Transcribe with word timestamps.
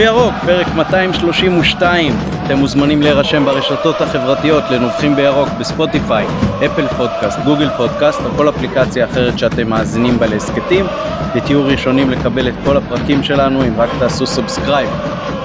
בירוק, 0.00 0.34
פרק 0.46 0.66
232. 0.74 2.12
אתם 2.46 2.58
מוזמנים 2.58 3.02
להירשם 3.02 3.44
ברשתות 3.44 4.00
החברתיות 4.00 4.64
לנובחים 4.70 5.16
בירוק 5.16 5.48
ב 5.58 5.66
Spotify, 5.66 6.26
Apple 6.66 6.86
Podcast, 6.96 7.38
Google 7.44 7.68
Podcast 7.76 8.20
או 8.24 8.30
כל 8.36 8.48
אפליקציה 8.48 9.04
אחרת 9.04 9.38
שאתם 9.38 9.68
מאזינים 9.68 10.18
בה 10.18 10.26
להסכתים, 10.26 10.86
ותהיו 11.34 11.64
ראשונים 11.66 12.10
לקבל 12.10 12.48
את 12.48 12.54
כל 12.64 12.76
הפרקים 12.76 13.22
שלנו 13.22 13.62
אם 13.62 13.80
רק 13.80 13.90
תעשו 13.98 14.26
subscribe. 14.26 14.90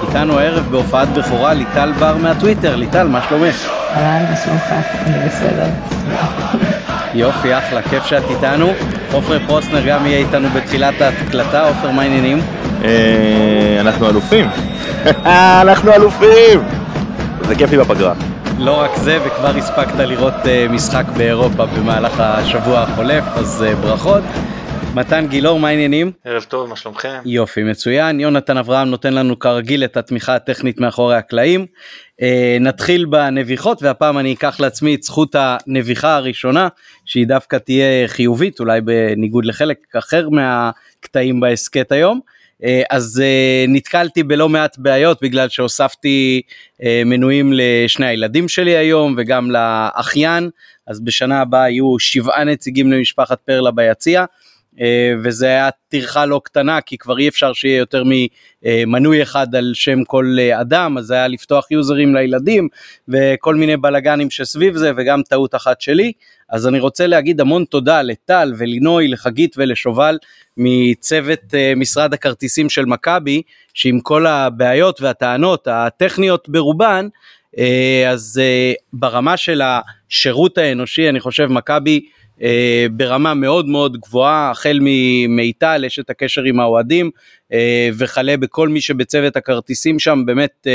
איתנו 0.08 0.38
הערב 0.38 0.66
בהופעת 0.70 1.08
בכורה 1.08 1.54
ליטל 1.54 1.92
בר 1.98 2.16
מהטוויטר. 2.16 2.76
ליטל, 2.76 3.08
מה 3.08 3.20
שלומך? 3.28 3.68
אהלן, 3.96 4.30
מה 4.30 4.36
שלומך? 4.36 4.72
אני 5.06 5.28
בסדר. 5.28 5.66
יופי, 7.14 7.58
אחלה, 7.58 7.82
כיף 7.82 8.04
שאת 8.04 8.24
איתנו. 8.30 8.72
עופר 9.12 9.38
פרוסנר 9.46 9.86
גם 9.86 10.06
יהיה 10.06 10.18
איתנו 10.18 10.48
בתחילת 10.48 11.00
ההקלטה. 11.00 11.68
עופר, 11.68 11.90
מה 11.90 12.02
העניינים? 12.02 12.38
אה, 12.84 13.76
אנחנו 13.80 14.10
אלופים. 14.10 14.46
אנחנו 15.62 15.92
אלופים! 15.92 16.60
זה 17.48 17.54
כיף 17.54 17.70
לי 17.70 17.78
בפגרה. 17.78 18.14
לא 18.58 18.80
רק 18.80 18.90
זה, 18.96 19.18
וכבר 19.26 19.56
הספקת 19.56 19.98
לראות 19.98 20.34
uh, 20.34 20.72
משחק 20.72 21.04
באירופה 21.16 21.66
במהלך 21.66 22.20
השבוע 22.20 22.80
החולף, 22.80 23.24
אז 23.34 23.64
ברכות. 23.80 24.22
מתן 24.94 25.26
גילאור, 25.26 25.60
מה 25.60 25.68
העניינים? 25.68 26.12
ערב 26.24 26.42
טוב, 26.42 26.68
מה 26.68 26.76
שלומכם? 26.76 27.18
יופי, 27.24 27.62
מצוין. 27.62 28.20
יונתן 28.20 28.56
אברהם 28.56 28.88
נותן 28.88 29.14
לנו 29.14 29.38
כרגיל 29.38 29.84
את 29.84 29.96
התמיכה 29.96 30.34
הטכנית 30.34 30.80
מאחורי 30.80 31.16
הקלעים. 31.16 31.66
נתחיל 32.60 33.04
בנביחות, 33.04 33.82
והפעם 33.82 34.18
אני 34.18 34.34
אקח 34.34 34.60
לעצמי 34.60 34.94
את 34.94 35.02
זכות 35.02 35.36
הנביחה 35.38 36.16
הראשונה, 36.16 36.68
שהיא 37.04 37.26
דווקא 37.26 37.56
תהיה 37.56 38.08
חיובית, 38.08 38.60
אולי 38.60 38.80
בניגוד 38.80 39.44
לחלק 39.44 39.78
אחר 39.98 40.28
מהקטעים 40.28 41.40
בהסכת 41.40 41.92
היום. 41.92 42.20
אה, 42.64 42.82
אז 42.90 43.22
אה, 43.24 43.64
נתקלתי 43.68 44.22
בלא 44.22 44.48
מעט 44.48 44.78
בעיות 44.78 45.18
בגלל 45.22 45.48
שהוספתי 45.48 46.42
אה, 46.82 47.02
מנויים 47.04 47.52
לשני 47.54 48.06
הילדים 48.06 48.48
שלי 48.48 48.76
היום 48.76 49.14
וגם 49.18 49.50
לאחיין, 49.50 50.50
אז 50.86 51.00
בשנה 51.00 51.40
הבאה 51.40 51.70
יהיו 51.70 51.98
שבעה 51.98 52.44
נציגים 52.44 52.92
למשפחת 52.92 53.40
פרלה 53.40 53.70
ביציע. 53.70 54.24
וזה 55.24 55.46
היה 55.46 55.68
טרחה 55.88 56.26
לא 56.26 56.40
קטנה 56.44 56.80
כי 56.80 56.98
כבר 56.98 57.18
אי 57.18 57.28
אפשר 57.28 57.52
שיהיה 57.52 57.78
יותר 57.78 58.02
ממנוי 58.06 59.22
אחד 59.22 59.54
על 59.54 59.72
שם 59.74 60.04
כל 60.04 60.36
אדם 60.60 60.98
אז 60.98 61.10
היה 61.10 61.28
לפתוח 61.28 61.70
יוזרים 61.70 62.14
לילדים 62.14 62.68
וכל 63.08 63.54
מיני 63.54 63.76
בלאגנים 63.76 64.30
שסביב 64.30 64.76
זה 64.76 64.92
וגם 64.96 65.22
טעות 65.22 65.54
אחת 65.54 65.80
שלי. 65.80 66.12
אז 66.50 66.68
אני 66.68 66.80
רוצה 66.80 67.06
להגיד 67.06 67.40
המון 67.40 67.64
תודה 67.64 68.02
לטל 68.02 68.52
ולינוי 68.58 69.08
לחגית 69.08 69.54
ולשובל 69.58 70.18
מצוות 70.56 71.40
uh, 71.40 71.78
משרד 71.78 72.14
הכרטיסים 72.14 72.70
של 72.70 72.84
מכבי, 72.84 73.42
שעם 73.74 74.00
כל 74.00 74.26
הבעיות 74.26 75.02
והטענות 75.02 75.68
הטכניות 75.70 76.48
ברובן, 76.48 77.08
אז 78.08 78.40
ברמה 78.92 79.36
של 79.36 79.62
השירות 79.64 80.58
האנושי, 80.58 81.08
אני 81.08 81.20
חושב 81.20 81.46
מכבי 81.46 82.00
uh, 82.38 82.42
ברמה 82.92 83.34
מאוד 83.34 83.66
מאוד 83.66 83.96
גבוהה, 83.96 84.50
החל 84.50 84.78
ממיטל, 84.82 85.84
יש 85.86 85.98
את 85.98 86.10
הקשר 86.10 86.42
עם 86.42 86.60
האוהדים, 86.60 87.10
uh, 87.50 87.54
וכלה 87.98 88.36
בכל 88.36 88.68
מי 88.68 88.80
שבצוות 88.80 89.36
הכרטיסים 89.36 89.98
שם, 89.98 90.22
באמת 90.26 90.66
uh, 90.66 90.70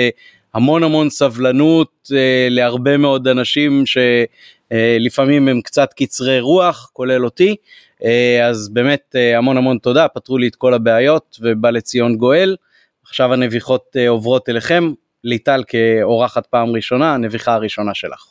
המון 0.53 0.83
המון 0.83 1.09
סבלנות 1.09 2.07
uh, 2.07 2.13
להרבה 2.49 2.97
מאוד 2.97 3.27
אנשים 3.27 3.83
שלפעמים 3.85 5.47
הם 5.47 5.61
קצת 5.61 5.93
קצרי 5.93 6.39
רוח, 6.39 6.89
כולל 6.93 7.25
אותי. 7.25 7.55
אה, 8.03 8.47
אז 8.47 8.69
באמת 8.69 9.15
אה, 9.15 9.37
המון 9.37 9.57
המון 9.57 9.77
תודה, 9.77 10.07
פתרו 10.07 10.37
לי 10.37 10.47
את 10.47 10.55
כל 10.55 10.73
הבעיות 10.73 11.37
ובא 11.41 11.69
לציון 11.69 12.15
גואל. 12.15 12.55
עכשיו 13.03 13.33
הנביחות 13.33 13.95
אה, 13.95 14.09
עוברות 14.09 14.49
אליכם, 14.49 14.91
ליטל 15.23 15.63
כאורחת 15.67 16.45
פעם 16.45 16.69
ראשונה, 16.69 17.13
הנביחה 17.13 17.53
הראשונה 17.53 17.93
שלך. 17.93 18.25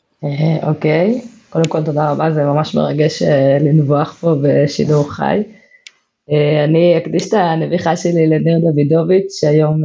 אוקיי, 0.63 1.21
קודם 1.51 1.65
כל 1.69 1.85
תודה 1.85 2.11
רבה, 2.11 2.31
זה 2.31 2.45
ממש 2.45 2.75
מרגש 2.75 3.23
לנבוח 3.61 4.13
פה 4.21 4.35
בשידור 4.43 5.13
חי. 5.13 5.43
אני 6.65 6.99
אקדיש 6.99 7.29
את 7.29 7.35
הנביחה 7.35 7.97
שלי 7.97 8.27
לניר 8.27 8.59
דוידוביץ', 8.59 9.33
שהיום 9.41 9.83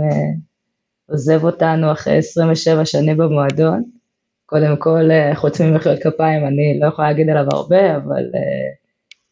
עוזב 1.09 1.43
אותנו 1.43 1.91
אחרי 1.91 2.17
27 2.17 2.85
שנים 2.85 3.17
במועדון. 3.17 3.83
קודם 4.45 4.75
כל, 4.79 5.09
חוץ 5.35 5.61
ממחיאות 5.61 5.99
כפיים, 5.99 6.45
אני 6.47 6.79
לא 6.79 6.87
יכולה 6.87 7.07
להגיד 7.07 7.29
עליו 7.29 7.45
הרבה, 7.51 7.95
אבל 7.95 8.23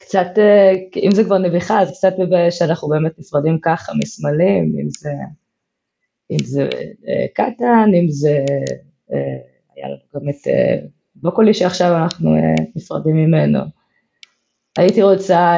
קצת, 0.04 0.38
אה, 0.38 0.74
אם 1.04 1.12
זה 1.12 1.24
כבר 1.24 1.38
נביכה, 1.38 1.82
אז 1.82 1.98
קצת 1.98 2.14
מבייש 2.20 2.58
שאנחנו 2.58 2.88
באמת 2.88 3.20
נפרדים 3.20 3.60
ככה 3.62 3.94
מסמלים, 4.04 4.76
אם 4.82 4.90
זה, 4.90 5.12
אם 6.32 6.38
זה 6.44 6.70
אה, 7.08 7.26
קטן, 7.34 7.90
אם 7.94 8.10
זה, 8.10 8.46
אה, 9.14 9.38
היה 9.76 9.88
לנו 9.88 9.98
גם 10.16 10.30
את 10.30 10.48
בוקולי 11.24 11.54
שעכשיו 11.54 11.98
אנחנו 11.98 12.36
נפרדים 12.76 13.16
ממנו. 13.16 13.60
הייתי 14.78 15.04
רוצה 15.04 15.56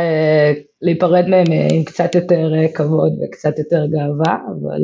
להיפרד 0.81 1.27
מהם 1.27 1.45
עם 1.73 1.83
קצת 1.83 2.15
יותר 2.15 2.51
כבוד 2.73 3.13
וקצת 3.23 3.59
יותר 3.59 3.85
גאווה, 3.85 4.37
אבל 4.47 4.79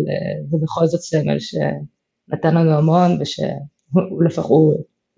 זה 0.49 0.57
בכל 0.63 0.85
זאת 0.85 1.01
סמל 1.01 1.37
שנתן 1.39 2.55
לנו 2.55 2.71
המון 2.71 3.21
ושהוא 3.21 4.23
לפחות, 4.25 4.77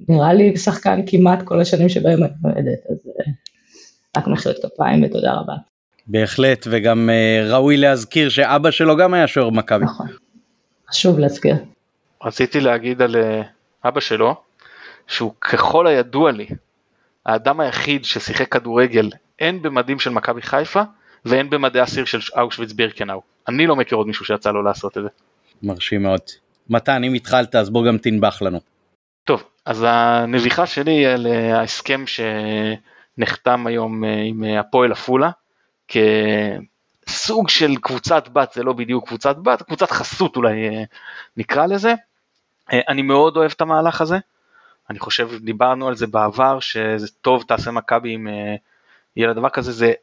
נראה 0.10 0.34
לי 0.34 0.58
שחקן 0.58 1.02
כמעט 1.08 1.42
כל 1.44 1.62
השנים 1.62 1.90
שבהם 1.90 2.24
אני 2.24 2.32
נועדת, 2.44 2.80
אז 2.92 3.10
רק 4.18 4.28
מחיאות 4.28 4.58
כפיים 4.66 5.04
ותודה 5.04 5.34
רבה. 5.34 5.54
בהחלט 6.08 6.68
וגם 6.72 7.10
ראוי 7.50 7.78
להזכיר 7.78 8.30
שאבא 8.30 8.72
שלו 8.72 8.98
גם 8.98 9.14
היה 9.14 9.28
שוער 9.28 9.50
מכבי. 9.50 9.86
נכון, 9.86 10.08
חשוב 10.90 11.20
להזכיר. 11.20 11.56
רציתי 12.24 12.60
להגיד 12.60 13.02
על 13.02 13.16
אבא 13.86 14.00
שלו 14.00 14.36
שהוא 15.08 15.34
ככל 15.42 15.88
הידוע 15.88 16.32
לי 16.32 16.48
האדם 17.26 17.60
היחיד 17.60 18.06
ששיחק 18.06 18.52
כדורגל 18.52 19.10
הן 19.40 19.62
במדים 19.62 20.00
של 20.00 20.10
מכבי 20.10 20.42
חיפה 20.42 20.82
והן 21.26 21.50
במדי 21.50 21.84
אסיר 21.84 22.06
של 22.06 22.20
אושוויץ 22.42 22.72
בירקנאו. 22.72 23.22
אני 23.48 23.68
לא 23.68 23.76
מכיר 23.76 23.98
עוד 23.98 24.08
מישהו 24.08 24.26
שיצא 24.26 24.52
לו 24.52 24.64
לעשות 24.64 24.98
את 24.98 25.04
זה. 25.04 25.10
מרשים 25.64 26.04
מאוד. 26.04 26.22
מתן 26.70 27.04
אם 27.04 27.14
התחלת 27.14 27.56
אז 27.56 27.70
בוא 27.70 27.86
גם 27.88 27.98
תנבח 27.98 28.42
לנו. 28.42 28.60
טוב 29.24 29.44
אז 29.66 29.86
הנביחה 29.88 30.66
שלי 30.66 31.06
על 31.06 31.28
אה, 31.28 31.60
ההסכם 31.60 32.08
ש... 32.08 32.20
נחתם 33.18 33.68
היום 33.68 34.04
אה, 34.04 34.22
עם 34.26 34.44
אה, 34.44 34.60
הפועל 34.60 34.92
עפולה 34.92 35.30
כסוג 37.08 37.50
של 37.50 37.76
קבוצת 37.76 38.28
בת, 38.28 38.54
זה 38.54 38.64
לא 38.64 38.74
בדיוק 38.74 39.08
קבוצת 39.08 39.36
בת, 39.38 39.62
קבוצת 39.62 39.92
חסות 39.92 40.36
אולי 40.36 40.86
נקרא 41.38 41.66
לזה. 41.66 41.94
אני 42.72 43.02
מאוד 43.02 43.38
אוהב 43.38 43.52
את 43.56 43.62
המהלך 43.62 44.02
הזה, 44.02 44.18
אני 44.90 45.00
חושב, 45.00 45.30
דיברנו 45.42 45.88
על 45.88 45.96
זה 45.96 46.08
בעבר, 46.08 46.60
שזה 46.60 47.08
טוב 47.22 47.44
תעשה 47.48 47.72
מכבי 47.72 48.16
אם 48.16 48.28
יהיה 49.16 49.28
לדבר 49.28 49.50
כזה, 49.50 49.72
זה 49.72 49.94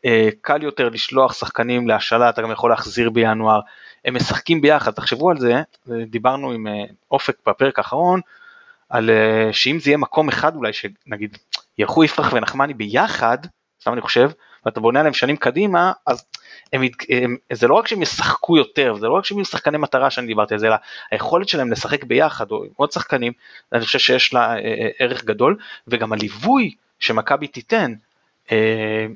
קל 0.41 0.63
יותר 0.63 0.89
לשלוח 0.89 1.33
שחקנים 1.33 1.89
להשאלה, 1.89 2.31
אתה 2.31 2.43
גם 2.43 2.51
יכול 2.51 2.71
להחזיר 2.71 3.11
בינואר, 3.11 3.61
הם 4.05 4.17
משחקים 4.17 4.61
ביחד, 4.61 4.91
תחשבו 4.91 5.31
על 5.31 5.39
זה, 5.39 5.63
דיברנו 6.07 6.53
עם 6.53 6.67
אופק 7.11 7.37
בפרק 7.47 7.79
האחרון, 7.79 8.21
על 8.89 9.11
שאם 9.53 9.79
זה 9.79 9.91
יהיה 9.91 9.99
מקום 9.99 10.29
אחד 10.29 10.57
אולי 10.57 10.73
שנגיד 10.73 11.39
ילכו 11.79 12.05
יפרח 12.05 12.33
ונחמני 12.33 12.75
ביחד, 12.75 13.39
סתם 13.81 13.93
אני 13.93 14.01
חושב, 14.01 14.31
ואתה 14.67 14.81
בונה 14.81 15.01
עליהם 15.01 15.15
שנים 15.15 15.37
קדימה, 15.37 15.93
אז 16.07 16.25
הם, 16.73 16.83
הם, 17.09 17.37
זה 17.53 17.69
לא 17.69 17.75
רק 17.75 17.87
שהם 17.87 18.03
ישחקו 18.03 18.57
יותר, 18.57 18.95
זה 19.01 19.07
לא 19.07 19.13
רק 19.13 19.25
שהם 19.25 19.39
יהיו 19.39 19.45
שחקני 19.45 19.79
מטרה 19.79 20.11
שאני 20.11 20.27
דיברתי 20.27 20.55
על 20.55 20.61
זה, 20.61 20.67
אלא 20.67 20.77
היכולת 21.11 21.49
שלהם 21.49 21.73
לשחק 21.73 22.05
ביחד 22.05 22.51
או 22.51 22.65
עם 22.65 22.71
עוד 22.77 22.93
שחקנים, 22.93 23.33
אני 23.73 23.85
חושב 23.85 23.99
שיש 23.99 24.35
לה 24.35 24.41
אה, 24.41 24.57
אה, 24.57 24.89
ערך 24.99 25.25
גדול, 25.25 25.57
וגם 25.89 26.13
הליווי 26.13 26.75
שמכבי 26.99 27.47
תיתן, 27.47 27.95
אה, 28.53 29.07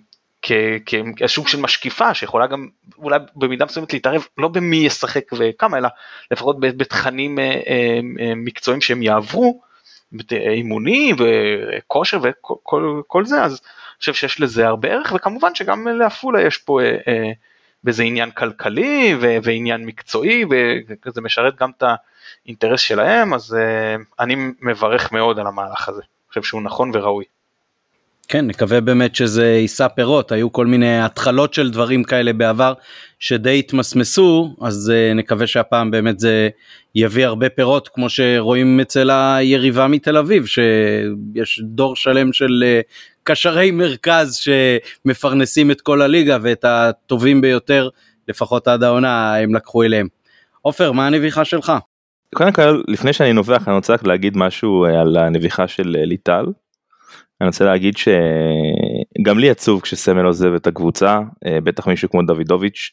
כסוג 1.16 1.48
של 1.48 1.60
משקיפה 1.60 2.14
שיכולה 2.14 2.46
גם 2.46 2.68
אולי 2.98 3.18
במידה 3.36 3.64
מסוימת 3.64 3.92
להתערב 3.92 4.26
לא 4.38 4.48
במי 4.48 4.76
ישחק 4.76 5.24
וכמה 5.38 5.78
אלא 5.78 5.88
לפחות 6.30 6.60
בתכנים 6.60 7.38
אה, 7.38 7.44
אה, 7.44 8.34
מקצועיים 8.36 8.80
שהם 8.80 9.02
יעברו 9.02 9.60
אימונים 10.32 11.16
וכושר 11.18 12.20
וכל 12.22 13.24
זה, 13.24 13.42
אז 13.42 13.52
אני 13.52 13.98
חושב 13.98 14.14
שיש 14.14 14.40
לזה 14.40 14.66
הרבה 14.66 14.88
ערך, 14.88 15.12
וכמובן 15.16 15.54
שגם 15.54 15.88
לעפולה 15.88 16.42
יש 16.42 16.58
פה 16.58 16.80
אה, 16.80 16.96
אה, 17.08 17.32
באיזה 17.84 18.02
עניין 18.02 18.30
כלכלי 18.30 19.16
ועניין 19.42 19.86
מקצועי, 19.86 20.44
וזה 21.06 21.20
משרת 21.20 21.56
גם 21.56 21.70
את 21.78 21.82
האינטרס 22.46 22.80
שלהם, 22.80 23.34
אז 23.34 23.54
אה, 23.54 23.96
אני 24.20 24.34
מברך 24.60 25.12
מאוד 25.12 25.38
על 25.38 25.46
המהלך 25.46 25.88
הזה, 25.88 26.00
אני 26.00 26.28
חושב 26.28 26.42
שהוא 26.42 26.62
נכון 26.62 26.90
וראוי. 26.94 27.24
כן, 28.28 28.46
נקווה 28.46 28.80
באמת 28.80 29.14
שזה 29.14 29.46
יישא 29.46 29.88
פירות, 29.88 30.32
היו 30.32 30.52
כל 30.52 30.66
מיני 30.66 31.00
התחלות 31.00 31.54
של 31.54 31.70
דברים 31.70 32.04
כאלה 32.04 32.32
בעבר 32.32 32.72
שדי 33.18 33.58
התמסמסו, 33.58 34.56
אז 34.60 34.92
uh, 34.94 35.14
נקווה 35.14 35.46
שהפעם 35.46 35.90
באמת 35.90 36.20
זה 36.20 36.48
יביא 36.94 37.26
הרבה 37.26 37.48
פירות, 37.48 37.88
כמו 37.88 38.08
שרואים 38.08 38.80
אצל 38.80 39.10
היריבה 39.10 39.88
מתל 39.88 40.16
אביב, 40.16 40.46
שיש 40.46 41.60
דור 41.64 41.96
שלם 41.96 42.32
של 42.32 42.64
uh, 42.64 42.92
קשרי 43.22 43.70
מרכז 43.70 44.34
שמפרנסים 44.34 45.70
את 45.70 45.80
כל 45.80 46.02
הליגה 46.02 46.38
ואת 46.42 46.64
הטובים 46.64 47.40
ביותר, 47.40 47.88
לפחות 48.28 48.68
עד 48.68 48.82
העונה, 48.82 49.36
הם 49.36 49.54
לקחו 49.54 49.82
אליהם. 49.82 50.08
עופר, 50.62 50.92
מה 50.92 51.06
הנביכה 51.06 51.44
שלך? 51.44 51.72
קודם 52.34 52.52
כל, 52.52 52.82
לפני 52.88 53.12
שאני 53.12 53.32
נובח, 53.32 53.68
אני 53.68 53.76
רוצה 53.76 53.92
רק 53.92 54.06
להגיד 54.06 54.36
משהו 54.36 54.84
אה, 54.84 55.00
על 55.00 55.16
הנביכה 55.16 55.68
של 55.68 55.96
אה, 55.98 56.04
ליטל. 56.04 56.44
אני 57.40 57.46
רוצה 57.46 57.64
להגיד 57.64 57.94
שגם 57.96 59.38
לי 59.38 59.50
עצוב 59.50 59.80
כשסמל 59.80 60.24
עוזב 60.24 60.54
את 60.54 60.66
הקבוצה, 60.66 61.20
אה, 61.46 61.60
בטח 61.60 61.88
מישהו 61.88 62.10
כמו 62.10 62.22
דוידוביץ'. 62.22 62.90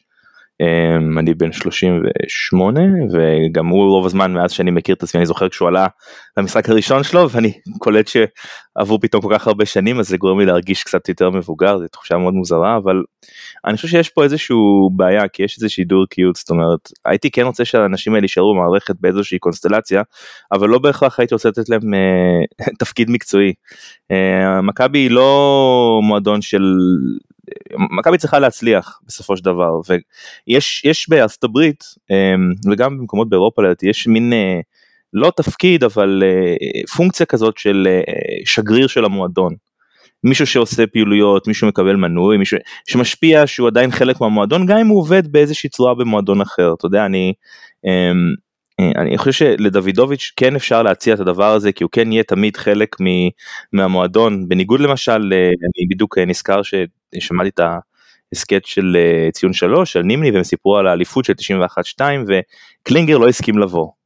אמ, 0.62 1.18
אני 1.18 1.34
בן 1.34 1.52
38 1.52 2.80
וגם 3.12 3.66
הוא 3.66 3.90
רוב 3.90 4.06
הזמן 4.06 4.32
מאז 4.32 4.52
שאני 4.52 4.70
מכיר 4.70 4.94
את 4.94 5.02
עצמי 5.02 5.18
אני 5.18 5.26
זוכר 5.26 5.48
כשהוא 5.48 5.68
עלה 5.68 5.86
למשחק 6.36 6.68
הראשון 6.68 7.02
שלו 7.02 7.30
ואני 7.30 7.52
קולט 7.78 8.08
שעברו 8.08 9.00
פתאום 9.00 9.22
כל 9.22 9.34
כך 9.34 9.46
הרבה 9.46 9.66
שנים 9.66 10.00
אז 10.00 10.08
זה 10.08 10.16
גורם 10.16 10.40
לי 10.40 10.46
להרגיש 10.46 10.84
קצת 10.84 11.08
יותר 11.08 11.30
מבוגר 11.30 11.78
זו 11.78 11.88
תחושה 11.88 12.18
מאוד 12.18 12.34
מוזרה 12.34 12.76
אבל 12.76 13.02
אני 13.66 13.76
חושב 13.76 13.88
שיש 13.88 14.08
פה 14.08 14.24
איזשהו 14.24 14.90
בעיה 14.96 15.28
כי 15.28 15.42
יש 15.42 15.56
איזושהי 15.58 15.84
דורקיות 15.84 16.36
זאת 16.36 16.50
אומרת 16.50 16.90
הייתי 17.04 17.30
כן 17.30 17.42
רוצה 17.42 17.64
שהאנשים 17.64 18.14
האלה 18.14 18.24
יישארו 18.24 18.54
במערכת 18.54 18.94
באיזושהי 19.00 19.38
קונסטלציה 19.38 20.02
אבל 20.52 20.68
לא 20.68 20.78
בהכרח 20.78 21.20
הייתי 21.20 21.34
רוצה 21.34 21.48
לתת 21.48 21.68
להם 21.68 21.94
אה, 21.94 22.66
תפקיד 22.80 23.10
מקצועי. 23.10 23.52
אה, 24.10 24.60
מכבי 24.60 24.98
היא 24.98 25.10
לא 25.10 26.00
מועדון 26.02 26.42
של 26.42 26.62
מכבי 27.98 28.18
צריכה 28.18 28.38
להצליח 28.38 29.00
בסופו 29.06 29.36
של 29.36 29.44
דבר 29.44 29.80
ויש 29.88 30.84
יש 30.84 31.08
בארצות 31.08 31.44
הברית 31.44 31.84
אמ, 32.10 32.72
וגם 32.72 32.98
במקומות 32.98 33.28
באירופה 33.28 33.62
לדעתי 33.62 33.88
יש 33.88 34.06
מין 34.06 34.32
אה, 34.32 34.60
לא 35.12 35.32
תפקיד 35.36 35.84
אבל 35.84 36.22
אה, 36.26 36.86
פונקציה 36.96 37.26
כזאת 37.26 37.58
של 37.58 37.88
אה, 37.90 38.02
שגריר 38.44 38.86
של 38.86 39.04
המועדון. 39.04 39.54
מישהו 40.24 40.46
שעושה 40.46 40.86
פעילויות 40.86 41.48
מישהו 41.48 41.68
מקבל 41.68 41.96
מנוי 41.96 42.36
מישהו 42.36 42.58
שמשפיע 42.88 43.46
שהוא 43.46 43.68
עדיין 43.68 43.90
חלק 43.90 44.20
מהמועדון 44.20 44.66
גם 44.66 44.78
אם 44.78 44.86
הוא 44.86 44.98
עובד 44.98 45.32
באיזושהי 45.32 45.70
צורה 45.70 45.94
במועדון 45.94 46.40
אחר 46.40 46.74
אתה 46.78 46.86
יודע 46.86 47.06
אני. 47.06 47.32
אמ, 48.80 48.92
אני 48.96 49.18
חושב 49.18 49.32
שלדוידוביץ' 49.32 50.32
כן 50.36 50.56
אפשר 50.56 50.82
להציע 50.82 51.14
את 51.14 51.20
הדבר 51.20 51.52
הזה 51.52 51.72
כי 51.72 51.84
הוא 51.84 51.90
כן 51.92 52.12
יהיה 52.12 52.22
תמיד 52.22 52.56
חלק 52.56 52.96
מהמועדון. 53.72 54.48
בניגוד 54.48 54.80
למשל 54.80 55.32
אני 55.42 55.86
בדיוק 55.90 56.18
נזכר 56.18 56.60
ששמעתי 56.62 57.48
את 57.48 57.60
ההסכת 58.32 58.64
של 58.64 58.96
ציון 59.32 59.52
שלוש 59.52 59.92
של 59.92 60.02
נימני 60.02 60.30
והם 60.30 60.44
סיפרו 60.44 60.76
על 60.76 60.86
האליפות 60.86 61.24
של 61.24 61.32
91-2 62.00 62.02
וקלינגר 62.28 63.18
לא 63.18 63.28
הסכים 63.28 63.58
לבוא. 63.58 63.86
אה, 63.86 64.01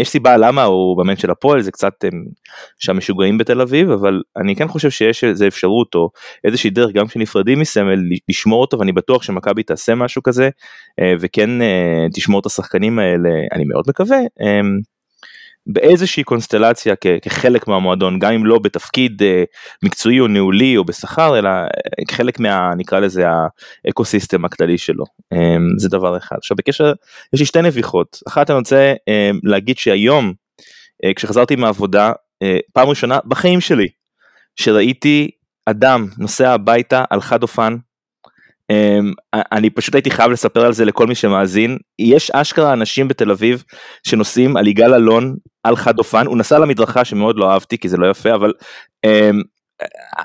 יש 0.00 0.08
סיבה 0.08 0.36
למה 0.36 0.64
הוא 0.64 0.96
באמת 0.96 1.18
של 1.18 1.30
הפועל 1.30 1.60
זה 1.60 1.72
קצת 1.72 2.04
שם 2.78 2.96
משוגעים 2.96 3.38
בתל 3.38 3.60
אביב 3.60 3.90
אבל 3.90 4.22
אני 4.36 4.56
כן 4.56 4.68
חושב 4.68 4.90
שיש 4.90 5.24
איזה 5.24 5.46
אפשרות 5.46 5.94
או 5.94 6.10
איזושהי 6.44 6.70
דרך 6.70 6.92
גם 6.92 7.06
כשנפרדים 7.06 7.60
מסמל 7.60 8.00
לשמור 8.28 8.60
אותו 8.60 8.78
ואני 8.78 8.92
בטוח 8.92 9.22
שמכבי 9.22 9.62
תעשה 9.62 9.94
משהו 9.94 10.22
כזה 10.22 10.50
אה, 11.00 11.14
וכן 11.20 11.62
אה, 11.62 12.06
תשמור 12.14 12.40
את 12.40 12.46
השחקנים 12.46 12.98
האלה 12.98 13.30
אני 13.52 13.64
מאוד 13.64 13.84
מקווה. 13.88 14.18
באיזושהי 15.66 16.24
קונסטלציה 16.24 16.94
כחלק 17.22 17.68
מהמועדון 17.68 18.18
גם 18.18 18.32
אם 18.32 18.46
לא 18.46 18.58
בתפקיד 18.58 19.22
אה, 19.22 19.44
מקצועי 19.82 20.20
או 20.20 20.26
ניהולי 20.26 20.76
או 20.76 20.84
בשכר 20.84 21.38
אלא 21.38 21.48
אה, 21.48 22.04
כחלק 22.08 22.40
מה 22.40 22.70
נקרא 22.76 23.00
לזה 23.00 23.24
האקו 23.84 24.04
סיסטם 24.04 24.44
הכללי 24.44 24.78
שלו. 24.78 25.04
אמ, 25.32 25.78
זה 25.78 25.88
דבר 25.88 26.16
אחד. 26.16 26.36
עכשיו 26.36 26.56
בקשר 26.56 26.92
יש 27.34 27.40
לי 27.40 27.46
שתי 27.46 27.62
נביחות. 27.62 28.18
אחת 28.28 28.50
אני 28.50 28.58
רוצה 28.58 28.94
אמ, 29.08 29.38
להגיד 29.42 29.78
שהיום 29.78 30.32
אה, 31.04 31.14
כשחזרתי 31.14 31.56
מהעבודה 31.56 32.12
פעם 32.72 32.88
ראשונה 32.88 33.18
בחיים 33.24 33.60
שלי 33.60 33.88
שראיתי 34.56 35.30
אדם 35.66 36.06
נוסע 36.18 36.52
הביתה 36.52 37.04
על 37.10 37.20
חד 37.20 37.42
אופן 37.42 37.76
אני 39.52 39.70
פשוט 39.70 39.94
הייתי 39.94 40.10
חייב 40.10 40.30
לספר 40.30 40.66
על 40.66 40.72
זה 40.72 40.84
לכל 40.84 41.06
מי 41.06 41.14
שמאזין. 41.14 41.78
יש 41.98 42.30
אשכרה 42.30 42.72
אנשים 42.72 43.08
בתל 43.08 43.30
אביב 43.30 43.64
שנוסעים 44.06 44.56
על 44.56 44.66
יגאל 44.66 44.94
אלון 44.94 45.36
על 45.64 45.76
חד 45.76 45.98
אופן. 45.98 46.26
הוא 46.26 46.38
נסע 46.38 46.58
למדרכה 46.58 47.04
שמאוד 47.04 47.36
לא 47.36 47.50
אהבתי 47.50 47.78
כי 47.78 47.88
זה 47.88 47.96
לא 47.96 48.10
יפה 48.10 48.34
אבל 48.34 48.52
um, 49.06 49.36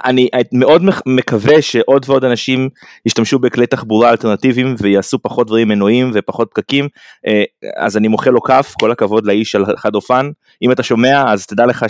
אני 0.05 0.29
מאוד 0.53 0.81
מקווה 1.05 1.61
שעוד 1.61 2.05
ועוד 2.07 2.25
אנשים 2.25 2.69
ישתמשו 3.05 3.39
בכלי 3.39 3.67
תחבורה 3.67 4.09
אלטרנטיביים 4.09 4.75
ויעשו 4.79 5.19
פחות 5.21 5.47
דברים 5.47 5.67
מנועים 5.67 6.11
ופחות 6.13 6.49
פקקים. 6.51 6.85
uh, 6.85 7.29
אז 7.77 7.97
אני 7.97 8.07
מוחא 8.07 8.29
לו 8.29 8.41
כף 8.41 8.73
כל 8.79 8.91
הכבוד 8.91 9.25
לאיש 9.25 9.55
על 9.55 9.65
חד 9.77 9.95
אופן. 9.95 10.29
אם 10.61 10.71
אתה 10.71 10.83
שומע 10.83 11.31
אז 11.33 11.45
תדע 11.45 11.65
לך 11.65 11.85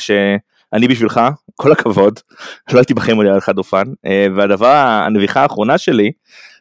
שאני 0.73 0.87
בשבילך 0.87 1.21
כל 1.55 1.71
הכבוד. 1.71 2.19
לא 2.73 2.79
הייתי 2.79 2.93
בחיים 2.93 3.17
עולה 3.17 3.33
על 3.33 3.39
חד 3.39 3.57
אופן 3.57 3.83
והדבר 4.35 4.67
הנביכה 4.75 5.41
האחרונה 5.41 5.77
שלי 5.77 6.11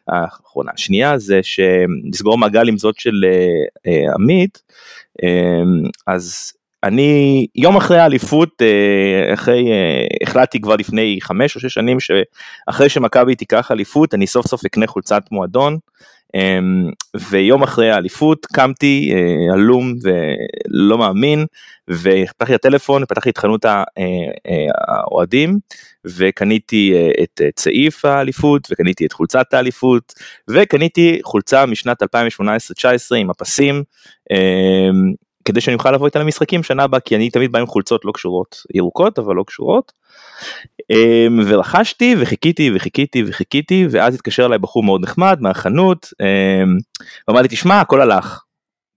האחרונה 0.07 0.71
השנייה 0.73 1.17
זה 1.17 1.39
שנסגור 1.43 2.37
מעגל 2.37 2.67
עם 2.67 2.77
זאת 2.77 2.99
של 2.99 3.25
אה, 3.25 3.91
אה, 3.91 4.13
עמית. 4.15 4.61
אה, 5.23 5.29
אז 6.07 6.53
אני 6.83 7.47
יום 7.55 7.77
אחרי 7.77 7.99
האליפות 7.99 8.61
אחרי 9.33 9.69
החלטתי 10.23 10.61
כבר 10.61 10.75
לפני 10.75 11.17
חמש 11.21 11.55
או 11.55 11.61
שש 11.61 11.73
שנים 11.73 11.97
שאחרי 11.99 12.89
שמכבי 12.89 13.35
תיקח 13.35 13.71
אליפות 13.71 14.13
אני 14.13 14.27
סוף 14.27 14.47
סוף 14.47 14.65
אקנה 14.65 14.87
חולצת 14.87 15.23
מועדון 15.31 15.77
ויום 17.29 17.63
אחרי 17.63 17.91
האליפות 17.91 18.45
קמתי 18.45 19.13
אה, 19.13 19.53
עלום 19.53 19.93
ולא 20.03 20.97
מאמין 20.97 21.45
ופתחתי 21.89 22.55
את 22.55 22.65
הטלפון 22.65 23.05
פתחתי 23.05 23.29
את 23.29 23.37
חנות 23.37 23.65
אה, 23.65 23.83
אה, 23.97 24.67
האוהדים 24.87 25.59
וקניתי 26.05 26.93
את 27.23 27.41
צעיף 27.55 28.05
האליפות 28.05 28.67
וקניתי 28.71 29.05
את 29.05 29.13
חולצת 29.13 29.53
האליפות 29.53 30.13
וקניתי 30.49 31.19
חולצה 31.23 31.65
משנת 31.65 32.03
2018-2019 32.03 32.05
עם 33.17 33.29
הפסים 33.29 33.83
אמ, 34.31 35.13
כדי 35.45 35.61
שאני 35.61 35.75
אוכל 35.75 35.91
לבוא 35.91 36.05
איתה 36.05 36.19
למשחקים 36.19 36.63
שנה 36.63 36.83
הבאה 36.83 36.99
כי 36.99 37.15
אני 37.15 37.29
תמיד 37.29 37.51
בא 37.51 37.59
עם 37.59 37.67
חולצות 37.67 38.05
לא 38.05 38.11
קשורות 38.11 38.57
ירוקות 38.73 39.19
אבל 39.19 39.35
לא 39.35 39.43
קשורות. 39.47 40.04
אמ, 40.91 41.39
ורכשתי 41.47 42.15
וחיכיתי 42.19 42.71
וחיכיתי 42.75 43.23
וחיכיתי 43.27 43.87
ואז 43.91 44.15
התקשר 44.15 44.45
אליי 44.45 44.57
בחור 44.57 44.83
מאוד 44.83 45.03
נחמד 45.03 45.37
מהחנות 45.41 46.09
אמ, 46.21 46.77
ואמר 47.27 47.41
לי 47.41 47.47
תשמע 47.47 47.81
הכל 47.81 48.01
הלך. 48.01 48.45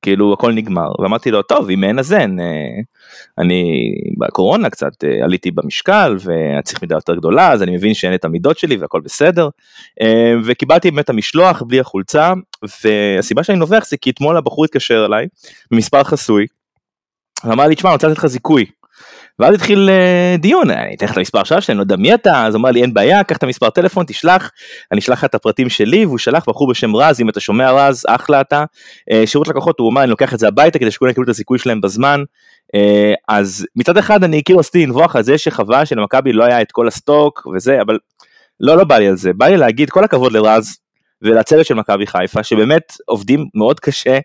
כאילו 0.03 0.33
הכל 0.33 0.53
נגמר 0.53 0.89
ואמרתי 0.99 1.31
לו 1.31 1.43
טוב 1.43 1.71
אם 1.71 1.85
אין 1.85 1.99
אז 1.99 2.13
אין 2.13 2.41
אה, 2.41 2.45
אני 3.39 3.93
בקורונה 4.19 4.71
קצת 4.71 5.05
אה, 5.05 5.25
עליתי 5.25 5.51
במשקל 5.51 6.17
ואני 6.21 6.63
צריך 6.63 6.83
מידה 6.83 6.95
יותר 6.95 7.15
גדולה 7.15 7.53
אז 7.53 7.63
אני 7.63 7.77
מבין 7.77 7.95
שאין 7.95 8.15
את 8.15 8.25
המידות 8.25 8.59
שלי 8.59 8.77
והכל 8.77 9.01
בסדר 9.01 9.49
אמ, 10.01 10.43
וקיבלתי 10.45 10.91
באמת 10.91 11.11
המשלוח 11.11 11.63
בלי 11.63 11.81
החולצה 11.81 12.33
והסיבה 12.83 13.45
שאני 13.45 13.59
נובח 13.59 13.85
זה 13.89 13.97
כי 13.97 14.11
אתמול 14.11 14.37
הבחור 14.37 14.65
התקשר 14.65 15.07
אליי 15.07 15.27
במספר 15.71 16.05
חסוי. 16.05 16.47
ואמר 17.45 17.67
לי 17.67 17.75
תשמע 17.75 17.91
אני 17.91 17.95
רוצה 17.95 18.09
לתת 18.09 18.19
לך 18.19 18.27
זיכוי 18.27 18.67
ואז 19.39 19.55
התחיל 19.55 19.91
אה, 19.91 20.37
דיון, 20.39 20.71
אני 20.71 20.95
אתן 20.95 21.07
לך 21.07 21.13
את 21.13 21.17
המספר 21.17 21.45
שעה 21.45 21.61
שלי, 21.61 21.73
אני 21.73 21.79
לא 21.79 21.83
יודע 21.83 21.97
מי 21.97 22.15
אתה, 22.15 22.47
אז 22.47 22.57
אמר 22.57 22.71
לי 22.71 22.83
אין 22.83 22.95
בעיה, 22.95 23.25
קח 23.25 23.37
את 23.37 23.43
המספר 23.43 23.71
טלפון, 23.71 24.05
תשלח, 24.07 24.51
אני 24.93 25.01
אשלח 25.01 25.19
לך 25.19 25.25
את 25.25 25.35
הפרטים 25.35 25.69
שלי, 25.69 26.07
והוא 26.07 26.19
שלח 26.19 26.45
בחור 26.49 26.71
בשם 26.71 26.97
רז, 26.97 27.21
אם 27.21 27.29
אתה 27.29 27.41
שומע 27.41 27.73
רז, 27.73 28.05
אחלה 28.09 28.41
אתה. 28.41 28.65
אה, 29.11 29.27
שירות 29.27 29.49
לקוחות, 29.49 29.81
הוא 29.81 29.91
אמר 29.91 30.03
אני 30.03 30.11
לוקח 30.11 30.35
את 30.35 30.39
זה 30.39 30.49
הביתה 30.49 30.79
כדי 30.79 30.91
שכולם 30.91 31.11
יקבלו 31.11 31.25
את 31.25 31.29
הזיכוי 31.29 31.59
שלהם 31.59 31.81
בזמן. 31.81 32.23
אה, 32.75 33.15
אז 33.29 33.67
מצד 33.77 33.97
אחד 33.97 34.25
אני 34.25 34.43
כאילו 34.45 34.61
עשיתי 34.61 34.87
לנבוח 34.87 35.17
על 35.17 35.23
זה 35.23 35.39
שחווה 35.39 35.87
שלמכבי 35.87 36.33
לא 36.33 36.45
היה 36.45 36.63
את 36.63 36.73
כל 36.73 36.89
הסטוק 36.89 37.47
וזה, 37.55 37.81
אבל 37.81 37.99
לא, 38.61 38.77
לא 38.77 38.85
בא 38.85 38.99
לי 38.99 39.09
על 39.09 39.17
זה, 39.17 39.33
בא 39.33 39.47
לי 39.47 39.57
להגיד 39.57 39.91
כל 39.91 40.05
הכבוד 40.05 40.33
לרז, 40.33 40.79
ולצוות 41.23 41.67
של 41.67 41.75
מכבי 41.75 42.07
חיפה 42.07 42.43
שבאמת 42.43 42.93
עובדים 43.07 43.47
מאוד 43.55 43.81
קשה 43.81 44.19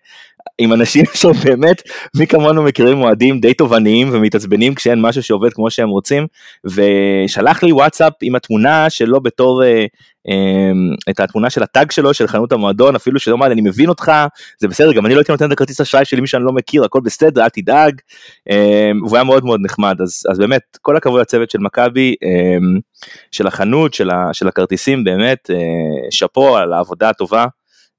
עם 0.57 0.73
אנשים 0.73 1.05
שבאמת 1.21 1.81
מי 2.15 2.27
כמונו 2.27 2.63
מכירים 2.63 3.01
אוהדים 3.01 3.39
די 3.39 3.53
תובעניים 3.53 4.09
ומתעצבנים 4.11 4.75
כשאין 4.75 5.01
משהו 5.01 5.23
שעובד 5.23 5.53
כמו 5.53 5.71
שהם 5.71 5.89
רוצים 5.89 6.27
ושלח 6.65 7.63
לי 7.63 7.71
וואטסאפ 7.71 8.13
עם 8.21 8.35
התמונה 8.35 8.89
שלו 8.89 9.21
בתור 9.21 9.63
אה, 9.63 9.85
אה, 10.29 10.71
את 11.09 11.19
התמונה 11.19 11.49
של 11.49 11.63
הטאג 11.63 11.91
שלו 11.91 12.13
של 12.13 12.27
חנות 12.27 12.51
המועדון 12.51 12.95
אפילו 12.95 13.19
שלא 13.19 13.35
אמר 13.35 13.51
אני 13.51 13.61
מבין 13.61 13.89
אותך 13.89 14.11
זה 14.59 14.67
בסדר 14.67 14.93
גם 14.93 15.05
אני 15.05 15.13
לא 15.13 15.19
הייתי 15.19 15.31
נותן 15.31 15.45
את 15.45 15.51
הכרטיס 15.51 15.81
אשראי 15.81 16.05
שלי 16.05 16.21
מי 16.21 16.27
שאני 16.27 16.43
לא 16.43 16.51
מכיר 16.51 16.83
הכל 16.83 16.99
בסדר 17.03 17.43
אל 17.43 17.49
תדאג 17.49 18.01
אה, 18.51 18.91
והוא 19.05 19.17
היה 19.17 19.23
מאוד 19.23 19.45
מאוד 19.45 19.59
נחמד 19.63 20.01
אז, 20.01 20.23
אז 20.31 20.39
באמת 20.39 20.77
כל 20.81 20.97
הכבוד 20.97 21.21
לצוות 21.21 21.51
של 21.51 21.59
מכבי 21.59 22.15
אה, 22.23 22.57
של 23.31 23.47
החנות 23.47 23.93
של, 23.93 24.09
ה, 24.09 24.29
של 24.33 24.47
הכרטיסים 24.47 25.03
באמת 25.03 25.49
אה, 25.49 25.57
שאפו 26.11 26.57
על 26.57 26.73
העבודה 26.73 27.09
הטובה. 27.09 27.45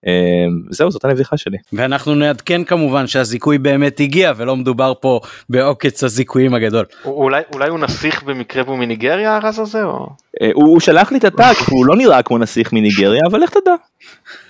אמ, 0.06 0.62
זהו 0.70 0.90
זאת 0.90 1.04
הנביכה 1.04 1.36
שלי. 1.36 1.58
ואנחנו 1.72 2.14
נעדכן 2.14 2.64
כמובן 2.64 3.06
שהזיכוי 3.06 3.58
באמת 3.58 4.00
הגיע 4.00 4.32
ולא 4.36 4.56
מדובר 4.56 4.92
פה 5.00 5.20
בעוקץ 5.48 6.04
הזיכויים 6.04 6.54
הגדול. 6.54 6.84
אולי 7.04 7.42
אולי 7.54 7.68
הוא 7.68 7.78
נסיך 7.78 8.22
במקרה 8.22 8.62
והוא 8.62 8.78
מניגריה 8.78 9.36
הרז 9.36 9.58
הזה 9.58 9.84
או? 9.84 10.06
אה, 10.42 10.50
הוא 10.54 10.80
שלח 10.80 11.12
לי 11.12 11.18
את 11.18 11.24
הטאק 11.24 11.56
הוא 11.70 11.86
לא 11.86 11.96
נראה 11.96 12.22
כמו 12.22 12.38
נסיך 12.38 12.72
מניגריה 12.72 13.22
אבל 13.30 13.40
לך 13.40 13.50
תדע. 13.50 13.74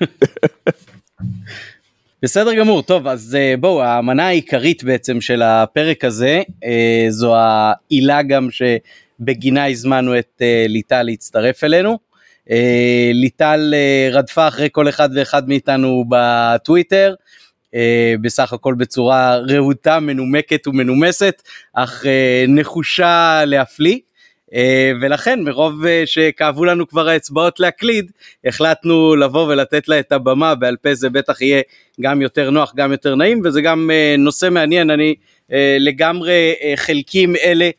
בסדר 2.22 2.54
גמור 2.54 2.82
טוב 2.82 3.06
אז 3.06 3.36
אה, 3.40 3.54
בואו 3.60 3.84
המנה 3.84 4.26
העיקרית 4.26 4.84
בעצם 4.84 5.20
של 5.20 5.42
הפרק 5.42 6.04
הזה 6.04 6.42
אה, 6.64 7.06
זו 7.08 7.34
העילה 7.36 8.22
גם 8.22 8.48
שבגינה 8.50 9.68
הזמנו 9.68 10.18
את 10.18 10.42
ליטל 10.68 11.02
להצטרף 11.02 11.64
אלינו. 11.64 11.98
אה, 12.50 13.10
ליטל 13.14 13.74
אה, 13.74 14.08
רדפה 14.12 14.48
אחרי 14.48 14.68
כל 14.72 14.88
אחד 14.88 15.08
ואחד 15.14 15.48
מאיתנו 15.48 16.04
בטוויטר. 16.08 17.14
בסך 18.20 18.52
הכל 18.52 18.74
בצורה 18.74 19.36
רהוטה, 19.36 20.00
מנומקת 20.00 20.66
ומנומסת, 20.66 21.42
אך 21.72 22.04
נחושה 22.48 23.42
להפליא. 23.46 23.98
ולכן 25.00 25.40
מרוב 25.40 25.82
שכאבו 26.04 26.64
לנו 26.64 26.88
כבר 26.88 27.08
האצבעות 27.08 27.60
להקליד, 27.60 28.10
החלטנו 28.44 29.16
לבוא 29.16 29.46
ולתת 29.48 29.88
לה 29.88 29.98
את 29.98 30.12
הבמה, 30.12 30.54
בעל 30.54 30.76
פה 30.76 30.94
זה 30.94 31.10
בטח 31.10 31.40
יהיה 31.40 31.62
גם 32.00 32.22
יותר 32.22 32.50
נוח, 32.50 32.72
גם 32.76 32.92
יותר 32.92 33.14
נעים, 33.14 33.40
וזה 33.44 33.60
גם 33.60 33.90
נושא 34.18 34.48
מעניין, 34.50 34.90
אני 34.90 35.14
לגמרי 35.78 36.54
חלקים 36.76 37.36
אלה 37.36 37.70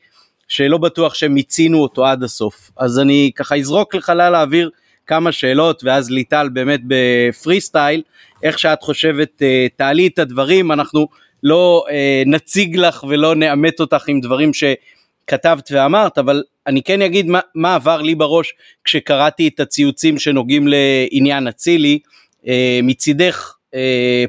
שלא 0.47 0.77
בטוח 0.77 1.13
שמיצינו 1.13 1.77
אותו 1.81 2.05
עד 2.05 2.23
הסוף. 2.23 2.71
אז 2.77 2.99
אני 2.99 3.31
ככה 3.35 3.55
אזרוק 3.55 3.95
לחלל 3.95 4.35
האוויר 4.35 4.69
כמה 5.07 5.31
שאלות 5.31 5.83
ואז 5.83 6.11
ליטל 6.11 6.49
באמת 6.53 6.81
בפרי 6.87 7.61
סטייל, 7.61 8.01
איך 8.43 8.59
שאת 8.59 8.81
חושבת 8.81 9.41
אה, 9.41 9.67
תעלי 9.75 10.07
את 10.07 10.19
הדברים, 10.19 10.71
אנחנו 10.71 11.07
לא 11.43 11.85
אה, 11.89 12.23
נציג 12.25 12.77
לך 12.77 13.03
ולא 13.03 13.35
נאמת 13.35 13.79
אותך 13.79 14.03
עם 14.07 14.19
דברים 14.19 14.51
שכתבת 14.53 15.69
ואמרת, 15.71 16.17
אבל 16.17 16.43
אני 16.67 16.83
כן 16.83 17.01
אגיד 17.01 17.27
מה, 17.27 17.39
מה 17.55 17.75
עבר 17.75 18.01
לי 18.01 18.15
בראש 18.15 18.53
כשקראתי 18.83 19.47
את 19.47 19.59
הציוצים 19.59 20.19
שנוגעים 20.19 20.67
לעניין 20.67 21.47
אצילי 21.47 21.99
אה, 22.47 22.79
מצידך 22.83 23.51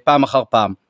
פעם 0.05 0.23
אחר 0.23 0.43
פעם. 0.51 0.86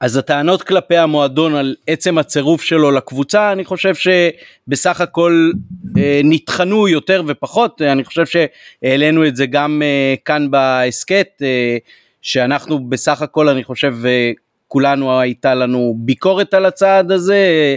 אז 0.00 0.16
הטענות 0.16 0.62
כלפי 0.62 0.96
המועדון 0.96 1.54
על 1.54 1.74
עצם 1.86 2.18
הצירוף 2.18 2.62
שלו 2.62 2.90
לקבוצה 2.90 3.52
אני 3.52 3.64
חושב 3.64 3.94
שבסך 3.94 5.00
הכל 5.00 5.50
אה, 5.98 6.20
נטחנו 6.24 6.88
יותר 6.88 7.22
ופחות. 7.26 7.82
אני 7.82 8.04
חושב 8.04 8.24
שהעלינו 8.26 9.26
את 9.26 9.36
זה 9.36 9.46
גם 9.46 9.82
אה, 9.84 10.14
כאן 10.24 10.50
בהסכת 10.50 11.28
אה, 11.42 11.76
שאנחנו 12.22 12.88
בסך 12.88 13.22
הכל 13.22 13.48
אני 13.48 13.64
חושב 13.64 13.94
כולנו 14.68 15.20
הייתה 15.20 15.54
לנו 15.54 15.94
ביקורת 15.98 16.54
על 16.54 16.66
הצעד 16.66 17.12
הזה. 17.12 17.76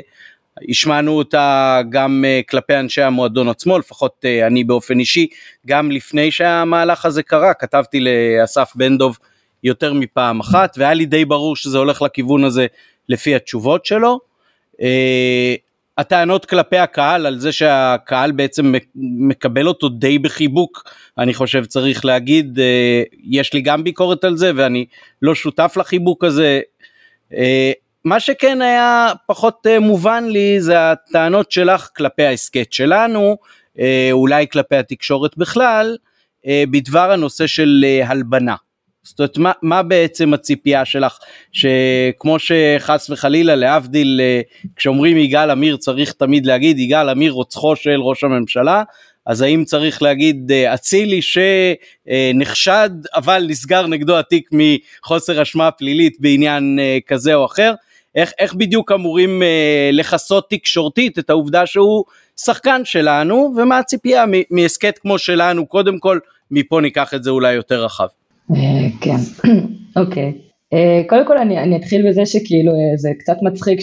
השמענו 0.69 1.11
אותה 1.11 1.81
גם 1.89 2.25
כלפי 2.49 2.75
אנשי 2.75 3.01
המועדון 3.01 3.49
עצמו, 3.49 3.79
לפחות 3.79 4.25
אני 4.47 4.63
באופן 4.63 4.99
אישי, 4.99 5.27
גם 5.67 5.91
לפני 5.91 6.31
שהמהלך 6.31 7.05
הזה 7.05 7.23
קרה, 7.23 7.53
כתבתי 7.53 7.99
לאסף 7.99 8.71
בן 8.75 8.97
דב 8.97 9.11
יותר 9.63 9.93
מפעם 9.93 10.39
אחת 10.39 10.75
והיה 10.77 10.93
לי 10.93 11.05
די 11.05 11.25
ברור 11.25 11.55
שזה 11.55 11.77
הולך 11.77 12.01
לכיוון 12.01 12.43
הזה 12.43 12.67
לפי 13.09 13.35
התשובות 13.35 13.85
שלו. 13.85 14.19
Uh, 14.73 14.83
הטענות 15.97 16.45
כלפי 16.45 16.77
הקהל 16.77 17.25
על 17.25 17.39
זה 17.39 17.51
שהקהל 17.51 18.31
בעצם 18.31 18.73
מקבל 18.95 19.67
אותו 19.67 19.89
די 19.89 20.19
בחיבוק 20.19 20.83
אני 21.17 21.33
חושב 21.33 21.65
צריך 21.65 22.05
להגיד 22.05 22.59
uh, 22.59 23.15
יש 23.23 23.53
לי 23.53 23.61
גם 23.61 23.83
ביקורת 23.83 24.23
על 24.23 24.37
זה 24.37 24.51
ואני 24.55 24.85
לא 25.21 25.35
שותף 25.35 25.73
לחיבוק 25.77 26.23
הזה. 26.23 26.61
Uh, 27.31 27.35
מה 28.05 28.19
שכן 28.19 28.61
היה 28.61 29.13
פחות 29.27 29.67
מובן 29.81 30.23
לי 30.23 30.61
זה 30.61 30.91
הטענות 30.91 31.51
שלך 31.51 31.89
כלפי 31.95 32.23
ההסכת 32.23 32.73
שלנו 32.73 33.37
אולי 34.11 34.47
כלפי 34.51 34.75
התקשורת 34.75 35.37
בכלל 35.37 35.97
בדבר 36.47 37.11
הנושא 37.11 37.47
של 37.47 37.85
הלבנה. 38.05 38.55
זאת 39.03 39.19
אומרת, 39.19 39.37
מה, 39.37 39.51
מה 39.61 39.83
בעצם 39.83 40.33
הציפייה 40.33 40.85
שלך, 40.85 41.17
שכמו 41.51 42.37
שחס 42.39 43.09
וחלילה 43.09 43.55
להבדיל, 43.55 44.21
אה, 44.21 44.41
כשאומרים 44.75 45.17
יגאל 45.17 45.49
עמיר 45.49 45.77
צריך 45.77 46.11
תמיד 46.11 46.45
להגיד 46.45 46.79
יגאל 46.79 47.09
עמיר 47.09 47.31
רוצחו 47.31 47.75
של 47.75 48.01
ראש 48.01 48.23
הממשלה, 48.23 48.83
אז 49.25 49.41
האם 49.41 49.63
צריך 49.65 50.01
להגיד 50.01 50.51
אה, 50.51 50.73
אצילי 50.73 51.19
שנחשד 51.21 52.89
אבל 53.15 53.45
נסגר 53.47 53.87
נגדו 53.87 54.19
התיק 54.19 54.49
מחוסר 54.51 55.41
אשמה 55.41 55.71
פלילית 55.71 56.17
בעניין 56.19 56.79
אה, 56.79 56.97
כזה 57.07 57.35
או 57.35 57.45
אחר, 57.45 57.73
איך, 58.15 58.31
איך 58.39 58.53
בדיוק 58.53 58.91
אמורים 58.91 59.41
לכסות 59.91 60.49
תקשורתית 60.49 61.19
את 61.19 61.29
העובדה 61.29 61.65
שהוא 61.65 62.03
שחקן 62.39 62.81
שלנו? 62.85 63.53
ומה 63.57 63.77
הציפייה 63.77 64.25
מהסכת 64.49 64.97
כמו 64.97 65.19
שלנו, 65.19 65.65
קודם 65.67 65.99
כל 65.99 66.19
מפה 66.51 66.81
ניקח 66.81 67.13
את 67.13 67.23
זה 67.23 67.29
אולי 67.29 67.53
יותר 67.53 67.85
רחב. 67.85 68.07
אה, 68.55 68.87
כן, 69.01 69.49
אוקיי. 70.01 70.33
אה, 70.73 71.01
קודם 71.09 71.27
כל 71.27 71.37
אני, 71.37 71.59
אני 71.59 71.75
אתחיל 71.75 72.09
בזה 72.09 72.25
שכאילו 72.25 72.71
אה, 72.71 72.97
זה 72.97 73.09
קצת 73.19 73.37
מצחיק 73.41 73.79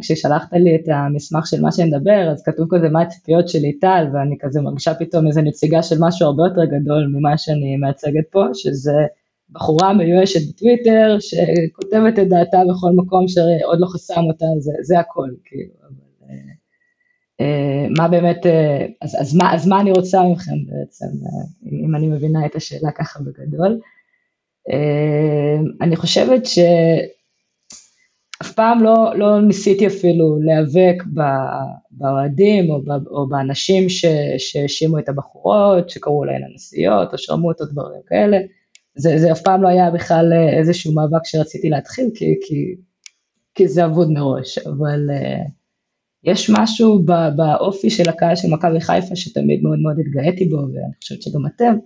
כששלחת 0.00 0.52
לי 0.52 0.76
את 0.76 0.88
המסמך 0.88 1.46
של 1.46 1.62
מה 1.62 1.72
שנדבר 1.72 2.30
אז 2.32 2.42
כתוב 2.42 2.66
כזה 2.70 2.88
מה 2.88 3.02
הציפיות 3.02 3.48
של 3.48 3.58
ליטל? 3.58 4.06
ואני 4.12 4.36
כזה 4.40 4.60
מרגישה 4.60 4.94
פתאום 4.94 5.26
איזה 5.26 5.42
נציגה 5.42 5.82
של 5.82 5.96
משהו 6.00 6.26
הרבה 6.26 6.42
יותר 6.44 6.64
גדול 6.64 7.06
ממה 7.12 7.38
שאני 7.38 7.76
מייצגת 7.76 8.24
פה 8.30 8.44
שזה 8.54 9.06
בחורה 9.50 9.92
מיואשת 9.92 10.48
בטוויטר 10.48 11.16
שכותבת 11.20 12.18
את 12.18 12.28
דעתה 12.28 12.58
בכל 12.70 12.92
מקום 12.96 13.28
שעוד 13.28 13.80
לא 13.80 13.86
חסם 13.86 14.22
אותה 14.24 14.46
זה, 14.58 14.72
זה 14.82 14.98
הכל 14.98 15.28
כאילו 15.44 16.03
מה 17.96 18.08
באמת 18.08 18.46
אז, 19.02 19.16
אז, 19.20 19.34
מה, 19.34 19.54
אז 19.54 19.66
מה 19.66 19.80
אני 19.80 19.90
רוצה 19.90 20.22
מכם 20.22 20.56
בעצם 20.66 21.06
אם 21.84 21.94
אני 21.96 22.06
מבינה 22.06 22.46
את 22.46 22.56
השאלה 22.56 22.90
ככה 22.90 23.20
בגדול. 23.20 23.80
אה, 24.70 25.56
אני 25.80 25.96
חושבת 25.96 26.46
שאף 26.46 26.72
פעם 28.54 28.82
לא, 28.82 29.18
לא 29.18 29.40
ניסיתי 29.40 29.86
אפילו 29.86 30.38
להיאבק 30.40 31.02
באוהדים 31.90 32.70
או, 32.70 32.80
או 33.10 33.28
באנשים 33.28 33.88
שהאשימו 34.38 34.98
את 34.98 35.08
הבחורות, 35.08 35.90
שקראו 35.90 36.24
להן 36.24 36.42
הנסיעות 36.44 37.12
או 37.12 37.18
שרמוט 37.18 37.60
או 37.60 37.66
דברים 37.66 38.00
כאלה. 38.06 38.38
זה, 38.96 39.18
זה 39.18 39.32
אף 39.32 39.40
פעם 39.42 39.62
לא 39.62 39.68
היה 39.68 39.90
בכלל 39.90 40.32
איזשהו 40.58 40.92
מאבק 40.94 41.24
שרציתי 41.24 41.70
להתחיל, 41.70 42.10
כי, 42.14 42.34
כי, 42.46 42.74
כי 43.54 43.68
זה 43.68 43.84
אבוד 43.84 44.10
מראש, 44.10 44.58
אבל 44.58 45.10
uh, 45.10 45.48
יש 46.24 46.50
משהו 46.50 47.04
באופי 47.36 47.90
של 47.90 48.08
הקהל 48.08 48.36
של 48.36 48.48
מכבי 48.48 48.80
חיפה 48.80 49.16
שתמיד 49.16 49.62
מאוד 49.62 49.78
מאוד 49.78 49.96
התגאיתי 49.98 50.44
בו, 50.44 50.56
ואני 50.56 50.94
חושבת 51.02 51.22
שגם 51.22 51.46
אתם, 51.46 51.76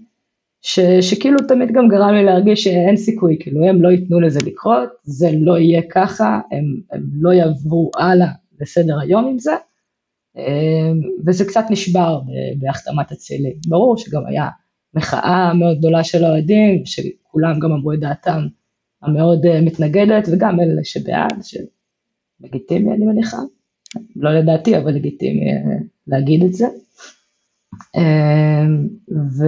ש, 0.62 0.80
שכאילו 1.00 1.36
תמיד 1.48 1.72
גם 1.72 1.88
גרם 1.88 2.14
לי 2.14 2.24
להרגיש 2.24 2.64
שאין 2.64 2.96
סיכוי, 2.96 3.36
כאילו 3.40 3.64
הם 3.64 3.82
לא 3.82 3.88
ייתנו 3.88 4.20
לזה 4.20 4.38
לקרות, 4.46 4.88
זה 5.02 5.30
לא 5.40 5.58
יהיה 5.58 5.82
ככה, 5.90 6.40
הם, 6.50 6.80
הם 6.92 7.02
לא 7.12 7.30
יעברו 7.30 7.90
הלאה 7.96 8.28
לסדר 8.60 9.00
היום 9.00 9.26
עם 9.26 9.38
זה, 9.38 9.54
אמ, 10.36 11.00
וזה 11.26 11.44
קצת 11.44 11.64
נשבר 11.70 12.20
בהחתמת 12.58 13.12
אצילי. 13.12 13.54
ברור 13.68 13.98
שגם 13.98 14.26
היה 14.26 14.48
מחאה 14.94 15.54
מאוד 15.54 15.78
גדולה 15.78 16.04
של 16.04 16.24
האוהדים, 16.24 16.82
שכולם 16.86 17.58
גם 17.58 17.72
אמרו 17.72 17.92
את 17.92 18.00
דעתם 18.00 18.46
המאוד 19.02 19.46
אה, 19.46 19.60
מתנגדת, 19.60 20.28
וגם 20.32 20.60
אלה 20.60 20.84
שבעד, 20.84 21.42
שלגיטימי 21.42 22.92
אני 22.94 23.04
מניחה, 23.04 23.38
לא 24.16 24.30
לדעתי, 24.30 24.78
אבל 24.78 24.92
לגיטימי 24.94 25.52
אה, 25.52 25.78
להגיד 26.06 26.44
את 26.44 26.52
זה. 26.52 26.66
אמ, 27.96 28.88
ו... 29.10 29.44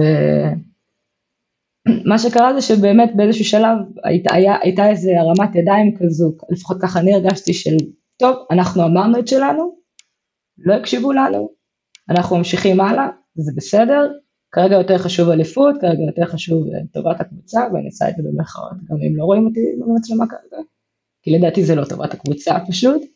מה 2.05 2.19
שקרה 2.19 2.53
זה 2.53 2.61
שבאמת 2.61 3.11
באיזשהו 3.15 3.45
שלב 3.45 3.77
היית, 4.03 4.31
היה, 4.31 4.55
הייתה 4.61 4.89
איזה 4.89 5.11
הרמת 5.19 5.55
ידיים 5.55 5.97
כזו, 5.99 6.33
לפחות 6.49 6.77
ככה 6.81 6.99
אני 6.99 7.13
הרגשתי 7.13 7.53
של 7.53 7.77
טוב, 8.17 8.35
אנחנו 8.51 8.83
אמרנו 8.83 9.19
את 9.19 9.27
שלנו, 9.27 9.75
לא 10.57 10.73
הקשיבו 10.73 11.11
לנו, 11.11 11.49
אנחנו 12.09 12.37
ממשיכים 12.37 12.81
הלאה, 12.81 13.07
זה 13.35 13.51
בסדר, 13.55 14.11
כרגע 14.51 14.75
יותר 14.75 14.97
חשוב 14.97 15.29
אליפות, 15.29 15.75
כרגע 15.81 16.03
יותר 16.07 16.25
חשוב 16.25 16.67
אה, 16.67 16.79
טובת 16.93 17.21
הקבוצה, 17.21 17.59
ואני 17.73 17.85
אעשה 17.85 18.09
את 18.09 18.15
זה 18.17 18.23
במחאות, 18.23 18.71
גם 18.89 18.97
אם 19.07 19.17
לא 19.17 19.23
רואים 19.23 19.45
אותי 19.45 19.59
במצלמה 19.79 20.25
כרגע, 20.27 20.63
כי 21.23 21.31
לדעתי 21.31 21.63
זה 21.63 21.75
לא 21.75 21.85
טובת 21.85 22.13
הקבוצה 22.13 22.57
פשוט, 22.67 23.01
אה, 23.01 23.07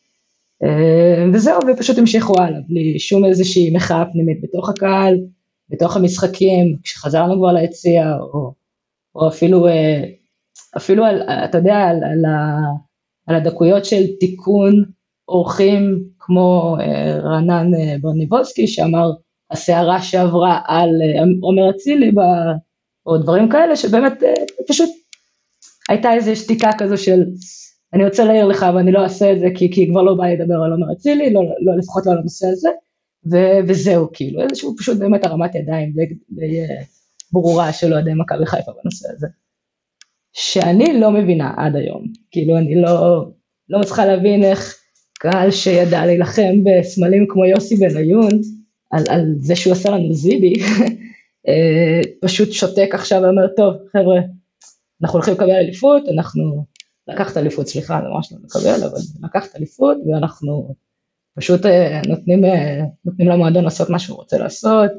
וזהו, 1.34 1.60
ופשוט 1.68 1.98
המשיכו 1.98 2.42
הלאה, 2.42 2.60
בלי 2.68 3.00
שום 3.00 3.26
איזושהי 3.26 3.72
מחאה 3.76 4.06
פנימית 4.12 4.42
בתוך 4.42 4.70
הקהל, 4.70 5.18
בתוך 5.70 5.98
המשחקים, 5.98 6.78
כשחזרנו 6.84 7.38
כבר 7.38 7.52
ליציע, 7.52 8.18
או, 8.20 8.54
או 9.16 9.28
אפילו, 9.28 9.68
אה, 9.68 10.04
אפילו 10.78 11.06
על, 11.06 11.22
אתה 11.22 11.58
יודע, 11.58 11.78
על, 11.78 12.04
על, 12.04 12.26
על 13.28 13.36
הדקויות 13.36 13.86
של 13.86 14.04
תיקון 14.20 14.84
אורחים 15.28 16.04
כמו 16.20 16.78
אה, 16.80 17.20
רענן 17.20 17.76
אה, 17.76 17.96
ברניבולסקי 18.02 18.68
שאמר 18.68 19.12
הסערה 19.52 20.02
שעברה 20.02 20.60
על 20.68 20.90
עומר 21.42 21.70
אצילי 21.70 22.12
או 23.06 23.18
דברים 23.18 23.50
כאלה 23.50 23.76
שבאמת 23.76 24.24
פשוט 24.68 24.90
הייתה 25.90 26.14
איזו 26.14 26.36
שתיקה 26.36 26.70
כזו 26.78 26.98
של 26.98 27.24
אני 27.94 28.06
רוצה 28.06 28.26
להעיר 28.26 28.46
לך 28.46 28.66
ואני 28.76 28.92
לא 28.92 29.04
אעשה 29.04 29.32
את 29.32 29.40
זה 29.40 29.48
כי, 29.56 29.72
כי 29.72 29.88
כבר 29.90 30.02
לא 30.02 30.16
בא 30.16 30.28
לדבר 30.28 30.56
על 30.56 30.72
עומר 30.72 30.94
אצילי, 30.94 31.34
לא, 31.34 31.42
לא, 31.62 31.78
לפחות 31.78 32.06
לא 32.06 32.12
על 32.12 32.18
הנושא 32.18 32.48
הזה 32.48 32.70
ו- 33.32 33.68
וזהו 33.68 34.08
כאילו, 34.14 34.42
איזשהו 34.42 34.76
פשוט 34.78 34.98
באמת 34.98 35.26
הרמת 35.26 35.56
ידיים 35.56 35.92
די, 35.92 36.06
די 36.30 36.60
אה, 36.62 36.82
ברורה 37.32 37.74
של 37.74 37.94
אוהדי 37.94 38.12
מכבי 38.14 38.46
חיפה 38.46 38.72
בנושא 38.84 39.08
הזה. 39.12 39.28
שאני 40.34 41.00
לא 41.00 41.12
מבינה 41.12 41.54
עד 41.58 41.76
היום, 41.76 42.04
כאילו 42.32 42.58
אני 42.58 42.82
לא, 42.82 43.26
לא 43.70 43.80
מצליחה 43.80 44.06
להבין 44.06 44.44
איך 44.44 44.80
קהל 45.20 45.52
שידע 45.52 46.06
להילחם 46.06 46.64
בסמלים 46.64 47.26
כמו 47.30 47.46
יוסי 47.46 47.76
בניון, 47.76 48.32
על, 48.92 49.04
על 49.10 49.36
זה 49.40 49.56
שהוא 49.56 49.74
עשה 49.74 49.90
לנו 49.90 50.14
זיבי, 50.14 50.54
אה, 51.48 52.02
פשוט 52.22 52.52
שותק 52.52 52.90
עכשיו 52.94 53.22
ואומר, 53.22 53.48
טוב 53.48 53.74
חבר'ה, 53.94 54.20
אנחנו 55.04 55.18
הולכים 55.18 55.34
לקבל 55.34 55.52
אליפות, 55.52 56.04
אנחנו, 56.16 56.66
לקחת 57.08 57.38
אליפות, 57.38 57.68
סליחה, 57.68 58.00
זה 58.04 58.08
ממש 58.08 58.32
לא 58.32 58.38
לקבל, 58.44 58.88
אבל 58.88 59.00
לקחת 59.24 59.56
אליפות, 59.56 59.98
ואנחנו 60.08 60.76
פשוט 61.36 61.66
אה, 61.66 62.02
נותנים, 62.08 62.46
אה, 62.46 62.82
נותנים 63.06 63.30
למועדון 63.30 63.64
לעשות 63.64 63.90
מה 63.90 64.00
שהוא 64.00 64.18
רוצה 64.18 64.38
לעשות, 64.38 64.92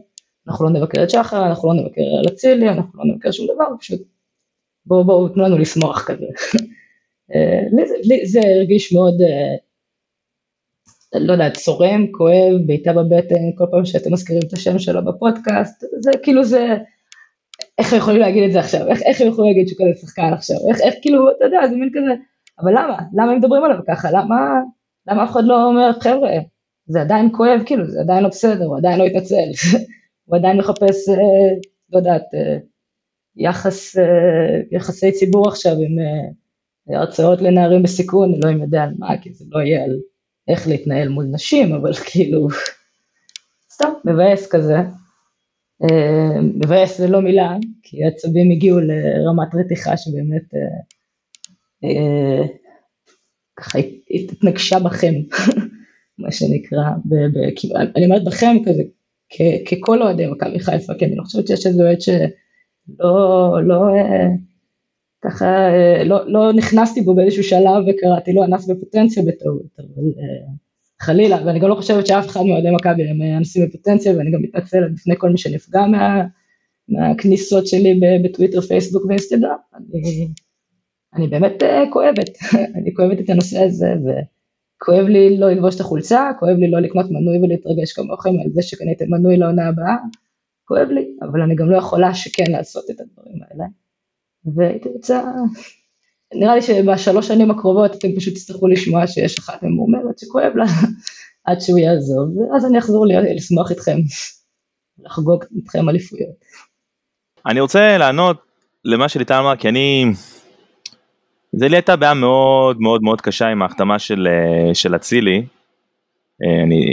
אנחנו 0.48 0.64
לא 0.64 0.70
נבקר 0.70 1.02
את 1.02 1.10
שחר, 1.10 1.46
אנחנו 1.46 1.68
לא 1.68 1.82
נבקר 1.82 2.02
על 2.18 2.34
אצילי, 2.34 2.68
אנחנו 2.68 3.04
לא 3.04 3.14
נבקר 3.14 3.30
שום 3.30 3.46
דבר, 3.54 3.64
פשוט 3.80 4.00
בואו 4.86 5.04
בואו 5.04 5.28
תנו 5.28 5.42
לנו 5.42 5.58
לשמוח 5.58 6.04
כזה. 6.06 6.26
אה, 7.34 7.60
לי, 7.72 7.82
לי 8.02 8.26
זה 8.26 8.40
הרגיש 8.40 8.92
מאוד, 8.92 9.14
לא 11.14 11.32
יודע, 11.32 11.50
צורם, 11.50 12.06
כואב, 12.12 12.66
בעיטה 12.66 12.92
בבטן, 12.92 13.52
כל 13.58 13.64
פעם 13.70 13.84
שאתם 13.84 14.12
מזכירים 14.12 14.42
את 14.48 14.52
השם 14.52 14.78
שלו 14.78 15.04
בפודקאסט, 15.04 15.84
זה 16.00 16.10
כאילו 16.22 16.44
זה, 16.44 16.76
איך 17.78 17.92
הם 17.92 17.98
יכולים 17.98 18.20
להגיד 18.20 18.42
את 18.44 18.52
זה 18.52 18.60
עכשיו, 18.60 18.88
איך, 18.88 19.02
איך 19.02 19.20
הם 19.20 19.28
יכולים 19.28 19.50
להגיד 19.52 19.68
שהוא 19.68 19.78
כזה 19.78 20.06
שחקן 20.06 20.32
עכשיו, 20.32 20.56
איך, 20.68 20.80
איך 20.80 20.94
כאילו, 21.02 21.30
אתה 21.30 21.44
יודע, 21.44 21.68
זה 21.68 21.76
מין 21.76 21.90
כזה, 21.94 22.22
אבל 22.60 22.72
למה, 22.72 22.98
למה 23.14 23.32
הם 23.32 23.38
מדברים 23.38 23.64
עליו 23.64 23.78
ככה, 23.88 24.10
למה, 24.10 24.36
למה 25.08 25.24
אף 25.24 25.30
אחד 25.30 25.44
לא 25.44 25.64
אומר, 25.64 25.90
חבר'ה, 26.00 26.30
זה 26.86 27.00
עדיין 27.00 27.28
כואב, 27.36 27.62
כאילו, 27.66 27.86
זה 27.86 28.00
עדיין 28.00 28.22
לא 28.22 28.28
בסדר, 28.28 28.64
הוא 28.64 28.76
עדיין 28.78 28.98
לא 28.98 29.04
התנצל, 29.04 29.76
הוא 30.26 30.36
עדיין 30.36 30.56
מחפש, 30.58 31.08
אה, 31.08 31.54
לא 31.92 31.98
יודעת, 31.98 32.24
אה, 32.34 32.58
יחס, 33.36 33.98
אה, 33.98 34.60
יחסי 34.70 35.12
ציבור 35.12 35.48
עכשיו 35.48 35.72
עם 35.72 35.98
אה, 35.98 36.98
הרצאות 36.98 37.42
לנערים 37.42 37.82
בסיכון, 37.82 38.32
אני 38.32 38.58
לא 38.58 38.64
יודע 38.64 38.82
על 38.82 38.94
מה, 38.98 39.18
כי 39.22 39.32
זה 39.32 39.44
לא 39.48 39.60
יהיה 39.60 39.84
על 39.84 39.96
איך 40.48 40.68
להתנהל 40.68 41.08
מול 41.08 41.24
נשים, 41.24 41.74
אבל 41.74 41.92
כאילו, 42.10 42.48
סתם, 43.72 43.92
מבאס 44.04 44.46
כזה. 44.50 44.76
אה, 45.82 46.40
מבאס 46.40 46.98
זה 46.98 47.08
לא 47.08 47.20
מילה, 47.20 47.56
כי 47.82 48.04
העצבים 48.04 48.50
הגיעו 48.50 48.78
לרמת 48.80 49.54
רתיחה 49.54 49.96
שבאמת 49.96 50.54
אה, 50.54 50.60
אה, 51.84 52.46
ככה 53.56 53.78
התנגשה 54.10 54.78
בכם, 54.78 55.14
מה 56.18 56.32
שנקרא, 56.32 56.82
אני 57.96 58.04
אומרת 58.04 58.24
בכם 58.24 58.56
כזה, 58.64 58.82
ככל 59.70 60.02
אוהדי 60.02 60.26
מכבי 60.26 60.60
חיפה, 60.60 60.94
כי 60.94 61.04
אני 61.04 61.16
לא 61.16 61.22
חושבת 61.22 61.46
שיש 61.46 61.66
איזה 61.66 61.82
אוהד 61.82 62.00
שלא, 62.00 63.64
לא, 63.66 63.76
ככה, 65.24 65.68
לא, 66.04 66.30
לא 66.32 66.52
נכנסתי 66.52 67.00
בו 67.00 67.14
באיזשהו 67.14 67.42
שלב 67.42 67.84
וקראתי 67.86 68.32
לו 68.32 68.44
אנס 68.44 68.70
בפוטנציה 68.70 69.22
בטעות, 69.26 69.78
אבל 69.78 70.04
חלילה, 71.02 71.46
ואני 71.46 71.58
גם 71.58 71.68
לא 71.68 71.74
חושבת 71.74 72.06
שאף 72.06 72.26
אחד 72.28 72.42
מאוהדי 72.42 72.70
מכבי 72.70 73.08
הם 73.08 73.22
אנסים 73.22 73.68
בפוטנציה, 73.68 74.16
ואני 74.16 74.30
גם 74.30 74.42
מתנצלת 74.42 74.92
בפני 74.94 75.14
כל 75.18 75.30
מי 75.30 75.38
שנפגע 75.38 75.86
מה, 75.86 76.24
מהכניסות 76.88 77.66
שלי 77.66 78.00
בטוויטר, 78.24 78.60
פייסבוק 78.60 79.04
ואינסטגרם. 79.04 79.56
אני, 79.74 80.28
אני 81.14 81.28
באמת 81.28 81.62
uh, 81.62 81.92
כואבת, 81.92 82.30
אני 82.76 82.94
כואבת 82.94 83.20
את 83.20 83.30
הנושא 83.30 83.62
הזה, 83.62 83.94
וכואב 84.02 85.06
לי 85.06 85.38
לא 85.38 85.50
ללבוש 85.50 85.74
את 85.74 85.80
החולצה, 85.80 86.30
כואב 86.38 86.56
לי 86.56 86.70
לא 86.70 86.80
לקנות 86.80 87.06
מנוי 87.10 87.38
ולהתרגש 87.38 87.92
כמוכם 87.92 88.30
על 88.30 88.50
זה 88.52 88.62
שקניתם 88.62 89.04
מנוי 89.08 89.36
לעונה 89.36 89.68
הבאה, 89.68 89.96
כואב 90.64 90.88
לי, 90.88 91.16
אבל 91.22 91.42
אני 91.42 91.54
גם 91.54 91.70
לא 91.70 91.76
יכולה 91.76 92.14
שכן 92.14 92.52
לעשות 92.52 92.90
את 92.90 93.00
הדברים 93.00 93.38
האלה. 93.42 93.64
והייתי 94.54 94.88
רוצה 94.88 95.22
נראה 96.34 96.54
לי 96.54 96.62
שבשלוש 96.62 97.28
שנים 97.28 97.50
הקרובות 97.50 97.94
אתם 97.94 98.08
פשוט 98.16 98.34
תצטרכו 98.34 98.68
לשמוע 98.68 99.06
שיש 99.06 99.38
אחת 99.38 99.62
ממורמרת 99.62 100.18
שכואב 100.18 100.52
לה 100.56 100.64
עד 101.46 101.60
שהוא 101.60 101.78
יעזוב, 101.78 102.36
ואז 102.38 102.66
אני 102.66 102.78
אחזור 102.78 103.06
לשמוח 103.36 103.70
איתכם, 103.70 103.96
לחגוג 105.04 105.44
איתכם 105.56 105.88
אליפויות. 105.88 106.34
אני 107.46 107.60
רוצה 107.60 107.98
לענות 107.98 108.36
למה 108.84 109.08
שליטל 109.08 109.34
אמר, 109.34 109.56
כי 109.56 109.68
אני, 109.68 110.04
זה 111.52 111.68
לי 111.68 111.76
הייתה 111.76 111.96
בעיה 111.96 112.14
מאוד 112.14 112.80
מאוד 112.80 113.02
מאוד 113.02 113.20
קשה 113.20 113.48
עם 113.48 113.62
ההחתמה 113.62 113.98
של, 113.98 114.28
אה, 114.30 114.74
של 114.74 114.96
אצילי. 114.96 115.46
אה, 116.42 116.62
אני 116.62 116.86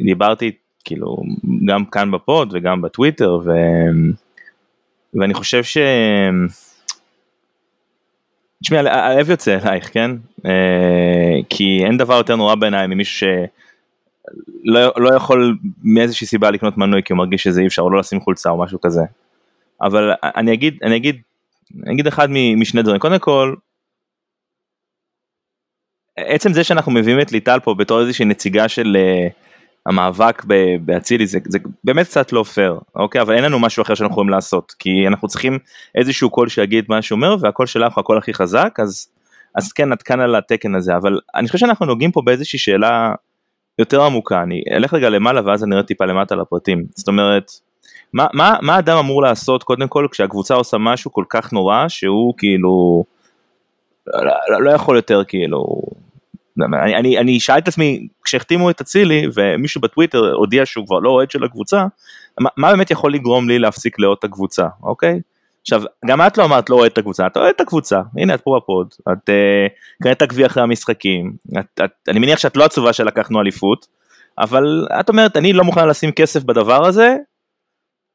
דיברתי 0.00 0.50
כאילו 0.84 1.16
גם 1.68 1.84
כאן 1.84 2.10
בפוד 2.10 2.50
וגם 2.52 2.82
בטוויטר, 2.82 3.38
ו, 3.44 3.50
ואני 5.14 5.34
חושב 5.34 5.64
ש... 5.64 5.78
תשמעי, 8.64 8.88
הלב 8.88 9.30
יוצא 9.30 9.58
אלייך, 9.58 9.92
כן? 9.92 10.10
אה, 10.46 11.36
כי 11.48 11.84
אין 11.84 11.96
דבר 11.96 12.14
יותר 12.14 12.36
נורא 12.36 12.54
בעיניי 12.54 12.86
ממישהו 12.86 13.28
שלא 14.64 14.92
לא 14.96 15.14
יכול 15.14 15.56
מאיזושהי 15.82 16.26
סיבה 16.26 16.50
לקנות 16.50 16.78
מנוי 16.78 17.02
כי 17.02 17.12
הוא 17.12 17.18
מרגיש 17.18 17.42
שזה 17.42 17.60
אי 17.60 17.66
אפשר 17.66 17.82
או 17.82 17.90
לא 17.90 18.00
לשים 18.00 18.20
חולצה 18.20 18.50
או 18.50 18.62
משהו 18.62 18.80
כזה. 18.80 19.02
אבל 19.82 20.12
אני 20.22 20.52
אגיד, 20.54 20.78
אני 20.82 20.96
אגיד, 20.96 21.20
אני 21.86 21.94
אגיד 21.94 22.06
אחד 22.06 22.28
משני 22.56 22.82
דברים. 22.82 23.00
קודם 23.00 23.18
כל, 23.18 23.54
עצם 26.16 26.52
זה 26.52 26.64
שאנחנו 26.64 26.92
מביאים 26.92 27.20
את 27.20 27.32
ליטל 27.32 27.58
פה 27.60 27.74
בתור 27.74 28.00
איזושהי 28.00 28.24
נציגה 28.24 28.68
של 28.68 28.96
אה, 28.96 29.32
המאבק 29.86 30.44
באצילי 30.80 31.26
זה, 31.26 31.38
זה 31.44 31.58
באמת 31.84 32.06
קצת 32.06 32.32
לא 32.32 32.42
פייר, 32.42 32.78
אוקיי? 32.94 33.20
אבל 33.20 33.34
אין 33.34 33.44
לנו 33.44 33.58
משהו 33.58 33.82
אחר 33.82 33.94
שאנחנו 33.94 34.12
יכולים 34.12 34.30
לעשות, 34.30 34.74
כי 34.78 35.08
אנחנו 35.08 35.28
צריכים 35.28 35.58
איזשהו 35.94 36.30
קול 36.30 36.48
שיגיד 36.48 36.84
מה 36.88 37.02
שהוא 37.02 37.16
אומר, 37.16 37.36
והקול 37.40 37.66
שלך 37.66 37.94
הוא 37.94 38.00
הקול 38.00 38.18
הכי 38.18 38.34
חזק, 38.34 38.78
אז, 38.82 39.08
אז 39.54 39.72
כן, 39.72 39.92
עד 39.92 40.02
כאן 40.02 40.20
על 40.20 40.36
התקן 40.36 40.74
הזה, 40.74 40.96
אבל 40.96 41.18
אני 41.34 41.46
חושב 41.46 41.58
שאנחנו 41.58 41.86
נוגעים 41.86 42.12
פה 42.12 42.22
באיזושהי 42.24 42.58
שאלה 42.58 43.14
יותר 43.78 44.02
עמוקה, 44.02 44.42
אני 44.42 44.62
אלך 44.70 44.94
רגע 44.94 45.08
למעלה 45.08 45.40
ואז 45.44 45.64
אני 45.64 45.74
אראה 45.74 45.84
טיפה 45.84 46.04
למטה 46.04 46.34
לפרטים, 46.34 46.84
זאת 46.94 47.08
אומרת, 47.08 47.50
מה, 48.12 48.26
מה, 48.32 48.56
מה 48.62 48.78
אדם 48.78 48.96
אמור 48.96 49.22
לעשות 49.22 49.62
קודם 49.62 49.88
כל 49.88 50.06
כשהקבוצה 50.10 50.54
עושה 50.54 50.78
משהו 50.78 51.12
כל 51.12 51.24
כך 51.28 51.52
נורא 51.52 51.88
שהוא 51.88 52.34
כאילו 52.38 53.04
לא, 54.06 54.20
לא, 54.48 54.62
לא 54.62 54.70
יכול 54.70 54.96
יותר 54.96 55.24
כאילו 55.24 55.82
אני, 56.62 56.96
אני, 56.96 57.18
אני 57.18 57.40
שאלתי 57.40 57.60
את 57.62 57.68
עצמי, 57.68 58.08
כשהחתימו 58.24 58.70
את 58.70 58.80
אצילי 58.80 59.26
ומישהו 59.34 59.80
בטוויטר 59.80 60.32
הודיע 60.34 60.66
שהוא 60.66 60.86
כבר 60.86 60.98
לא 60.98 61.10
אוהד 61.10 61.30
של 61.30 61.44
הקבוצה, 61.44 61.84
מה, 62.40 62.50
מה 62.56 62.70
באמת 62.70 62.90
יכול 62.90 63.14
לגרום 63.14 63.48
לי 63.48 63.58
להפסיק 63.58 63.98
לאהוד 63.98 64.16
את 64.18 64.24
הקבוצה, 64.24 64.66
אוקיי? 64.82 65.20
עכשיו, 65.60 65.82
גם 66.06 66.20
את 66.26 66.38
לא 66.38 66.44
אמרת 66.44 66.70
לא 66.70 66.76
אוהד 66.76 66.90
את 66.90 66.98
הקבוצה, 66.98 67.26
את 67.26 67.36
אוהד 67.36 67.52
את 67.56 67.60
הקבוצה, 67.60 68.00
הנה 68.18 68.34
את 68.34 68.40
פה 68.40 68.58
בפוד, 68.62 68.94
את 69.12 69.30
uh, 69.30 70.02
קראת 70.02 70.22
גביע 70.22 70.46
אחרי 70.46 70.62
המשחקים, 70.62 71.32
את, 71.58 71.80
את, 71.84 71.90
אני 72.08 72.18
מניח 72.18 72.38
שאת 72.38 72.56
לא 72.56 72.64
עצובה 72.64 72.92
שלקחנו 72.92 73.40
אליפות, 73.40 73.86
אבל 74.38 74.86
את 75.00 75.08
אומרת 75.08 75.36
אני 75.36 75.52
לא 75.52 75.64
מוכנה 75.64 75.86
לשים 75.86 76.12
כסף 76.12 76.42
בדבר 76.42 76.86
הזה, 76.86 77.16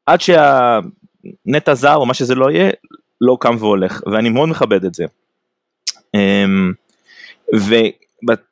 עד 0.06 0.20
שהנטע 0.20 1.74
זר 1.74 1.94
או 1.94 2.06
מה 2.06 2.14
שזה 2.14 2.34
לא 2.34 2.50
יהיה, 2.50 2.70
לא 3.20 3.36
קם 3.40 3.56
והולך, 3.58 4.02
ואני 4.12 4.28
מאוד 4.28 4.48
מכבד 4.48 4.84
את 4.84 4.94
זה. 4.94 5.04
Um, 6.16 6.74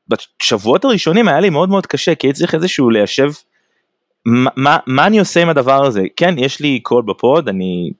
בשבועות 0.08 0.84
הראשונים 0.84 1.28
היה 1.28 1.40
לי 1.40 1.50
מאוד 1.50 1.68
מאוד 1.68 1.86
קשה 1.86 2.14
כי 2.14 2.26
הייתי 2.26 2.38
צריך 2.38 2.54
איזשהו 2.54 2.90
ליישב 2.90 3.30
מה, 4.26 4.78
מה, 4.86 5.06
אני 5.06 5.18
עושה 5.18 5.42
עם 5.42 5.48
הדבר 5.48 5.86
הזה. 5.86 6.02
כן 6.16 6.34
יש 6.38 6.60
לי 6.60 6.80
קול 6.80 7.02
בפוד 7.02 7.48
אני 7.48 7.90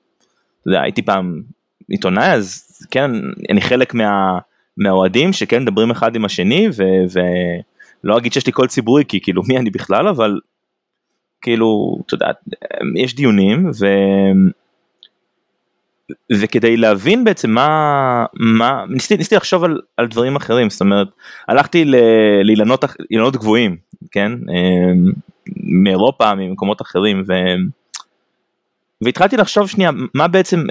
יודע, 0.66 0.82
הייתי 0.82 1.02
פעם 1.02 1.42
עיתונאי 1.88 2.32
אז 2.32 2.64
כן 2.90 3.10
אני 3.50 3.60
חלק 3.60 3.94
מה, 3.94 4.38
מהאוהדים 4.76 5.32
שכן 5.32 5.62
מדברים 5.62 5.90
אחד 5.90 6.16
עם 6.16 6.24
השני 6.24 6.68
ו, 6.76 6.82
ולא 8.04 8.18
אגיד 8.18 8.32
שיש 8.32 8.46
לי 8.46 8.52
קול 8.52 8.66
ציבורי 8.66 9.04
כי 9.08 9.20
כאילו 9.20 9.42
מי 9.48 9.58
אני 9.58 9.70
בכלל 9.70 10.08
אבל 10.08 10.40
כאילו 11.42 11.98
אתה 12.06 12.14
יודע 12.14 12.26
יש 12.96 13.14
דיונים 13.14 13.70
ו... 13.80 13.86
וכדי 16.32 16.76
להבין 16.76 17.24
בעצם 17.24 17.50
מה, 17.50 18.24
מה 18.34 18.84
ניסיתי, 18.88 19.16
ניסיתי 19.16 19.36
לחשוב 19.36 19.64
על, 19.64 19.80
על 19.96 20.06
דברים 20.06 20.36
אחרים, 20.36 20.70
זאת 20.70 20.80
אומרת, 20.80 21.08
הלכתי 21.48 21.84
לאילנות 22.44 23.36
גבוהים, 23.36 23.76
כן, 24.10 24.32
אמ, 24.32 25.12
מאירופה, 25.56 26.34
ממקומות 26.34 26.82
אחרים, 26.82 27.22
ו... 27.28 27.32
והתחלתי 29.00 29.36
לחשוב 29.36 29.68
שנייה, 29.68 29.90
מה 30.14 30.28
בעצם, 30.28 30.66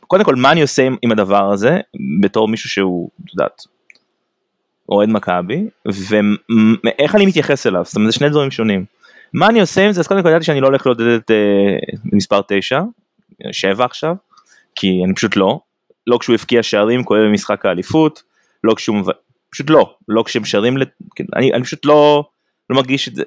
קודם 0.00 0.24
כל, 0.24 0.34
מה 0.34 0.52
אני 0.52 0.62
עושה 0.62 0.82
עם, 0.86 0.96
עם 1.02 1.12
הדבר 1.12 1.52
הזה, 1.52 1.78
בתור 2.20 2.48
מישהו 2.48 2.70
שהוא, 2.70 3.10
את 3.24 3.30
יודעת, 3.34 3.62
אוהד 4.88 5.08
מכבי, 5.08 5.66
ואיך 5.86 7.14
אני 7.14 7.26
מתייחס 7.26 7.66
אליו, 7.66 7.84
זאת 7.84 7.96
אומרת, 7.96 8.12
זה 8.12 8.18
שני 8.18 8.28
דברים 8.28 8.50
שונים. 8.50 8.84
מה 9.32 9.48
אני 9.48 9.60
עושה 9.60 9.86
עם 9.86 9.92
זה, 9.92 10.00
אז 10.00 10.06
קודם 10.06 10.22
כל 10.22 10.28
ידעתי 10.28 10.44
שאני 10.44 10.60
לא 10.60 10.66
הולך 10.66 10.86
לעודד 10.86 11.06
את 11.06 11.30
uh, 11.30 11.98
מספר 12.12 12.40
9, 12.48 12.80
7 13.52 13.84
עכשיו, 13.84 14.14
כי 14.74 15.02
אני 15.04 15.14
פשוט 15.14 15.36
לא, 15.36 15.60
לא 16.06 16.18
כשהוא 16.18 16.34
הבקיע 16.34 16.62
שערים 16.62 17.04
כולל 17.04 17.28
במשחק 17.28 17.66
האליפות, 17.66 18.22
לא 18.64 18.74
כשהוא, 18.74 18.96
פשוט 19.50 19.70
לא, 19.70 19.94
לא 20.08 20.22
כשהם 20.26 20.44
שרים, 20.44 20.76
כן, 21.16 21.24
אני, 21.36 21.52
אני 21.52 21.64
פשוט 21.64 21.84
לא, 21.84 22.24
לא 22.70 22.76
מרגיש 22.76 23.08
את 23.08 23.14
זה, 23.14 23.22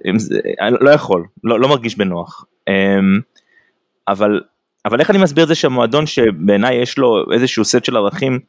אני 0.62 0.76
לא 0.82 0.90
יכול, 0.90 1.28
לא, 1.44 1.60
לא 1.60 1.70
מרגיש 1.70 1.98
בנוח. 1.98 2.46
אמ, 2.70 3.20
אבל, 4.08 4.42
אבל 4.86 5.00
איך 5.00 5.10
אני 5.10 5.18
מסביר 5.18 5.44
את 5.44 5.48
זה 5.48 5.56
שהמועדון 5.56 6.06
שבעיניי 6.06 6.76
יש 6.76 6.98
לו 6.98 7.32
איזשהו 7.34 7.66
סט 7.66 7.86
של 7.86 7.98
ערכים, 7.98 8.40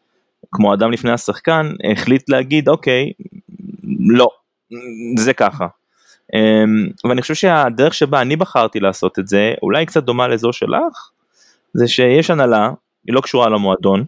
כמו 0.52 0.74
אדם 0.74 0.92
לפני 0.92 1.10
השחקן, 1.10 1.70
החליט 1.92 2.30
להגיד 2.30 2.68
אוקיי, 2.68 3.12
לא, 4.00 4.28
זה 5.18 5.32
ככה. 5.32 5.66
אמ, 6.34 6.88
ואני 7.08 7.22
חושב 7.22 7.34
שהדרך 7.34 7.94
שבה 7.94 8.20
אני 8.20 8.36
בחרתי 8.36 8.80
לעשות 8.80 9.18
את 9.18 9.28
זה, 9.28 9.54
אולי 9.62 9.86
קצת 9.86 10.04
דומה 10.04 10.28
לזו 10.28 10.52
שלך, 10.52 11.10
זה 11.74 11.88
שיש 11.88 12.30
הנהלה 12.30 12.70
היא 13.06 13.14
לא 13.14 13.20
קשורה 13.20 13.48
למועדון. 13.48 14.04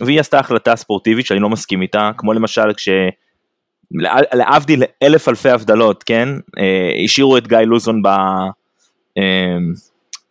והיא 0.00 0.20
עשתה 0.20 0.38
החלטה 0.38 0.76
ספורטיבית 0.76 1.26
שאני 1.26 1.40
לא 1.40 1.50
מסכים 1.50 1.82
איתה, 1.82 2.10
כמו 2.16 2.32
למשל 2.32 2.72
כש... 2.76 2.88
להבדיל 4.32 4.82
אלף 5.02 5.28
אלפי 5.28 5.50
הבדלות, 5.50 6.02
כן? 6.02 6.28
השאירו 7.04 7.36
את 7.36 7.48
גיא 7.48 7.58
לוזון 7.58 8.02
ב... 8.02 8.08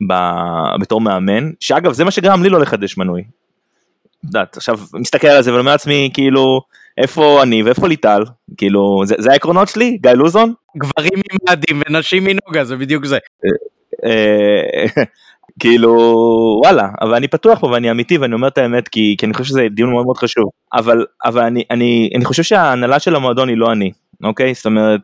ב... 0.10 0.14
בתור 0.82 1.02
מאמן, 1.02 1.52
שאגב 1.60 1.94
זה 1.94 2.04
מה 2.04 2.12
שגרם 2.12 2.44
לי 2.44 2.50
לא 2.50 2.60
לחדש 2.60 2.98
מנוי. 2.98 3.24
יודעת, 4.24 4.58
עכשיו 4.58 4.80
מסתכל 4.94 5.28
על 5.28 5.44
זה 5.44 5.54
ואומר 5.54 5.72
לעצמי 5.72 6.10
כאילו 6.14 6.62
איפה 6.98 7.44
אני 7.44 7.64
ואיפה 7.64 7.88
ליטל 7.88 8.24
כאילו 8.58 9.02
זה, 9.06 9.16
זה 9.20 9.32
העקרונות 9.32 9.68
שלי 9.68 9.98
גיא 10.02 10.12
לוזון. 10.12 10.54
גברים 10.78 11.20
ממאדים 11.32 11.82
ונשים 11.88 12.24
מנוגה 12.24 12.64
זה 12.64 12.76
בדיוק 12.76 13.06
זה. 13.06 13.18
אה, 15.54 15.60
כאילו 15.60 15.92
וואלה 16.64 16.90
אבל 17.02 17.16
אני 17.16 17.28
פתוח 17.28 17.60
פה 17.60 17.68
ואני 17.68 17.92
אמיתי 17.92 18.18
ואני 18.18 18.34
אומר 18.34 18.48
את 18.48 18.58
האמת 18.58 18.88
כי, 18.88 19.16
כי 19.18 19.26
אני 19.26 19.34
חושב 19.34 19.50
שזה 19.50 19.68
דיון 19.72 19.92
מאוד 19.92 20.06
מאוד 20.06 20.18
חשוב. 20.18 20.50
אבל 20.74 21.06
אבל 21.26 21.42
אני 21.42 21.64
אני 21.72 22.10
אני 22.16 22.26
חושב 22.26 22.44
שההנהלה 22.44 23.00
של 23.00 23.16
המועדון 23.16 23.50
היא 23.50 23.58
לא 23.58 23.72
אני 23.72 23.92
אוקיי? 24.24 24.54
זאת 24.54 24.66
אומרת 24.66 25.02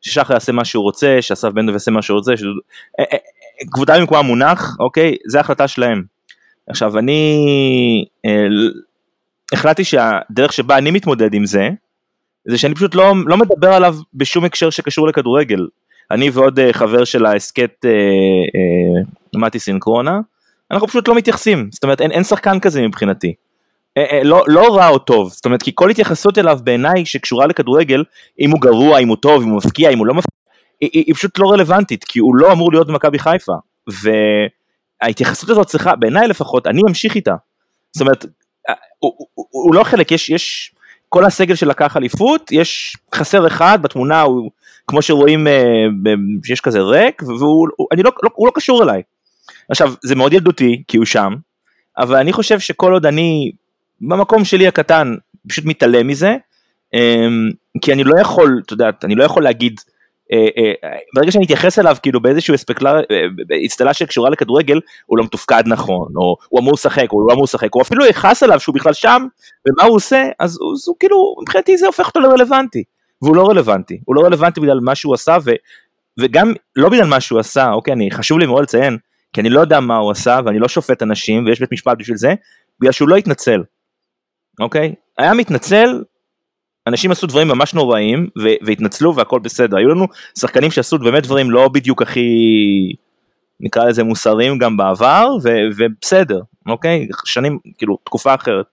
ששחר 0.00 0.32
יעשה 0.32 0.52
מה 0.52 0.64
שהוא 0.64 0.82
רוצה 0.82 1.16
שאסף 1.20 1.48
בן 1.48 1.66
דב 1.66 1.72
יעשה 1.72 1.90
מה 1.90 2.02
שהוא 2.02 2.16
רוצה 2.16 2.32
אה, 2.32 3.04
אה, 3.12 3.18
כבודם 3.72 3.94
במקומה 4.00 4.22
מונח 4.22 4.76
אוקיי? 4.80 5.16
זה 5.28 5.40
החלטה 5.40 5.68
שלהם. 5.68 6.02
עכשיו 6.68 6.98
אני 6.98 7.44
אה, 8.26 8.46
החלטתי 9.52 9.84
שהדרך 9.84 10.52
שבה 10.52 10.78
אני 10.78 10.90
מתמודד 10.90 11.34
עם 11.34 11.46
זה, 11.46 11.68
זה 12.48 12.58
שאני 12.58 12.74
פשוט 12.74 12.94
לא, 12.94 13.12
לא 13.26 13.36
מדבר 13.36 13.72
עליו 13.72 13.96
בשום 14.14 14.44
הקשר 14.44 14.70
שקשור 14.70 15.08
לכדורגל. 15.08 15.66
אני 16.14 16.30
ועוד 16.30 16.58
אה, 16.58 16.72
חבר 16.72 17.04
של 17.04 17.26
ההסכת 17.26 17.84
אה, 17.84 17.90
אה, 17.90 19.40
מתי 19.40 19.58
סינקרונה, 19.58 20.20
אנחנו 20.70 20.88
פשוט 20.88 21.08
לא 21.08 21.14
מתייחסים, 21.14 21.68
זאת 21.72 21.84
אומרת 21.84 22.00
אין, 22.00 22.10
אין 22.10 22.24
שחקן 22.24 22.60
כזה 22.60 22.82
מבחינתי. 22.82 23.34
לא, 24.24 24.44
לא 24.46 24.76
רע 24.76 24.88
או 24.88 24.98
טוב, 24.98 25.32
זאת 25.32 25.44
אומרת 25.44 25.62
כי 25.62 25.70
כל 25.74 25.90
התייחסות 25.90 26.38
אליו 26.38 26.58
בעיניי 26.64 27.06
שקשורה 27.06 27.46
לכדורגל, 27.46 28.04
אם 28.40 28.50
הוא 28.50 28.60
גרוע, 28.60 28.98
אם 28.98 29.08
הוא 29.08 29.16
טוב, 29.16 29.42
אם 29.42 29.48
הוא 29.48 29.56
מפקיע, 29.56 29.90
אם 29.90 29.98
הוא 29.98 30.06
לא 30.06 30.14
מפקיע, 30.14 30.38
היא, 30.80 30.90
היא, 30.92 31.04
היא 31.06 31.14
פשוט 31.14 31.38
לא 31.38 31.52
רלוונטית, 31.52 32.04
כי 32.04 32.18
הוא 32.18 32.36
לא 32.36 32.52
אמור 32.52 32.72
להיות 32.72 32.86
במכבי 32.86 33.18
חיפה. 33.18 33.52
ו... 33.90 34.10
ההתייחסות 35.02 35.50
הזאת 35.50 35.66
צריכה, 35.66 35.96
בעיניי 35.96 36.28
לפחות, 36.28 36.66
אני 36.66 36.80
אמשיך 36.88 37.14
איתה. 37.14 37.34
זאת 37.92 38.00
אומרת, 38.00 38.24
הוא, 38.98 39.12
הוא, 39.34 39.46
הוא 39.50 39.74
לא 39.74 39.84
חלק, 39.84 40.12
יש, 40.12 40.30
יש, 40.30 40.74
כל 41.08 41.24
הסגל 41.24 41.54
שלקח 41.54 41.96
אליפות, 41.96 42.52
יש 42.52 42.96
חסר 43.14 43.46
אחד 43.46 43.78
בתמונה, 43.82 44.20
הוא, 44.20 44.50
כמו 44.86 45.02
שרואים, 45.02 45.46
אה, 45.46 45.86
שיש 46.44 46.60
כזה 46.60 46.80
ריק, 46.80 47.22
והוא 47.22 47.68
לא, 47.68 48.02
לא, 48.04 48.30
לא 48.46 48.52
קשור 48.54 48.82
אליי. 48.82 49.02
עכשיו, 49.68 49.92
זה 50.02 50.14
מאוד 50.14 50.32
ילדותי, 50.32 50.82
כי 50.88 50.96
הוא 50.96 51.06
שם, 51.06 51.34
אבל 51.98 52.16
אני 52.16 52.32
חושב 52.32 52.58
שכל 52.58 52.92
עוד 52.92 53.06
אני, 53.06 53.52
במקום 54.00 54.44
שלי 54.44 54.66
הקטן, 54.66 55.14
פשוט 55.48 55.64
מתעלם 55.64 56.06
מזה, 56.06 56.36
אה, 56.94 57.26
כי 57.82 57.92
אני 57.92 58.04
לא 58.04 58.20
יכול, 58.20 58.60
את 58.66 58.70
יודעת, 58.70 59.04
אני 59.04 59.14
לא 59.14 59.24
יכול 59.24 59.42
להגיד, 59.42 59.80
אה, 60.32 60.48
אה, 60.84 60.96
ברגע 61.14 61.32
שאני 61.32 61.44
אתייחס 61.44 61.78
אליו 61.78 61.96
כאילו 62.02 62.20
באיזשהו 62.20 62.54
אצטלה 63.66 63.88
אה, 63.88 63.94
שקשורה 63.94 64.30
לכדורגל 64.30 64.80
הוא 65.06 65.18
לא 65.18 65.24
מתופקד 65.24 65.62
נכון 65.66 66.08
או 66.16 66.36
הוא 66.48 66.60
אמור 66.60 66.72
לשחק 66.72 67.12
או 67.12 67.18
הוא 67.18 67.28
לא 67.28 67.32
אמור 67.32 67.44
לשחק 67.44 67.74
או 67.74 67.82
אפילו 67.82 68.06
יכעס 68.06 68.42
עליו 68.42 68.60
שהוא 68.60 68.74
בכלל 68.74 68.92
שם 68.92 69.26
ומה 69.68 69.88
הוא 69.88 69.96
עושה 69.96 70.28
אז 70.38 70.58
הוא, 70.60 70.74
הוא 70.86 70.96
כאילו 71.00 71.34
מבחינתי 71.42 71.76
זה 71.76 71.86
הופך 71.86 72.06
אותו 72.06 72.20
לרלוונטי 72.20 72.84
והוא 73.24 73.36
לא 73.36 73.48
רלוונטי. 73.48 74.00
הוא 74.04 74.16
לא 74.16 74.20
רלוונטי 74.20 74.60
בגלל 74.60 74.80
מה 74.80 74.94
שהוא 74.94 75.14
עשה 75.14 75.36
ו, 75.44 75.50
וגם 76.20 76.52
לא 76.76 76.88
בגלל 76.88 77.06
מה 77.06 77.20
שהוא 77.20 77.40
עשה 77.40 77.72
אוקיי? 77.72 77.94
אני 77.94 78.10
חשוב 78.10 78.38
לי 78.38 78.46
מאוד 78.46 78.62
לציין 78.62 78.98
כי 79.32 79.40
אני 79.40 79.50
לא 79.50 79.60
יודע 79.60 79.80
מה 79.80 79.96
הוא 79.96 80.10
עשה 80.10 80.40
ואני 80.44 80.58
לא 80.58 80.68
שופט 80.68 81.02
אנשים 81.02 81.46
ויש 81.46 81.60
בית 81.60 81.72
משפט 81.72 81.98
בשביל 81.98 82.16
זה 82.16 82.34
בגלל 82.80 82.92
שהוא 82.92 83.08
לא 83.08 83.16
התנצל 83.16 83.62
אוקיי? 84.60 84.94
היה 85.18 85.34
מתנצל 85.34 86.02
אנשים 86.86 87.10
עשו 87.10 87.26
דברים 87.26 87.48
ממש 87.48 87.74
נוראים 87.74 88.28
והתנצלו 88.62 89.16
והכל 89.16 89.38
בסדר. 89.38 89.76
היו 89.76 89.88
לנו 89.88 90.06
שחקנים 90.38 90.70
שעשו 90.70 90.98
באמת 90.98 91.22
דברים 91.22 91.50
לא 91.50 91.68
בדיוק 91.68 92.02
הכי 92.02 92.28
נקרא 93.60 93.84
לזה 93.84 94.04
מוסריים 94.04 94.58
גם 94.58 94.76
בעבר 94.76 95.28
ובסדר 95.76 96.40
אוקיי? 96.68 97.08
שנים 97.24 97.58
כאילו 97.78 97.98
תקופה 98.04 98.34
אחרת. 98.34 98.66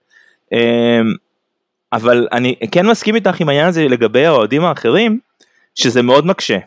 אבל 1.92 2.28
אני 2.32 2.54
כן 2.70 2.86
מסכים 2.86 3.14
איתך 3.14 3.40
עם 3.40 3.48
העניין 3.48 3.68
הזה 3.68 3.84
לגבי 3.84 4.26
האוהדים 4.26 4.64
האחרים 4.64 5.18
שזה 5.74 6.02
מאוד 6.02 6.26
מקשה. 6.26 6.58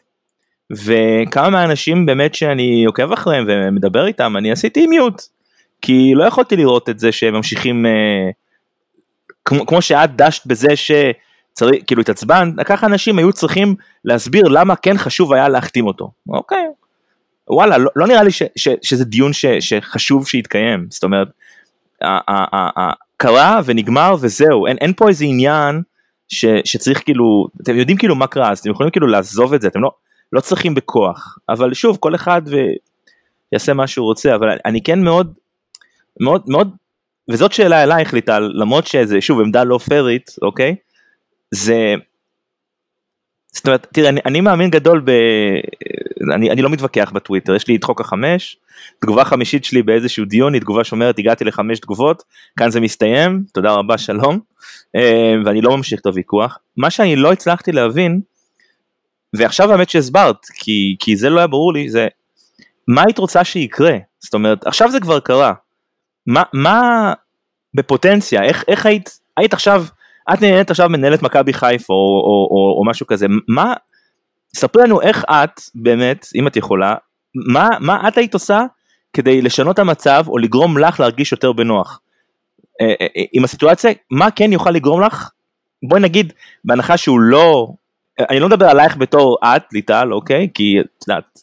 וכמה 0.72 1.50
מהאנשים 1.50 2.06
באמת 2.06 2.36
שאני 2.36 2.86
עוקב 2.86 3.12
אחריהם 3.12 3.46
ומדבר 3.48 4.08
איתם 4.08 4.38
אני 4.38 4.52
עשיתי 4.52 4.88
מיוט 4.88 5.22
כי 5.82 6.12
לא 6.16 6.24
יכולתי 6.24 6.56
לראות 6.56 6.90
את 6.90 7.00
זה 7.00 7.12
שהם 7.12 7.34
ממשיכים 7.34 7.86
אה, 7.86 8.30
כמו, 9.46 9.66
כמו 9.66 9.82
שאת 9.82 10.16
דשת 10.16 10.46
בזה 10.46 10.76
ש... 10.76 10.92
צריך, 11.54 11.84
כאילו 11.88 12.02
התעצבנת, 12.02 12.54
ככה 12.66 12.88
אנשים 12.88 13.20
היו 13.20 13.34
צריכים 13.34 13.76
להסביר 14.06 14.48
למה 14.48 14.76
כן 14.76 14.98
חשוב 14.98 15.34
היה 15.34 15.50
להחתים 15.50 15.88
אותו, 15.88 16.12
אוקיי, 16.30 16.66
וואלה, 17.50 17.78
לא, 17.78 17.92
לא 17.96 18.08
נראה 18.08 18.24
לי 18.24 18.32
ש, 18.32 18.44
ש, 18.56 18.68
שזה 18.82 19.06
דיון 19.06 19.34
ש, 19.34 19.46
שחשוב 19.46 20.28
שיתקיים, 20.28 20.88
זאת 20.90 21.04
אומרת, 21.04 21.28
קרה 23.18 23.60
ונגמר 23.66 24.16
וזהו, 24.22 24.68
אין, 24.68 24.78
אין 24.82 24.94
פה 24.94 25.08
איזה 25.08 25.26
עניין 25.26 25.82
ש, 26.28 26.46
שצריך 26.66 27.04
כאילו, 27.06 27.48
אתם 27.62 27.76
יודעים 27.76 27.98
כאילו 27.98 28.16
מה 28.16 28.28
קרה, 28.28 28.52
אז 28.52 28.60
אתם 28.60 28.72
יכולים 28.72 28.92
כאילו 28.92 29.08
לעזוב 29.08 29.54
את 29.54 29.62
זה, 29.62 29.68
אתם 29.68 29.82
לא, 29.82 29.92
לא 30.34 30.42
צריכים 30.42 30.76
בכוח, 30.76 31.38
אבל 31.50 31.74
שוב, 31.74 31.98
כל 32.00 32.16
אחד 32.16 32.42
ויעשה 33.52 33.74
מה 33.74 33.88
שהוא 33.88 34.06
רוצה, 34.06 34.36
אבל 34.36 34.58
אני 34.66 34.84
כן 34.84 35.04
מאוד, 35.04 35.34
מאוד, 36.20 36.44
מאוד, 36.48 36.76
וזאת 37.32 37.54
שאלה 37.54 37.84
אלייך 37.84 38.14
ליטל, 38.14 38.50
למרות 38.54 38.88
שזה 38.88 39.22
שוב 39.22 39.40
עמדה 39.40 39.64
לא 39.64 39.78
פיירית, 39.78 40.36
אוקיי? 40.42 40.76
זה, 41.52 41.96
זאת 43.54 43.68
אומרת, 43.68 43.88
תראה, 43.94 44.10
אני, 44.10 44.22
אני 44.26 44.42
מאמין 44.42 44.70
גדול 44.70 45.02
ב... 45.06 45.12
אני, 46.34 46.52
אני 46.52 46.62
לא 46.62 46.70
מתווכח 46.70 47.12
בטוויטר, 47.14 47.56
יש 47.56 47.68
לי 47.68 47.76
את 47.76 47.84
חוק 47.84 48.02
החמש, 48.02 48.58
תגובה 49.02 49.26
חמישית 49.26 49.66
שלי 49.66 49.84
באיזשהו 49.84 50.26
דיון 50.26 50.54
היא 50.54 50.62
תגובה 50.62 50.84
שאומרת 50.84 51.20
הגעתי 51.20 51.44
לחמש 51.44 51.80
תגובות, 51.80 52.24
כאן 52.60 52.72
זה 52.72 52.80
מסתיים, 52.80 53.44
תודה 53.54 53.72
רבה, 53.72 53.98
שלום, 53.98 54.40
אה, 54.96 55.34
ואני 55.46 55.62
לא 55.62 55.78
ממשיך 55.78 56.00
את 56.02 56.06
הוויכוח. 56.06 56.58
מה 56.78 56.90
שאני 56.90 57.16
לא 57.16 57.32
הצלחתי 57.32 57.72
להבין, 57.72 58.22
ועכשיו 59.36 59.72
האמת 59.72 59.90
שהסברת, 59.90 60.46
כי, 60.54 60.96
כי 61.00 61.16
זה 61.16 61.30
לא 61.30 61.40
היה 61.40 61.48
ברור 61.48 61.74
לי, 61.74 61.90
זה 61.90 62.08
מה 62.88 63.04
היית 63.06 63.18
רוצה 63.18 63.44
שיקרה? 63.44 63.98
זאת 64.20 64.34
אומרת, 64.34 64.68
עכשיו 64.68 64.92
זה 64.92 65.00
כבר 65.00 65.20
קרה. 65.20 65.54
מה, 66.28 66.44
מה 66.54 67.14
בפוטנציה, 67.74 68.44
איך, 68.44 68.64
איך 68.68 68.86
היית, 68.86 69.20
היית 69.38 69.54
עכשיו 69.54 69.86
את 70.34 70.42
נהנית 70.42 70.72
עכשיו 70.72 70.90
מנהלת 70.90 71.24
מכבי 71.24 71.54
חיפה 71.54 71.94
או, 71.94 71.98
או, 71.98 72.48
או, 72.52 72.80
או 72.80 72.86
משהו 72.86 73.08
כזה, 73.08 73.28
מה, 73.48 73.74
ספרי 74.56 74.84
לנו 74.84 75.02
איך 75.02 75.26
את 75.30 75.62
באמת, 75.76 76.28
אם 76.36 76.48
את 76.48 76.56
יכולה, 76.56 76.96
מה, 77.36 77.70
מה 77.80 78.08
את 78.08 78.18
היית 78.18 78.34
עושה 78.34 78.62
כדי 79.14 79.42
לשנות 79.42 79.80
המצב 79.80 80.24
או 80.28 80.38
לגרום 80.38 80.78
לך 80.78 81.00
להרגיש 81.00 81.32
יותר 81.32 81.52
בנוח. 81.52 82.00
אה, 82.82 82.94
אה, 83.02 83.08
אה, 83.18 83.24
עם 83.34 83.44
הסיטואציה, 83.44 83.92
מה 84.12 84.32
כן 84.32 84.52
יוכל 84.54 84.72
לגרום 84.72 85.02
לך, 85.02 85.30
בואי 85.84 86.02
נגיד, 86.02 86.34
בהנחה 86.66 86.98
שהוא 86.98 87.20
לא, 87.20 87.68
אני 88.30 88.40
לא 88.40 88.48
מדבר 88.48 88.66
עלייך 88.66 88.98
בתור 88.98 89.38
את, 89.44 89.64
ליטל, 89.74 90.14
אוקיי? 90.14 90.50
כי 90.54 90.78
את 90.80 91.08
יודעת, 91.08 91.40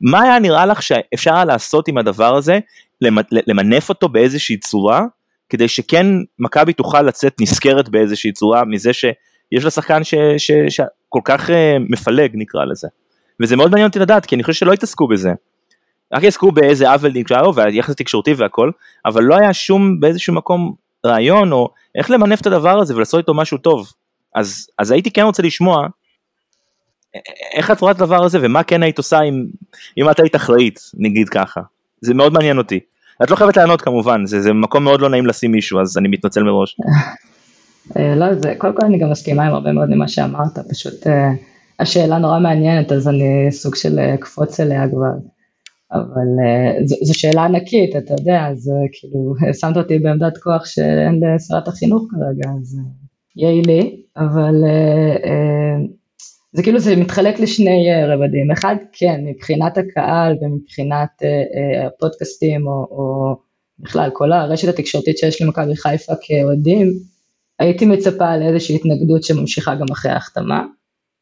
מה 0.00 0.22
היה 0.22 0.38
נראה 0.38 0.66
לך 0.66 0.82
שאפשר 0.82 1.44
לעשות 1.44 1.88
עם 1.88 1.98
הדבר 1.98 2.36
הזה, 2.36 2.58
למנף 3.46 3.88
אותו 3.88 4.08
באיזושהי 4.08 4.56
צורה, 4.56 5.02
כדי 5.48 5.68
שכן 5.68 6.06
מכבי 6.38 6.72
תוכל 6.72 7.02
לצאת 7.02 7.34
נשכרת 7.40 7.88
באיזושהי 7.88 8.32
צורה 8.32 8.64
מזה 8.64 8.92
שיש 9.54 9.64
לה 9.64 9.70
שחקן 9.70 10.00
שכל 10.68 11.20
כך 11.24 11.50
uh, 11.50 11.52
מפלג 11.88 12.30
נקרא 12.34 12.64
לזה. 12.64 12.88
וזה 13.42 13.56
מאוד 13.56 13.70
מעניין 13.70 13.88
אותי 13.88 13.98
לדעת 13.98 14.26
כי 14.26 14.34
אני 14.34 14.42
חושב 14.42 14.58
שלא 14.58 14.72
התעסקו 14.72 15.08
בזה. 15.08 15.30
רק 16.12 16.22
התעסקו 16.22 16.52
באיזה 16.52 16.90
עוול 16.90 17.12
נקרא 17.14 17.42
לו 17.42 17.54
והיחס 17.54 17.90
התקשורתי 17.90 18.34
והכל, 18.34 18.70
אבל 19.06 19.22
לא 19.22 19.34
היה 19.34 19.52
שום 19.52 20.00
באיזשהו 20.00 20.34
מקום 20.34 20.74
רעיון 21.06 21.52
או 21.52 21.68
איך 21.94 22.10
למנף 22.10 22.40
את 22.40 22.46
הדבר 22.46 22.78
הזה 22.78 22.96
ולעשות 22.96 23.18
איתו 23.18 23.34
משהו 23.34 23.58
טוב. 23.58 23.92
אז, 24.34 24.66
אז 24.78 24.90
הייתי 24.90 25.10
כן 25.10 25.22
רוצה 25.22 25.42
לשמוע 25.42 25.86
איך 27.54 27.70
את 27.70 27.80
רואה 27.80 27.92
את 27.92 28.00
הדבר 28.00 28.24
הזה 28.24 28.38
ומה 28.42 28.62
כן 28.62 28.82
היית 28.82 28.98
עושה 28.98 29.20
אם, 29.20 29.46
אם 29.98 30.10
את 30.10 30.20
היית 30.20 30.36
אחראית 30.36 30.80
נגיד 30.94 31.28
ככה. 31.28 31.60
זה 32.00 32.14
מאוד 32.14 32.32
מעניין 32.32 32.58
אותי. 32.58 32.80
את 33.22 33.30
לא 33.30 33.36
חייבת 33.36 33.56
לענות 33.56 33.82
כמובן, 33.82 34.26
זה, 34.26 34.40
זה 34.40 34.52
מקום 34.52 34.84
מאוד 34.84 35.00
לא 35.00 35.08
נעים 35.08 35.26
לשים 35.26 35.52
מישהו, 35.52 35.80
אז 35.80 35.98
אני 35.98 36.08
מתנצל 36.08 36.42
מראש. 36.42 36.76
אה, 37.96 38.14
לא, 38.14 38.34
זה, 38.34 38.54
קודם 38.58 38.76
כל 38.76 38.86
אני 38.86 38.98
גם 38.98 39.10
מסכימה 39.10 39.46
עם 39.46 39.54
הרבה 39.54 39.72
מאוד 39.72 39.90
ממה 39.90 40.08
שאמרת, 40.08 40.58
פשוט 40.70 41.06
אה, 41.06 41.30
השאלה 41.80 42.18
נורא 42.18 42.38
מעניינת, 42.38 42.92
אז 42.92 43.08
אני 43.08 43.46
סוג 43.50 43.74
של 43.74 43.98
אה, 43.98 44.16
קפוץ 44.16 44.60
אליה 44.60 44.88
כבר. 44.88 45.12
אבל 45.92 46.26
זו 46.84 47.18
שאלה 47.18 47.44
ענקית, 47.44 47.96
אתה 47.96 48.14
יודע, 48.14 48.46
אז 48.50 48.70
כאילו, 48.92 49.34
שמת 49.60 49.76
אותי 49.76 49.98
בעמדת 49.98 50.38
כוח 50.38 50.66
שאין 50.66 51.20
לשרת 51.34 51.68
החינוך 51.68 52.02
כרגע, 52.10 52.50
אז 52.60 52.80
יהיה 53.36 53.62
לי, 53.66 54.02
אבל 54.16 54.54
זה 56.52 56.62
כאילו 56.62 56.78
זה 56.78 56.96
מתחלק 56.96 57.40
לשני 57.40 57.86
רבדים, 58.08 58.50
אחד 58.50 58.76
כן 58.92 59.20
מבחינת 59.24 59.78
הקהל 59.78 60.36
ומבחינת 60.40 61.22
הפודקאסטים 61.86 62.66
או, 62.66 62.72
או 62.72 63.36
בכלל 63.78 64.10
כל 64.12 64.32
הרשת 64.32 64.68
התקשורתית 64.68 65.18
שיש 65.18 65.42
למכבי 65.42 65.76
חיפה 65.76 66.12
כאוהדים, 66.20 66.92
הייתי 67.58 67.86
מצפה 67.86 68.36
לאיזושהי 68.36 68.76
התנגדות 68.76 69.22
שממשיכה 69.22 69.74
גם 69.74 69.86
אחרי 69.92 70.12
ההחתמה, 70.12 70.64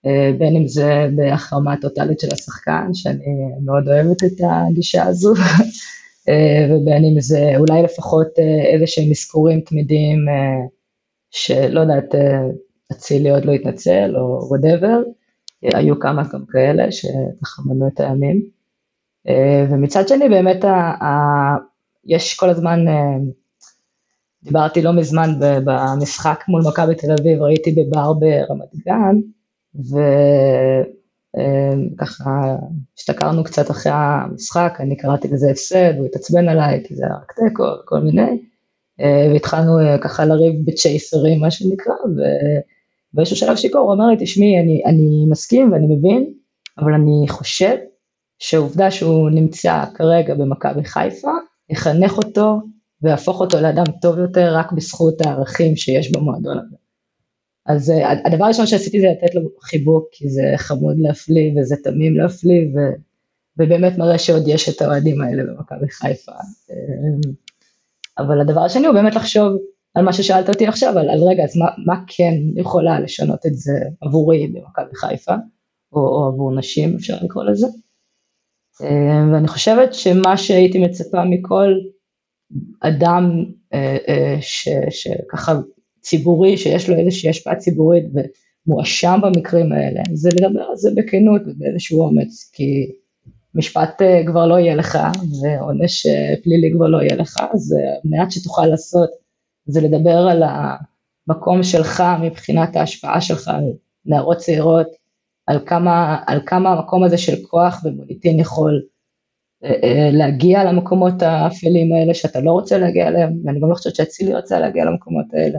uh, 0.06 0.38
בין 0.38 0.56
אם 0.56 0.66
זה 0.66 1.08
בהחרמה 1.16 1.74
טוטאלית 1.80 2.20
של 2.20 2.28
השחקן, 2.32 2.94
שאני 2.94 3.24
מאוד 3.64 3.88
אוהבת 3.88 4.24
את 4.24 4.40
הגישה 4.50 5.04
הזו, 5.04 5.34
ובין 6.70 7.04
אם 7.04 7.20
זה 7.20 7.52
אולי 7.56 7.82
לפחות 7.82 8.28
איזה 8.72 8.86
שהם 8.86 9.10
אזכורים 9.10 9.60
תמידיים 9.60 10.18
שלא 11.30 11.80
יודעת, 11.80 12.14
אצילי 12.92 13.30
עוד 13.30 13.44
לא 13.44 13.52
התנצל 13.52 14.16
או 14.16 14.48
וואטאבר, 14.48 15.02
היו 15.62 16.00
כמה 16.00 16.22
גם 16.32 16.44
כאלה 16.48 16.92
שככה 16.92 17.62
מנו 17.66 17.88
את 17.88 18.00
הימים. 18.00 18.42
אה, 19.28 19.66
ומצד 19.70 20.08
שני 20.08 20.28
באמת 20.28 20.64
ה, 20.64 20.74
ה, 21.04 21.08
יש 22.04 22.34
כל 22.34 22.50
הזמן, 22.50 22.88
אה, 22.88 23.16
דיברתי 24.44 24.82
לא 24.82 24.92
מזמן 24.92 25.30
במשחק 25.64 26.44
מול 26.48 26.62
מכבי 26.68 26.94
תל 26.94 27.12
אביב, 27.20 27.42
ראיתי 27.42 27.72
בבר 27.72 28.12
ברמת 28.12 28.74
גן, 28.86 29.16
וככה 31.74 32.30
אה, 32.30 32.56
השתכרנו 32.98 33.44
קצת 33.44 33.70
אחרי 33.70 33.92
המשחק, 33.94 34.76
אני 34.80 34.96
קראתי 34.96 35.28
לזה 35.28 35.50
הפסד, 35.50 35.94
הוא 35.98 36.06
התעצבן 36.06 36.48
עליי, 36.48 36.82
כי 36.86 36.94
זה 36.94 37.04
היה 37.06 37.14
רק 37.14 37.32
תיקו 37.32 37.62
וכל 37.82 38.00
מיני, 38.00 38.42
והתחלנו 39.32 39.78
ככה 40.02 40.24
לריב 40.24 40.54
בצ'ייסרים 40.64 41.40
מה 41.40 41.50
שנקרא, 41.50 41.94
באיזשהו 43.12 43.36
שלב 43.36 43.56
שיכור, 43.56 43.80
הוא 43.80 43.92
אמר 43.92 44.06
לי, 44.06 44.16
תשמעי, 44.18 44.60
אני, 44.60 44.82
אני 44.86 45.26
מסכים 45.28 45.72
ואני 45.72 45.96
מבין, 45.96 46.32
אבל 46.78 46.94
אני 46.94 47.28
חושב 47.28 47.76
שהעובדה 48.38 48.90
שהוא 48.90 49.30
נמצא 49.30 49.84
כרגע 49.94 50.34
במכבי 50.34 50.84
חיפה, 50.84 51.30
יחנך 51.70 52.18
אותו 52.18 52.60
ויהפוך 53.02 53.40
אותו 53.40 53.60
לאדם 53.60 53.84
טוב 54.00 54.18
יותר 54.18 54.56
רק 54.56 54.72
בזכות 54.72 55.20
הערכים 55.20 55.76
שיש 55.76 56.12
במועדון 56.12 56.58
הזה. 56.58 56.76
אז 57.66 57.90
uh, 57.90 58.26
הדבר 58.26 58.44
הראשון 58.44 58.66
שעשיתי 58.66 59.00
זה 59.00 59.06
לתת 59.06 59.34
לו 59.34 59.42
חיבוק, 59.60 60.08
כי 60.12 60.28
זה 60.28 60.42
חמוד 60.56 60.96
להפליא 60.98 61.52
וזה 61.56 61.76
תמים 61.84 62.16
להפליא, 62.16 62.66
ו, 62.74 62.78
ובאמת 63.56 63.98
מראה 63.98 64.18
שעוד 64.18 64.42
יש 64.46 64.68
את 64.68 64.82
האוהדים 64.82 65.20
האלה 65.20 65.42
במכבי 65.42 65.88
חיפה. 65.90 66.32
אה, 66.70 67.30
אבל 68.18 68.40
הדבר 68.40 68.60
השני 68.60 68.86
הוא 68.86 68.94
באמת 68.94 69.14
לחשוב 69.14 69.52
על 69.94 70.04
מה 70.04 70.12
ששאלת 70.12 70.48
אותי 70.48 70.66
עכשיו, 70.66 70.98
על, 70.98 71.10
על 71.10 71.20
רגע, 71.28 71.44
אז 71.44 71.56
מה, 71.56 71.66
מה 71.86 72.04
כן 72.06 72.34
יכולה 72.56 73.00
לשנות 73.00 73.46
את 73.46 73.54
זה 73.54 73.72
עבורי 74.00 74.46
במכבי 74.46 74.94
חיפה, 74.94 75.34
או, 75.92 76.00
או 76.00 76.28
עבור 76.28 76.54
נשים 76.54 76.94
אפשר 76.94 77.16
לקרוא 77.22 77.44
לזה. 77.44 77.66
אה, 78.82 79.32
ואני 79.32 79.48
חושבת 79.48 79.94
שמה 79.94 80.36
שהייתי 80.36 80.78
מצפה 80.78 81.24
מכל 81.24 81.74
אדם 82.80 83.44
אה, 83.74 83.96
אה, 84.08 84.36
ש, 84.40 84.68
שככה 84.90 85.52
ציבורי, 86.00 86.56
שיש 86.56 86.88
לו 86.88 86.96
איזושהי 86.96 87.30
השפעה 87.30 87.56
ציבורית 87.56 88.04
ומואשם 88.66 89.20
במקרים 89.22 89.72
האלה, 89.72 90.02
זה 90.12 90.28
לדבר 90.32 90.60
על 90.60 90.76
זה 90.76 90.90
בכנות 90.96 91.42
ובאיזשהו 91.46 92.00
אומץ, 92.00 92.50
כי 92.52 92.92
משפט 93.54 94.02
כבר 94.26 94.46
לא 94.46 94.58
יהיה 94.58 94.74
לך 94.74 94.98
ועונש 95.42 96.06
פלילי 96.44 96.72
כבר 96.76 96.86
לא 96.86 97.02
יהיה 97.02 97.16
לך, 97.16 97.36
אז 97.54 97.76
מעט 98.04 98.30
שתוכל 98.30 98.66
לעשות 98.66 99.10
זה 99.66 99.80
לדבר 99.80 100.28
על 100.30 100.42
המקום 100.42 101.62
שלך 101.62 102.02
מבחינת 102.22 102.76
ההשפעה 102.76 103.20
שלך 103.20 103.48
על 103.48 103.64
נערות 104.06 104.36
צעירות, 104.36 104.86
על 105.46 105.58
כמה, 105.66 106.22
על 106.26 106.40
כמה 106.46 106.72
המקום 106.72 107.04
הזה 107.04 107.18
של 107.18 107.36
כוח 107.42 107.80
ומוניטין 107.84 108.40
יכול 108.40 108.72
אה, 108.72 108.76
אה, 108.76 108.91
להגיע 110.12 110.64
למקומות 110.64 111.22
האפלים 111.22 111.92
האלה 111.92 112.14
שאתה 112.14 112.40
לא 112.40 112.50
רוצה 112.50 112.78
להגיע 112.78 113.08
אליהם, 113.08 113.32
ואני 113.44 113.60
גם 113.60 113.70
לא 113.70 113.74
חושבת 113.74 113.94
שאצילי 113.94 114.34
רוצה 114.34 114.60
להגיע 114.60 114.84
למקומות 114.84 115.26
האלה. 115.32 115.58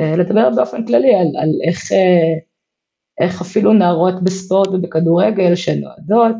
אה, 0.00 0.16
לדבר 0.16 0.50
באופן 0.56 0.86
כללי 0.86 1.14
על, 1.14 1.26
על 1.36 1.48
איך, 1.68 1.92
איך 3.20 3.40
אפילו 3.40 3.72
נערות 3.72 4.24
בספורט 4.24 4.68
ובכדורגל 4.68 5.54
שנועדות, 5.54 6.36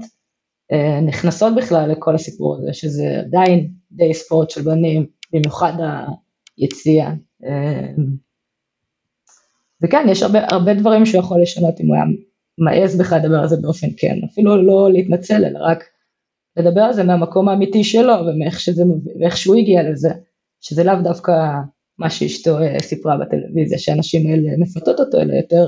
נכנסות 1.03 1.55
בכלל 1.57 1.91
לכל 1.91 2.15
הסיפור 2.15 2.57
הזה, 2.57 2.73
שזה 2.73 3.19
עדיין 3.19 3.71
די 3.93 4.15
ספורט 4.15 4.51
של 4.51 4.63
בנים, 4.63 5.07
במיוחד 5.33 5.73
יציאה. 6.59 7.13
אמ, 7.45 8.07
וכן, 9.83 10.07
יש 10.11 10.23
הרבה, 10.23 10.39
הרבה 10.51 10.75
דברים 10.75 11.07
שהוא 11.07 11.21
יכול 11.21 11.43
לשנות 11.43 11.81
אם 11.81 11.87
הוא 11.87 11.97
היה 11.97 12.05
מעז 12.59 12.99
בכלל 12.99 13.19
לדבר 13.19 13.39
על 13.39 13.49
זה 13.49 13.57
באופן 13.57 13.87
כן, 13.97 14.19
אפילו 14.33 14.63
לא 14.63 14.93
להתנצל, 14.93 15.45
אלא 15.45 15.59
רק 15.63 15.85
לדבר 16.57 16.81
על 16.81 16.93
זה 16.93 17.05
מהמקום 17.05 17.49
האמיתי 17.49 17.85
שלו 17.85 18.15
ומאיך 18.27 18.61
שזה, 18.61 18.83
שהוא 19.37 19.57
הגיע 19.57 19.83
לזה, 19.91 20.11
שזה 20.61 20.85
לאו 20.85 20.95
דווקא 21.03 21.33
מה 21.99 22.11
שאשתו 22.11 22.59
אה, 22.59 22.81
סיפרה 22.83 23.17
בטלוויזיה, 23.17 23.79
שהנשים 23.79 24.31
האלה 24.31 24.49
מפתות 24.59 25.01
אותו, 25.01 25.21
אלא 25.21 25.35
יותר 25.35 25.67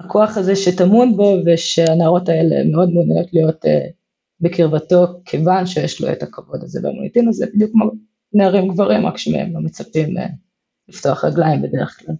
הכוח 0.00 0.36
הזה 0.36 0.56
שטמון 0.56 1.16
בו 1.16 1.36
ושהנערות 1.46 2.28
האלה 2.28 2.64
מאוד 2.72 2.90
מעוניינות 2.90 3.32
להיות 3.32 3.64
uh, 3.64 3.68
בקרבתו, 4.40 5.06
כיוון 5.24 5.66
שיש 5.66 6.00
לו 6.00 6.12
את 6.12 6.22
הכבוד 6.22 6.64
הזה 6.64 6.80
והמוניטין 6.82 7.28
הזה, 7.28 7.46
בדיוק 7.54 7.70
כמו 7.72 7.90
נערים 8.32 8.68
גברים, 8.68 9.06
רק 9.06 9.18
שמהם 9.18 9.54
לא 9.54 9.60
מצפים 9.60 10.18
אה, 10.18 10.26
לפתוח 10.88 11.24
רגליים 11.24 11.62
בדרך 11.62 12.00
כלל. 12.00 12.14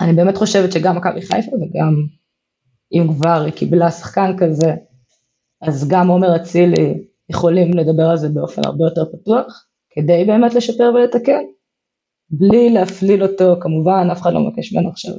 אני 0.00 0.12
באמת 0.12 0.36
חושבת 0.36 0.72
שגם 0.72 0.96
מכבי 0.96 1.22
חיפה 1.22 1.56
וגם 1.56 2.06
אם 2.94 3.14
כבר 3.14 3.42
היא 3.44 3.52
קיבלה 3.52 3.90
שחקן 3.90 4.36
כזה, 4.38 4.74
אז 5.62 5.88
גם 5.88 6.08
עומר 6.08 6.36
אצילי 6.36 7.04
יכולים 7.28 7.70
לדבר 7.74 8.02
על 8.10 8.16
זה 8.16 8.28
באופן 8.28 8.62
הרבה 8.64 8.84
יותר 8.84 9.04
פתוח, 9.12 9.66
כדי 9.90 10.24
באמת 10.24 10.54
לשפר 10.54 10.92
ולתקן, 10.94 11.42
בלי 12.30 12.70
להפליל 12.70 13.22
אותו, 13.22 13.56
כמובן 13.60 14.08
אף 14.12 14.22
אחד 14.22 14.32
לא 14.32 14.40
מבקש 14.40 14.72
ממנו 14.72 14.88
עכשיו 14.88 15.12
אה, 15.12 15.18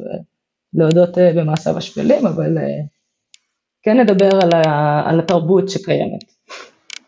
להודות 0.74 1.18
אה, 1.18 1.32
במעשיו 1.36 1.78
השפלים, 1.78 2.28
אבל 2.28 2.58
כן 3.86 4.00
נדבר 4.00 4.30
על, 4.42 4.50
ה, 4.54 5.02
על 5.10 5.20
התרבות 5.20 5.70
שקיימת. 5.70 6.24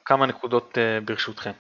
כמה 0.06 0.25
נקודות 0.25 0.77
uh, 0.77 1.06
ברשותכם. 1.06 1.51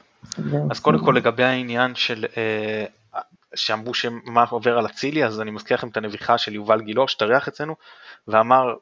אז 0.71 0.79
קודם 0.79 1.05
כל 1.05 1.11
לגבי 1.17 1.43
העניין 1.43 1.95
של 1.95 2.25
uh, 2.25 3.17
שאמרו 3.55 3.93
שמה 3.93 4.43
עובר 4.49 4.77
על 4.77 4.85
אצילי, 4.85 5.25
אז 5.25 5.41
אני 5.41 5.51
מזכיר 5.51 5.77
לכם 5.77 5.87
את 5.87 5.97
הנביכה 5.97 6.37
של 6.37 6.55
יובל 6.55 6.81
גילאור 6.81 7.07
שטרח 7.07 7.47
אצלנו, 7.47 7.75
ואמר, 8.27 8.73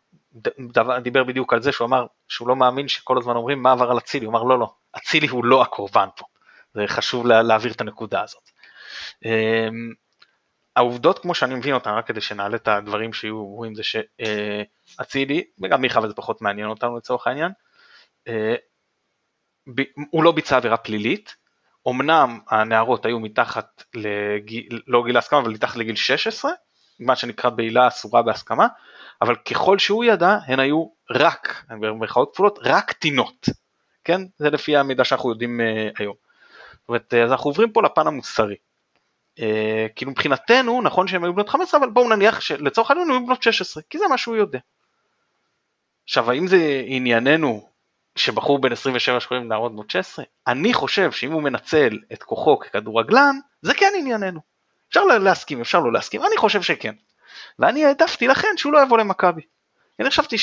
דבר, 0.74 1.00
דיבר 1.00 1.24
בדיוק 1.24 1.54
על 1.54 1.62
זה, 1.62 1.72
שהוא 1.72 1.88
אמר 1.88 2.06
שהוא 2.28 2.48
לא 2.48 2.56
מאמין 2.56 2.88
שכל 2.88 3.18
הזמן 3.18 3.36
אומרים 3.36 3.62
מה 3.62 3.72
עבר 3.72 3.92
על 3.92 3.98
אצילי, 3.98 4.26
הוא 4.26 4.32
אמר 4.32 4.44
לא 4.44 4.60
לא, 4.60 4.74
אצילי 4.98 5.28
הוא 5.28 5.46
לא 5.46 5.62
הקורבן 5.62 6.08
פה, 6.18 6.26
זה 6.74 6.84
חשוב 6.88 7.28
לה, 7.28 7.42
להעביר 7.42 7.72
את 7.72 7.82
הנקודה 7.82 8.22
הזאת. 8.22 8.50
Um, 9.26 9.96
העובדות 10.76 11.20
כמו 11.20 11.36
שאני 11.36 11.56
מבין 11.56 11.74
אותן, 11.74 11.90
רק 11.90 12.08
כדי 12.08 12.22
שנעלה 12.22 12.56
את 12.56 12.68
הדברים 12.68 13.14
שיהיו 13.14 13.36
ברורים, 13.36 13.76
זה 13.76 13.82
שאצילי, 13.84 15.44
וגם 15.64 15.82
מיכה 15.82 16.00
וזה 16.00 16.14
פחות 16.14 16.42
מעניין 16.42 16.68
אותנו 16.68 16.98
לצורך 16.98 17.28
העניין, 17.28 17.52
הוא 20.12 20.24
לא 20.24 20.32
ביצע 20.32 20.58
עבירה 20.58 20.78
פלילית, 20.78 21.36
אמנם 21.90 22.40
הנערות 22.50 23.06
היו 23.06 23.20
מתחת 23.20 23.84
לגיל, 23.94 24.82
לא 24.88 25.04
גיל 25.06 25.16
ההסכמה, 25.16 25.40
אבל 25.40 25.52
מתחת 25.52 25.76
לגיל 25.76 25.96
16, 25.96 26.52
מה 27.00 27.16
שנקרא 27.16 27.50
בעילה 27.50 27.88
אסורה 27.88 28.22
בהסכמה, 28.22 28.68
אבל 29.22 29.36
ככל 29.36 29.80
שהוא 29.80 30.04
ידע, 30.04 30.38
הן 30.48 30.60
היו 30.60 30.88
רק, 31.12 31.64
במרכאות 31.70 32.34
כפולות, 32.34 32.60
רק 32.62 32.90
קטינות, 32.90 33.50
כן? 34.04 34.22
זה 34.38 34.50
לפי 34.50 34.78
המידע 34.78 35.04
שאנחנו 35.04 35.30
יודעים 35.30 35.60
uh, 35.60 35.94
היום. 36.00 36.16
זאת 36.74 36.90
אומרת, 36.90 37.14
אז 37.14 37.32
אנחנו 37.32 37.50
עוברים 37.50 37.72
פה 37.72 37.82
לפן 37.84 38.08
המוסרי. 38.08 38.56
Uh, 39.40 39.44
כאילו 39.96 40.12
מבחינתנו, 40.12 40.82
נכון 40.82 41.08
שהן 41.08 41.24
היו 41.24 41.34
בנות 41.34 41.50
15, 41.50 41.80
אבל 41.80 41.90
בואו 41.90 42.10
נניח 42.10 42.42
שלצורך 42.42 42.92
העניין 42.92 43.10
היו 43.10 43.26
בנות 43.26 43.44
16, 43.44 43.84
כי 43.90 43.98
זה 43.98 44.06
מה 44.10 44.18
שהוא 44.18 44.36
יודע. 44.36 44.60
עכשיו, 46.04 46.32
האם 46.32 46.48
זה 46.48 46.82
ענייננו 46.86 47.70
שבחור 48.16 48.62
בן 48.62 48.72
27 48.72 49.20
שקוראים 49.20 49.48
נערות 49.48 49.72
בנות 49.72 49.90
16, 49.90 50.26
אני 50.48 50.74
חושב 50.74 51.12
שאם 51.12 51.32
הוא 51.32 51.42
מנצל 51.42 52.00
את 52.14 52.24
כוחו 52.24 52.60
ככדורגלן, 52.60 53.36
זה 53.62 53.74
כן 53.74 53.92
ענייננו. 54.00 54.55
אפשר 54.98 55.06
להסכים, 55.06 55.62
אפשר 55.62 55.80
לא 55.80 55.94
להסכים, 55.94 56.22
אני 56.24 56.38
חושב 56.38 56.62
שכן. 56.62 56.96
ואני 57.60 57.86
העדפתי 57.86 58.28
לכן 58.28 58.48
שהוא 58.58 58.74
לא 58.74 58.82
יבוא 58.82 58.98
למכבי. 58.98 59.42
אני 60.00 60.10
חשבתי. 60.10 60.36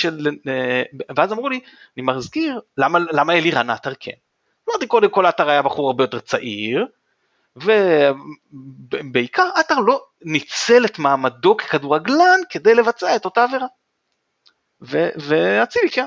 אה, 0.49 0.83
ואז 1.17 1.33
אמרו 1.33 1.49
לי, 1.49 1.61
אני 1.97 2.07
מזכיר, 2.07 2.61
למה, 2.79 2.99
למה 2.99 3.33
אלירן 3.33 3.71
עטר 3.71 3.93
כן? 4.01 4.13
אמרתי 4.71 4.87
קודם 4.87 5.11
כל 5.11 5.27
עטר 5.27 5.51
היה 5.51 5.63
בחור 5.63 5.87
הרבה 5.87 6.05
יותר 6.05 6.21
צעיר, 6.21 6.87
ובעיקר 7.57 9.49
עטר 9.55 9.79
לא 9.79 10.05
ניצל 10.23 10.85
את 10.85 10.99
מעמדו 10.99 11.57
ככדורגלן 11.57 12.41
כדי 12.51 12.75
לבצע 12.75 13.17
את 13.17 13.25
אותה 13.25 13.45
עבירה. 13.45 13.67
ואצילי 15.17 15.91
כן. 15.91 16.07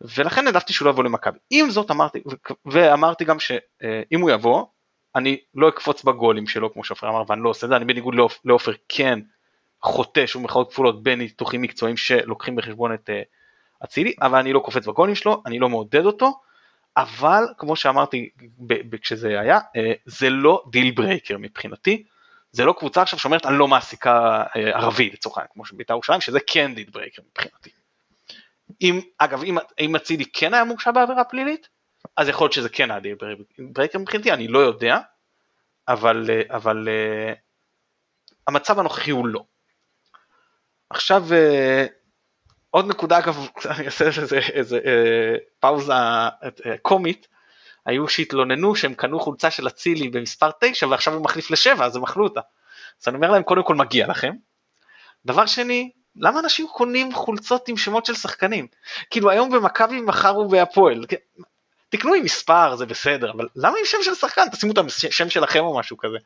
ולכן 0.00 0.46
העדפתי 0.46 0.72
שהוא 0.72 0.86
לא 0.86 0.90
יבוא 0.90 1.04
למכבי. 1.04 1.38
עם 1.50 1.70
זאת 1.70 1.90
אמרתי, 1.90 2.22
ואמרתי 2.66 3.24
גם 3.24 3.40
שאם 3.40 4.20
הוא 4.20 4.30
יבוא, 4.30 4.64
אני 5.18 5.40
לא 5.54 5.68
אקפוץ 5.68 6.04
בגולים 6.04 6.46
שלו 6.46 6.72
כמו 6.72 6.84
שעופר 6.84 7.08
אמר 7.08 7.22
ואני 7.28 7.42
לא 7.42 7.48
עושה 7.48 7.66
את 7.66 7.70
זה, 7.70 7.76
אני 7.76 7.84
בניגוד 7.84 8.14
לעופר 8.44 8.72
כן 8.88 9.18
חוטא 9.82 10.26
שוב 10.26 10.42
מחאות 10.42 10.70
כפולות 10.70 11.02
בין 11.02 11.18
ניתוחים 11.18 11.62
מקצועיים 11.62 11.96
שלוקחים 11.96 12.56
בחשבון 12.56 12.94
את 12.94 13.10
אצילי, 13.84 14.14
אבל 14.22 14.38
אני 14.38 14.52
לא 14.52 14.60
קופץ 14.60 14.86
בגולים 14.86 15.14
שלו, 15.14 15.42
אני 15.46 15.58
לא 15.58 15.68
מעודד 15.68 16.04
אותו, 16.04 16.40
אבל 16.96 17.44
כמו 17.58 17.76
שאמרתי 17.76 18.28
כשזה 19.02 19.40
היה, 19.40 19.58
זה 20.06 20.30
לא 20.30 20.62
deal 20.70 20.90
breaker 20.90 21.36
מבחינתי, 21.38 22.04
זה 22.52 22.64
לא 22.64 22.74
קבוצה 22.78 23.02
עכשיו 23.02 23.18
שאומרת 23.18 23.46
אני 23.46 23.58
לא 23.58 23.68
מעסיקה 23.68 24.44
ערבי 24.54 25.10
לצורך 25.10 25.38
העניין, 25.38 25.50
כמו 25.54 25.64
שבית"ר 25.64 25.94
ירושלים, 25.94 26.20
שזה 26.20 26.38
כן 26.46 26.74
deal 26.74 26.90
breaker 26.92 27.22
מבחינתי. 27.30 27.70
אם, 28.82 29.00
אגב, 29.18 29.42
אם, 29.42 29.58
אם 29.80 29.96
אצילי 29.96 30.24
כן 30.32 30.54
היה 30.54 30.64
מורשע 30.64 30.90
בעבירה 30.90 31.24
פלילית, 31.24 31.68
אז 32.16 32.28
יכול 32.28 32.44
להיות 32.44 32.52
שזה 32.52 32.68
כן 32.68 32.90
היה 32.90 33.00
deal 33.00 33.16
breaker 33.58 33.98
מבחינתי, 33.98 34.32
אני 34.32 34.48
לא 34.48 34.58
יודע, 34.58 34.98
אבל, 35.88 36.30
אבל 36.48 36.88
המצב 38.46 38.78
הנוכחי 38.78 39.10
הוא 39.10 39.26
לא. 39.26 39.44
עכשיו 40.90 41.22
עוד 42.70 42.86
נקודה 42.86 43.18
אגב, 43.18 43.48
אני 43.76 43.86
אעשה 43.86 44.04
איזה, 44.06 44.38
איזה 44.38 44.78
אה, 44.86 45.36
פאוזה 45.60 45.92
אה, 45.92 46.78
קומית, 46.82 47.28
היו 47.86 48.08
שהתלוננו 48.08 48.76
שהם 48.76 48.94
קנו 48.94 49.20
חולצה 49.20 49.50
של 49.50 49.68
אצילי 49.68 50.08
במספר 50.08 50.50
9 50.60 50.86
ועכשיו 50.88 51.14
הוא 51.14 51.24
מחליף 51.24 51.50
ל-7 51.50 51.82
אז 51.82 51.96
הם 51.96 52.02
אכלו 52.02 52.24
אותה. 52.24 52.40
אז 53.02 53.08
אני 53.08 53.16
אומר 53.16 53.30
להם 53.30 53.42
קודם 53.42 53.62
כל 53.62 53.74
מגיע 53.74 54.06
לכם. 54.06 54.32
דבר 55.26 55.46
שני, 55.46 55.90
למה 56.16 56.40
אנשים 56.40 56.66
קונים 56.66 57.12
חולצות 57.12 57.68
עם 57.68 57.76
שמות 57.76 58.06
של 58.06 58.14
שחקנים? 58.14 58.66
כאילו 59.10 59.30
היום 59.30 59.50
במכבי 59.50 60.00
מכרו 60.00 60.48
בהפועל, 60.48 61.06
תקנו 61.88 62.14
עם 62.14 62.24
מספר 62.24 62.76
זה 62.76 62.86
בסדר, 62.86 63.30
אבל 63.30 63.48
למה 63.56 63.74
עם 63.78 63.84
שם 63.84 63.98
של 64.02 64.14
שחקן? 64.14 64.42
תשימו 64.52 64.72
את 64.72 64.78
השם 65.08 65.30
שלכם 65.30 65.60
או 65.60 65.78
משהו 65.78 65.96
כזה. 65.96 66.16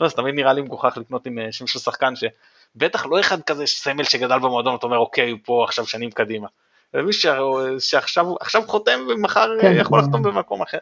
לא, 0.00 0.08
זה 0.08 0.14
תמיד 0.14 0.34
נראה 0.34 0.52
לי 0.52 0.62
מגוחך 0.62 0.96
לקנות 0.96 1.26
עם 1.26 1.38
אה, 1.38 1.52
שם 1.52 1.66
של 1.66 1.78
שחקן 1.78 2.12
שבטח 2.16 3.06
לא 3.06 3.20
אחד 3.20 3.42
כזה 3.42 3.66
סמל 3.66 4.04
שגדל 4.04 4.38
במועדון, 4.38 4.74
אתה 4.74 4.86
אומר 4.86 4.98
אוקיי, 4.98 5.30
הוא 5.30 5.38
פה 5.44 5.64
עכשיו 5.64 5.86
שנים 5.86 6.10
קדימה. 6.10 6.46
ומי 6.94 7.12
שעכשיו 7.78 8.62
חותם 8.66 9.00
ומחר 9.08 9.48
כן, 9.60 9.72
יכול 9.76 9.98
לחתום 9.98 10.22
במקום 10.22 10.62
אחר. 10.62 10.78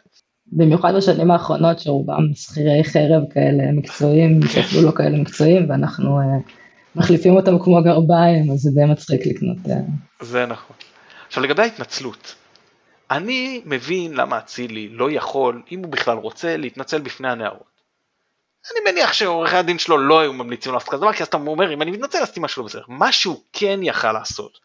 במיוחד 0.51 0.93
בשנים 0.95 1.31
האחרונות 1.31 1.79
שרובם 1.79 2.33
שכירי 2.33 2.83
חרב 2.83 3.23
כאלה 3.33 3.71
מקצועיים, 3.71 4.39
שאפילו 4.53 4.81
לא 4.81 4.91
כאלה 4.91 5.17
מקצועיים, 5.17 5.69
ואנחנו 5.69 6.19
מחליפים 6.95 7.35
אותם 7.35 7.59
כמו 7.59 7.83
גרביים, 7.83 8.51
אז 8.51 8.59
זה 8.59 8.71
די 8.73 8.85
מצחיק 8.85 9.25
לקנות. 9.25 9.57
זה 10.21 10.45
נכון. 10.45 10.75
עכשיו 11.27 11.43
לגבי 11.43 11.61
ההתנצלות, 11.61 12.35
אני 13.11 13.61
מבין 13.65 14.13
למה 14.13 14.37
אצילי 14.37 14.89
לא 14.89 15.11
יכול, 15.11 15.63
אם 15.71 15.79
הוא 15.79 15.91
בכלל 15.91 16.17
רוצה, 16.17 16.57
להתנצל 16.57 17.01
בפני 17.01 17.29
הנערות. 17.29 17.77
אני 18.71 18.91
מניח 18.91 19.13
שעורכי 19.13 19.55
הדין 19.55 19.79
שלו 19.79 19.97
לא 19.97 20.19
היו 20.19 20.33
ממליצים 20.33 20.73
לעשות 20.73 20.89
כזה 20.89 21.01
דבר, 21.01 21.13
כי 21.13 21.23
אז 21.23 21.27
אתה 21.27 21.37
אומר, 21.37 21.73
אם 21.73 21.81
אני 21.81 21.91
מתנצל, 21.91 22.17
עשיתי 22.23 22.39
משהו 22.39 22.61
לא 22.61 22.67
בסדר. 22.67 22.83
מה 22.87 23.11
שהוא 23.11 23.43
כן 23.53 23.79
יכל 23.83 24.11
לעשות, 24.11 24.59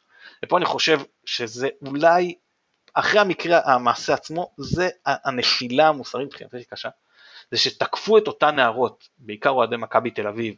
ופה 0.44 0.58
אני 0.58 0.64
חושב 0.64 1.00
שזה 1.24 1.68
אולי, 1.86 2.34
אחרי 2.94 3.20
המקרה, 3.20 3.60
המעשה 3.64 4.14
עצמו, 4.14 4.54
זה 4.56 4.88
הנפילה 5.06 5.88
המוסרית 5.88 6.26
מבחינתי 6.26 6.64
קשה, 6.64 6.88
זה 7.50 7.58
שתקפו 7.58 8.18
את 8.18 8.26
אותן 8.26 8.54
נערות, 8.56 9.08
בעיקר 9.18 9.50
אוהדי 9.50 9.76
מכבי 9.76 10.10
תל 10.10 10.26
אביב, 10.26 10.54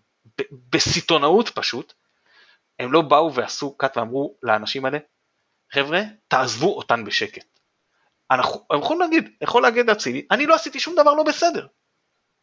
בסיטונאות 0.71 1.49
פשוט, 1.49 1.93
הם 2.79 2.93
לא 2.93 3.01
באו 3.01 3.35
ועשו 3.35 3.77
קאט 3.77 3.97
ואמרו 3.97 4.35
לאנשים 4.43 4.85
האלה, 4.85 4.99
חבר'ה, 5.73 6.01
תעזבו 6.29 6.77
אותן 6.77 7.05
בשקט. 7.05 7.54
אנחנו, 8.35 8.67
הם 8.71 8.79
יכולים 8.79 9.01
להגיד, 9.01 9.31
יכול 9.41 9.63
להגיד 9.63 9.91
אצילי, 9.91 10.27
אני 10.31 10.47
לא 10.47 10.55
עשיתי 10.55 10.81
שום 10.81 10.95
דבר 10.95 11.15
לא 11.15 11.23
בסדר, 11.23 11.67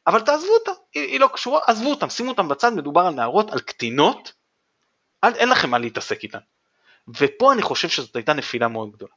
אבל 0.08 0.22
תעזבו 0.22 0.54
אותה, 0.54 0.72
היא, 0.94 1.04
היא 1.04 1.20
לא 1.20 1.30
קשורה, 1.34 1.60
עזבו 1.68 1.90
אותם, 1.90 2.10
שימו 2.10 2.32
אותם 2.32 2.48
בצד, 2.48 2.74
מדובר 2.74 3.02
על 3.02 3.14
נערות, 3.14 3.52
על 3.52 3.60
קטינות, 3.60 4.34
אל, 5.24 5.36
אין 5.36 5.50
לכם 5.50 5.70
מה 5.70 5.78
להתעסק 5.78 6.24
איתן. 6.24 6.40
ופה 7.08 7.54
אני 7.54 7.62
חושב 7.62 7.90
שזאת 7.90 8.16
הייתה 8.16 8.34
נפילה 8.34 8.68
מאוד 8.68 8.92
גדולה. 8.92 9.14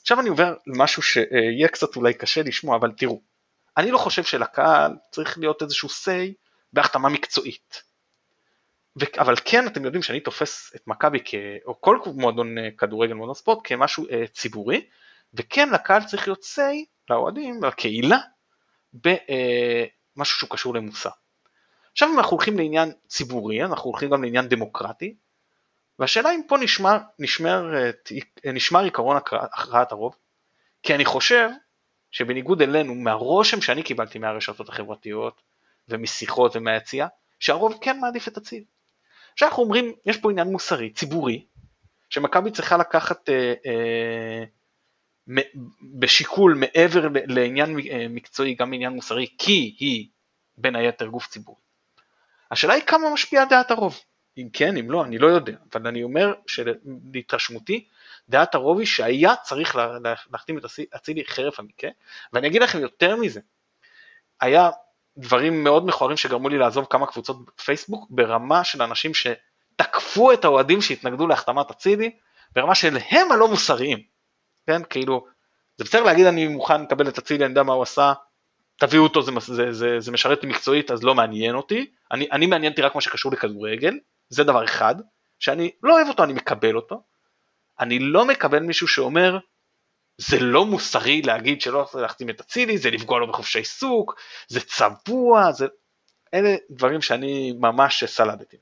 עכשיו 0.00 0.20
אני 0.20 0.28
עובר 0.28 0.54
למשהו 0.66 1.02
שיהיה 1.02 1.68
קצת 1.68 1.96
אולי 1.96 2.14
קשה 2.14 2.42
לשמוע, 2.42 2.76
אבל 2.76 2.92
תראו, 2.92 3.20
אני 3.76 3.90
לא 3.90 3.98
חושב 3.98 4.24
שלקהל 4.24 4.96
צריך 5.10 5.38
להיות 5.38 5.62
איזשהו 5.62 5.88
say 5.88 6.32
בהחתמה 6.72 7.08
מקצועית. 7.08 7.82
ו- 9.00 9.20
אבל 9.20 9.34
כן 9.44 9.66
אתם 9.66 9.84
יודעים 9.84 10.02
שאני 10.02 10.20
תופס 10.20 10.72
את 10.76 10.86
מכבי 10.86 11.18
או 11.66 11.80
כל 11.80 11.98
מועדון 12.14 12.58
אה, 12.58 12.68
כדורגל 12.78 13.14
מועדון 13.14 13.34
ספורט 13.34 13.58
כמשהו 13.64 14.06
אה, 14.10 14.26
ציבורי 14.26 14.86
וכן 15.34 15.68
לקהל 15.70 16.04
צריך 16.04 16.28
להיות 16.28 16.42
say 16.42 16.84
לאוהדים, 17.10 17.64
לקהילה, 17.64 18.18
במשהו 18.92 20.38
שהוא 20.38 20.50
קשור 20.50 20.74
למוסר. 20.74 21.10
עכשיו 21.92 22.08
אם 22.08 22.18
אנחנו 22.18 22.36
הולכים 22.36 22.58
לעניין 22.58 22.92
ציבורי, 23.06 23.64
אנחנו 23.64 23.90
הולכים 23.90 24.10
גם 24.10 24.24
לעניין 24.24 24.48
דמוקרטי, 24.48 25.14
והשאלה 25.98 26.34
אם 26.34 26.40
פה 26.48 26.58
נשמר, 26.58 26.98
נשמר, 27.18 27.64
נשמר 28.44 28.80
עיקרון 28.80 29.16
הכרעת 29.16 29.92
הרוב, 29.92 30.16
כי 30.82 30.94
אני 30.94 31.04
חושב 31.04 31.48
שבניגוד 32.10 32.62
אלינו, 32.62 32.94
מהרושם 32.94 33.60
שאני 33.60 33.82
קיבלתי 33.82 34.18
מהרשתות 34.18 34.68
החברתיות 34.68 35.42
ומשיחות 35.88 36.56
ומהיציאה, 36.56 37.06
שהרוב 37.40 37.78
כן 37.80 38.00
מעדיף 38.00 38.28
את 38.28 38.36
הציל. 38.36 38.64
עכשיו 39.32 39.48
אנחנו 39.48 39.62
אומרים, 39.62 39.92
יש 40.06 40.16
פה 40.16 40.30
עניין 40.30 40.48
מוסרי, 40.48 40.90
ציבורי, 40.90 41.44
שמכבי 42.10 42.50
צריכה 42.50 42.76
לקחת 42.76 43.28
אה, 43.28 43.54
אה, 43.66 44.44
בשיקול 45.98 46.54
מעבר 46.54 47.08
לעניין 47.12 47.78
אה, 47.90 48.06
מקצועי 48.10 48.54
גם 48.54 48.72
עניין 48.72 48.92
מוסרי 48.92 49.26
כי 49.38 49.76
היא 49.78 50.08
בין 50.56 50.76
היתר 50.76 51.06
גוף 51.06 51.28
ציבורי. 51.28 51.60
השאלה 52.50 52.72
היא 52.72 52.82
כמה 52.82 53.10
משפיעה 53.14 53.44
דעת 53.44 53.70
הרוב, 53.70 54.00
אם 54.38 54.48
כן 54.52 54.76
אם 54.76 54.90
לא 54.90 55.04
אני 55.04 55.18
לא 55.18 55.26
יודע, 55.26 55.52
אבל 55.72 55.86
אני 55.86 56.02
אומר 56.02 56.34
שלהתרשמותי 56.46 57.88
דעת 58.28 58.54
הרוב 58.54 58.78
היא 58.78 58.86
שהיה 58.86 59.36
צריך 59.36 59.76
להחתים 60.30 60.58
את 60.58 60.64
אצילי 60.96 61.24
חרף 61.24 61.60
המקרה. 61.60 61.90
ואני 62.32 62.46
אגיד 62.46 62.62
לכם 62.62 62.78
יותר 62.78 63.16
מזה, 63.16 63.40
היה 64.40 64.70
דברים 65.18 65.64
מאוד 65.64 65.86
מכוערים 65.86 66.16
שגרמו 66.16 66.48
לי 66.48 66.58
לעזוב 66.58 66.86
כמה 66.90 67.06
קבוצות 67.06 67.44
בפייסבוק 67.44 68.06
ברמה 68.10 68.64
של 68.64 68.82
אנשים 68.82 69.12
שתקפו 69.14 70.32
את 70.32 70.44
האוהדים 70.44 70.82
שהתנגדו 70.82 71.26
להחתמת 71.26 71.70
אצילי 71.70 72.10
ברמה 72.52 72.74
של 72.74 72.98
הם 73.10 73.32
הלא 73.32 73.48
מוסריים 73.48 74.11
כן, 74.66 74.82
כאילו, 74.90 75.26
זה 75.78 75.84
בסדר 75.84 76.02
להגיד 76.02 76.26
אני 76.26 76.48
מוכן 76.48 76.82
לקבל 76.82 77.08
את 77.08 77.18
אצילי, 77.18 77.44
אני 77.44 77.50
יודע 77.50 77.62
מה 77.62 77.72
הוא 77.72 77.82
עשה, 77.82 78.12
תביאו 78.76 79.02
אותו, 79.02 79.22
זה, 79.22 79.32
זה, 79.40 79.72
זה, 79.72 80.00
זה 80.00 80.12
משרת 80.12 80.36
אותי 80.36 80.46
מקצועית, 80.46 80.90
אז 80.90 81.02
לא 81.02 81.14
מעניין 81.14 81.54
אותי, 81.54 81.90
אני, 82.10 82.28
אני 82.32 82.46
מעניין 82.46 82.72
אותי 82.72 82.82
רק 82.82 82.94
מה 82.94 83.00
שקשור 83.00 83.32
לכדורגל, 83.32 83.98
זה 84.28 84.44
דבר 84.44 84.64
אחד, 84.64 84.94
שאני 85.38 85.70
לא 85.82 85.94
אוהב 85.94 86.08
אותו, 86.08 86.24
אני 86.24 86.32
מקבל 86.32 86.76
אותו, 86.76 87.02
אני 87.80 87.98
לא 87.98 88.24
מקבל 88.24 88.58
מישהו 88.58 88.88
שאומר, 88.88 89.38
זה 90.18 90.40
לא 90.40 90.66
מוסרי 90.66 91.22
להגיד 91.22 91.60
שלא 91.60 91.86
להחתים 91.94 92.30
את 92.30 92.40
אצילי, 92.40 92.78
זה 92.78 92.90
לפגוע 92.90 93.18
לו 93.18 93.28
בחופשי 93.28 93.58
עיסוק, 93.58 94.20
זה 94.48 94.60
צבוע, 94.60 95.52
זה... 95.52 95.66
אלה 96.34 96.56
דברים 96.70 97.02
שאני 97.02 97.52
ממש 97.52 98.04
סלדתי. 98.04 98.56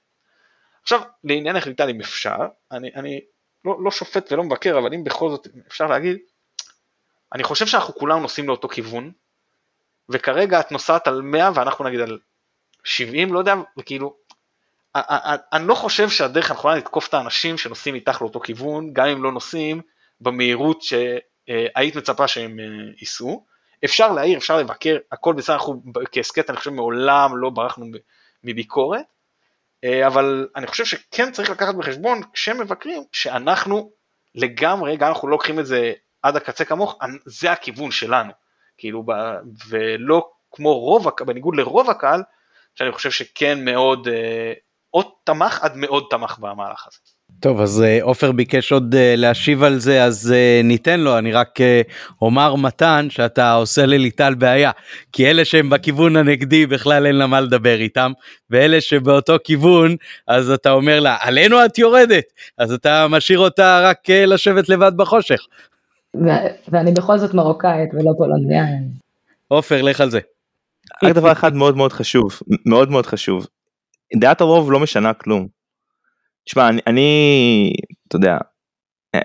עכשיו, 0.82 1.00
לעניין 1.24 1.56
החליטה 1.56 1.90
אם 1.90 2.00
אפשר, 2.00 2.38
אני, 2.72 2.90
אני 2.94 3.20
לא, 3.64 3.76
לא 3.84 3.90
שופט 3.90 4.32
ולא 4.32 4.44
מבקר, 4.44 4.78
אבל 4.78 4.94
אם 4.94 5.04
בכל 5.04 5.30
זאת 5.30 5.48
אפשר 5.68 5.86
להגיד, 5.86 6.16
אני 7.34 7.44
חושב 7.44 7.66
שאנחנו 7.66 7.94
כולם 7.94 8.22
נוסעים 8.22 8.48
לאותו 8.48 8.68
כיוון, 8.68 9.12
וכרגע 10.08 10.60
את 10.60 10.72
נוסעת 10.72 11.08
על 11.08 11.22
100 11.22 11.50
ואנחנו 11.54 11.84
נגיד 11.84 12.00
על 12.00 12.18
70, 12.84 13.32
לא 13.32 13.38
יודע, 13.38 13.54
וכאילו, 13.78 14.16
אני 15.52 15.66
לא 15.66 15.74
חושב 15.74 16.08
שהדרך 16.08 16.50
הנכונה 16.50 16.76
לתקוף 16.76 17.08
את 17.08 17.14
האנשים 17.14 17.58
שנוסעים 17.58 17.94
איתך 17.94 18.22
לאותו 18.22 18.40
כיוון, 18.40 18.92
גם 18.92 19.06
אם 19.06 19.22
לא 19.22 19.32
נוסעים 19.32 19.82
במהירות 20.20 20.82
שהיית 20.82 21.96
מצפה 21.96 22.28
שהם 22.28 22.60
אה, 22.60 22.64
ייסעו. 23.00 23.44
אפשר 23.84 24.12
להעיר, 24.12 24.38
אפשר 24.38 24.56
לבקר, 24.56 24.96
הכל 25.12 25.34
בסדר, 25.34 25.56
אנחנו 25.56 25.82
כהסכת 26.12 26.50
אני 26.50 26.58
חושב 26.58 26.70
מעולם 26.70 27.36
לא 27.36 27.50
ברחנו 27.50 27.86
מביקורת, 28.44 29.04
אבל 30.06 30.48
אני 30.56 30.66
חושב 30.66 30.84
שכן 30.84 31.32
צריך 31.32 31.50
לקחת 31.50 31.74
בחשבון 31.74 32.20
כשמבקרים 32.32 33.02
שאנחנו 33.12 33.92
לגמרי, 34.34 34.96
גם 34.96 35.08
אנחנו 35.08 35.28
לא 35.28 35.32
לוקחים 35.32 35.60
את 35.60 35.66
זה 35.66 35.92
עד 36.22 36.36
הקצה 36.36 36.64
כמוך, 36.64 36.98
זה 37.24 37.52
הכיוון 37.52 37.90
שלנו, 37.90 38.32
כאילו, 38.78 39.04
ולא 39.68 40.30
כמו 40.52 40.78
רוב, 40.78 41.08
בניגוד 41.26 41.56
לרוב 41.56 41.90
הקהל, 41.90 42.22
שאני 42.74 42.92
חושב 42.92 43.10
שכן 43.10 43.64
מאוד, 43.64 44.08
אה, 44.08 44.52
עוד 44.90 45.06
תמך 45.24 45.62
עד 45.62 45.76
מאוד 45.76 46.06
תמך 46.10 46.38
במהלך 46.38 46.86
הזה. 46.86 46.98
טוב 47.40 47.60
אז 47.60 47.82
אה, 47.82 47.98
עופר 48.02 48.32
ביקש 48.32 48.72
עוד 48.72 48.94
אה, 48.94 49.14
להשיב 49.16 49.62
על 49.62 49.78
זה 49.78 50.04
אז 50.04 50.32
אה, 50.36 50.60
ניתן 50.64 51.00
לו 51.00 51.18
אני 51.18 51.32
רק 51.32 51.58
אומר 52.22 52.54
מתן 52.54 53.06
שאתה 53.10 53.52
עושה 53.52 53.86
לליטל 53.86 54.34
בעיה 54.34 54.70
כי 55.12 55.30
אלה 55.30 55.44
שהם 55.44 55.70
בכיוון 55.70 56.16
הנגדי 56.16 56.66
בכלל 56.66 57.06
אין 57.06 57.16
לה 57.16 57.26
מה 57.26 57.40
לדבר 57.40 57.76
איתם 57.80 58.12
ואלה 58.50 58.80
שבאותו 58.80 59.36
כיוון 59.44 59.96
אז 60.26 60.50
אתה 60.50 60.70
אומר 60.70 61.00
לה 61.00 61.16
עלינו 61.20 61.64
את 61.64 61.78
יורדת 61.78 62.24
אז 62.58 62.72
אתה 62.72 63.06
משאיר 63.08 63.38
אותה 63.38 63.80
רק 63.82 64.10
לשבת 64.10 64.68
לבד 64.68 64.92
בחושך. 64.96 65.40
ואני 66.68 66.92
בכל 66.92 67.18
זאת 67.18 67.34
מרוקאית 67.34 67.90
ולא 67.94 68.12
פולניה. 68.18 68.64
עופר 69.48 69.82
לך 69.82 70.00
על 70.00 70.10
זה. 70.10 70.20
רק 71.04 71.14
דבר 71.14 71.32
אחד 71.32 71.54
מאוד 71.54 71.76
מאוד 71.76 71.92
חשוב 71.92 72.40
מאוד 72.66 72.90
מאוד 72.90 73.06
חשוב 73.06 73.46
דעת 74.16 74.40
הרוב 74.40 74.72
לא 74.72 74.80
משנה 74.80 75.12
כלום. 75.12 75.59
תשמע, 76.44 76.68
אני, 76.68 76.80
אני, 76.86 77.72
אתה 78.08 78.16
יודע, 78.16 78.38
אה, 79.14 79.20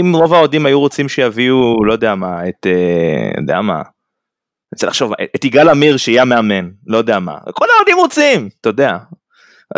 אם 0.00 0.12
רוב 0.14 0.34
האוהדים 0.34 0.66
היו 0.66 0.80
רוצים 0.80 1.08
שיביאו, 1.08 1.84
לא 1.84 1.92
יודע 1.92 2.14
מה, 2.14 2.48
את, 2.48 2.66
אה, 2.66 3.30
יודע 3.36 3.60
מה, 3.60 3.76
אני 3.76 4.74
רוצה 4.74 4.86
לחשוב, 4.86 5.12
את 5.36 5.44
יגאל 5.44 5.68
עמיר 5.68 5.96
שיהיה 5.96 6.22
המאמן, 6.22 6.68
לא 6.86 6.98
יודע 6.98 7.18
מה, 7.18 7.38
כל 7.54 7.66
האוהדים 7.74 7.96
רוצים, 7.96 8.48
אתה 8.60 8.68
יודע. 8.68 8.96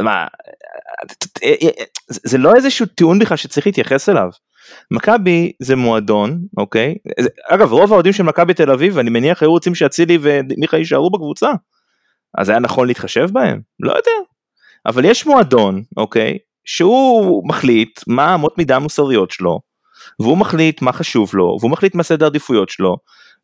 מה, 0.01 0.27
זה 2.09 2.39
לא 2.39 2.53
איזשהו 2.57 2.87
טיעון 2.87 3.19
בכלל 3.19 3.37
שצריך 3.37 3.67
להתייחס 3.67 4.09
אליו. 4.09 4.29
מכבי 4.91 5.53
זה 5.63 5.77
מועדון, 5.77 6.41
אוקיי? 6.57 6.95
אגב, 7.49 7.73
רוב 7.73 7.93
האוהדים 7.93 8.13
של 8.13 8.23
מכבי 8.23 8.55
תל 8.55 8.71
אביב, 8.71 8.99
אני 8.99 9.11
מניח 9.11 9.43
היו 9.43 9.51
רוצים 9.51 9.75
שאצילי 9.75 10.19
ומיכה 10.21 10.77
יישארו 10.77 11.11
בקבוצה. 11.11 11.53
אז 12.39 12.49
היה 12.49 12.59
נכון 12.59 12.87
להתחשב 12.87 13.27
בהם? 13.33 13.61
לא 13.81 13.91
יודע. 13.91 14.34
אבל 14.87 15.05
יש 15.05 15.27
מועדון, 15.27 15.83
אוקיי? 15.97 16.39
שהוא 16.65 17.49
מחליט 17.49 18.01
מה 18.07 18.35
אמות 18.35 18.59
מידה 18.59 18.77
המוסריות 18.77 19.31
שלו, 19.31 19.61
והוא 20.21 20.39
מחליט 20.39 20.83
מה 20.83 20.93
חשוב 20.93 21.31
לו, 21.35 21.57
והוא 21.61 21.71
מחליט 21.71 21.95
מה 21.95 22.03
סדר 22.03 22.27
העדיפויות 22.27 22.69
שלו, 22.69 22.97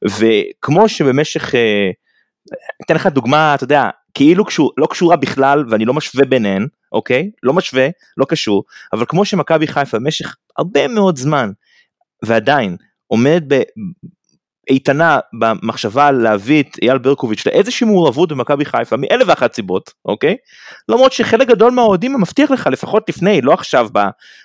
וכמו 0.09 0.88
שבמשך, 0.88 1.55
אה, 1.55 1.91
אתן 2.84 2.95
לך 2.95 3.07
דוגמה, 3.07 3.55
אתה 3.55 3.64
יודע, 3.64 3.88
כאילו 4.14 4.45
קשור, 4.45 4.72
לא 4.76 4.86
קשורה 4.86 5.16
בכלל, 5.16 5.64
ואני 5.70 5.84
לא 5.84 5.95
משווה 5.95 6.24
ביניהן, 6.24 6.66
אוקיי? 6.93 7.30
לא 7.43 7.53
משווה, 7.53 7.88
לא 8.16 8.24
קשור, 8.24 8.64
אבל 8.93 9.05
כמו 9.09 9.24
שמכבי 9.24 9.66
חיפה 9.66 9.99
במשך 9.99 10.36
הרבה 10.59 10.88
מאוד 10.88 11.16
זמן, 11.16 11.51
ועדיין, 12.24 12.76
עומד 13.07 13.45
ב, 13.49 13.62
איתנה 14.71 15.18
במחשבה 15.39 16.11
להביא 16.11 16.62
את 16.62 16.77
אייל 16.83 16.99
ברקוביץ' 16.99 17.47
לאיזושהי 17.47 17.87
מעורבות 17.87 18.29
במכבי 18.33 18.64
חיפה 18.64 18.97
מאלף 18.97 19.29
ואחת 19.29 19.55
סיבות, 19.55 19.93
אוקיי? 20.05 20.37
למרות 20.89 21.12
שחלק 21.12 21.49
גדול 21.49 21.73
מהאוהדים 21.73 22.21
מבטיח 22.21 22.51
לך 22.51 22.66
לפחות 22.66 23.09
לפני, 23.09 23.41
לא 23.41 23.53
עכשיו 23.53 23.89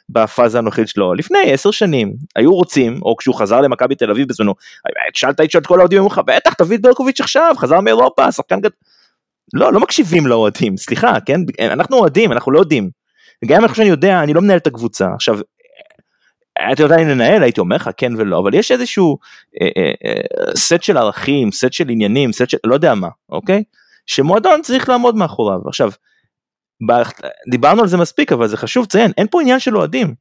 בפאזה 0.09 0.57
הנוכחית 0.57 0.87
שלו, 0.87 1.13
לפני 1.13 1.51
עשר 1.51 1.71
שנים 1.71 2.13
היו 2.35 2.53
רוצים, 2.53 2.99
או 3.01 3.15
כשהוא 3.17 3.35
חזר 3.35 3.61
למכבי 3.61 3.95
תל 3.95 4.11
אביב 4.11 4.27
בזמנו, 4.27 4.53
שאלת 5.13 5.41
את 5.57 5.65
כל 5.65 5.79
האוהדים, 5.79 5.99
אמרו 5.99 6.11
לך 6.11 6.21
בטח 6.25 6.53
תביא 6.53 6.77
את 6.77 6.81
ברקוביץ' 6.81 7.21
עכשיו, 7.21 7.55
חזר 7.57 7.79
מאירופה, 7.79 8.31
שחקן 8.31 8.59
גדול. 8.59 8.71
לא, 9.53 9.73
לא 9.73 9.79
מקשיבים 9.79 10.27
לאוהדים, 10.27 10.77
סליחה, 10.77 11.13
כן? 11.25 11.41
אנחנו 11.61 11.97
אוהדים, 11.97 12.31
אנחנו 12.31 12.51
לא 12.51 12.59
יודעים. 12.59 12.89
גם 13.45 13.63
אם 13.63 13.69
אני 13.79 13.89
יודע, 13.89 14.23
אני 14.23 14.33
לא 14.33 14.41
מנהל 14.41 14.57
את 14.57 14.67
הקבוצה. 14.67 15.07
עכשיו, 15.15 15.39
הייתי 16.59 16.83
אם 16.83 17.07
לנהל 17.07 17.43
הייתי 17.43 17.59
אומר 17.59 17.75
לך 17.75 17.89
כן 17.97 18.11
ולא 18.17 18.39
אבל 18.39 18.53
יש 18.53 18.71
איזשהו 18.71 19.17
אה, 19.61 19.67
אה, 19.77 19.91
אה, 20.05 20.55
סט 20.55 20.81
של 20.81 20.97
ערכים 20.97 21.51
סט 21.51 21.73
של 21.73 21.89
עניינים 21.89 22.33
סט 22.33 22.49
של 22.49 22.57
לא 22.63 22.73
יודע 22.73 22.95
מה 22.95 23.07
אוקיי 23.29 23.63
שמועדון 24.05 24.61
צריך 24.61 24.89
לעמוד 24.89 25.15
מאחוריו 25.15 25.59
עכשיו 25.67 25.91
דיברנו 27.51 27.81
על 27.81 27.87
זה 27.87 27.97
מספיק 27.97 28.31
אבל 28.31 28.47
זה 28.47 28.57
חשוב 28.57 28.83
לציין 28.83 29.11
אין 29.17 29.27
פה 29.31 29.41
עניין 29.41 29.59
של 29.59 29.77
אוהדים. 29.77 30.13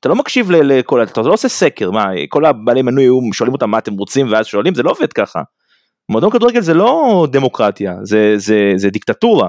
אתה 0.00 0.08
לא 0.08 0.14
מקשיב 0.14 0.50
לכל 0.50 1.02
אתה 1.02 1.20
לא 1.20 1.32
עושה 1.32 1.48
סקר 1.48 1.90
מה 1.90 2.06
כל 2.28 2.44
הבעלי 2.44 2.82
מנוי 2.82 3.06
שואלים 3.32 3.52
אותם 3.52 3.70
מה 3.70 3.78
אתם 3.78 3.94
רוצים 3.94 4.32
ואז 4.32 4.46
שואלים 4.46 4.74
זה 4.74 4.82
לא 4.82 4.90
עובד 4.90 5.12
ככה. 5.12 5.42
מועדון 6.08 6.30
כדורגל 6.30 6.60
זה 6.60 6.74
לא 6.74 7.26
דמוקרטיה 7.30 7.94
זה 8.02 8.34
זה 8.36 8.72
זה 8.76 8.90
דיקטטורה 8.90 9.48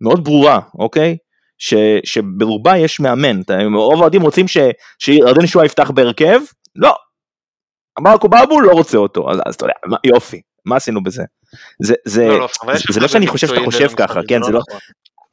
מאוד 0.00 0.24
ברורה 0.24 0.60
אוקיי 0.78 1.16
ש, 1.58 1.74
שברובה 2.04 2.76
יש 2.76 3.00
מאמן, 3.00 3.40
רוב 3.74 3.98
האוהדים 3.98 4.22
רוצים 4.22 4.46
שירדן 4.98 5.46
שואה 5.46 5.66
יפתח 5.66 5.90
בהרכב, 5.90 6.40
לא, 6.76 6.94
מרקו 8.00 8.28
בבול 8.28 8.64
לא 8.64 8.72
רוצה 8.72 8.98
אותו, 8.98 9.30
אז, 9.30 9.38
אז 9.46 9.54
אתה 9.54 9.64
יודע, 9.64 9.74
יופי, 10.04 10.40
מה 10.64 10.76
עשינו 10.76 11.02
בזה? 11.02 11.22
זה, 11.82 11.94
זה, 12.04 12.28
לא, 12.28 12.38
לא, 12.38 12.48
זה, 12.74 12.84
זה 12.92 13.00
לא 13.00 13.08
שאני 13.08 13.26
חושב 13.26 13.46
שאתה 13.46 13.60
חושב 13.64 13.88
ככה, 13.96 14.20
כן, 14.28 14.42
זה 14.42 14.52
לא, 14.52 14.60
נכון. 14.68 14.80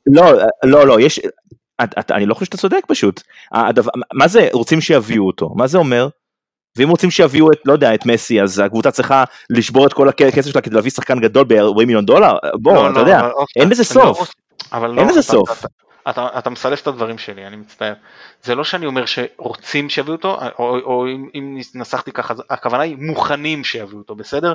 לא, 0.05 0.33
לא, 0.63 0.87
לא, 0.87 0.99
יש, 0.99 1.19
את, 1.83 1.93
את, 1.99 2.11
אני 2.11 2.25
לא 2.25 2.33
חושב 2.33 2.45
שאתה 2.45 2.57
צודק 2.57 2.81
פשוט, 2.87 3.21
הדבר, 3.51 3.91
מה 4.13 4.27
זה 4.27 4.47
רוצים 4.53 4.81
שיביאו 4.81 5.27
אותו, 5.27 5.49
מה 5.55 5.67
זה 5.67 5.77
אומר? 5.77 6.07
ואם 6.77 6.89
רוצים 6.89 7.11
שיביאו 7.11 7.51
את, 7.51 7.57
לא 7.65 7.73
יודע, 7.73 7.95
את 7.95 8.05
מסי, 8.05 8.41
אז 8.41 8.59
הקבוצה 8.59 8.91
צריכה 8.91 9.23
לשבור 9.49 9.87
את 9.87 9.93
כל 9.93 10.09
הכסף 10.09 10.51
שלה 10.51 10.61
כדי 10.61 10.75
להביא 10.75 10.91
שחקן 10.91 11.19
גדול 11.19 11.43
ב-40 11.47 11.77
מיליון 11.77 12.05
דולר? 12.05 12.33
בוא, 12.61 12.73
לא, 12.73 12.85
אתה 12.85 12.93
לא, 12.93 12.99
יודע, 12.99 13.21
אוקיי, 13.21 13.61
אין 13.61 13.69
לזה 13.69 13.83
סוף. 13.83 14.31
אין 14.73 15.07
לזה 15.07 15.21
סוף. 15.21 15.65
אתה, 16.09 16.27
אתה 16.37 16.49
מסלף 16.49 16.81
את 16.81 16.87
הדברים 16.87 17.17
שלי, 17.17 17.47
אני 17.47 17.55
מצטער. 17.55 17.93
זה 18.43 18.55
לא 18.55 18.63
שאני 18.63 18.85
אומר 18.85 19.05
שרוצים 19.05 19.89
שיביאו 19.89 20.15
אותו, 20.15 20.37
או, 20.59 20.79
או 20.79 21.07
אם, 21.07 21.29
אם 21.35 21.57
נסחתי 21.75 22.11
ככה, 22.11 22.33
הכוונה 22.49 22.83
היא 22.83 22.97
מוכנים 22.99 23.63
שיביאו 23.63 23.97
אותו, 23.97 24.15
בסדר? 24.15 24.53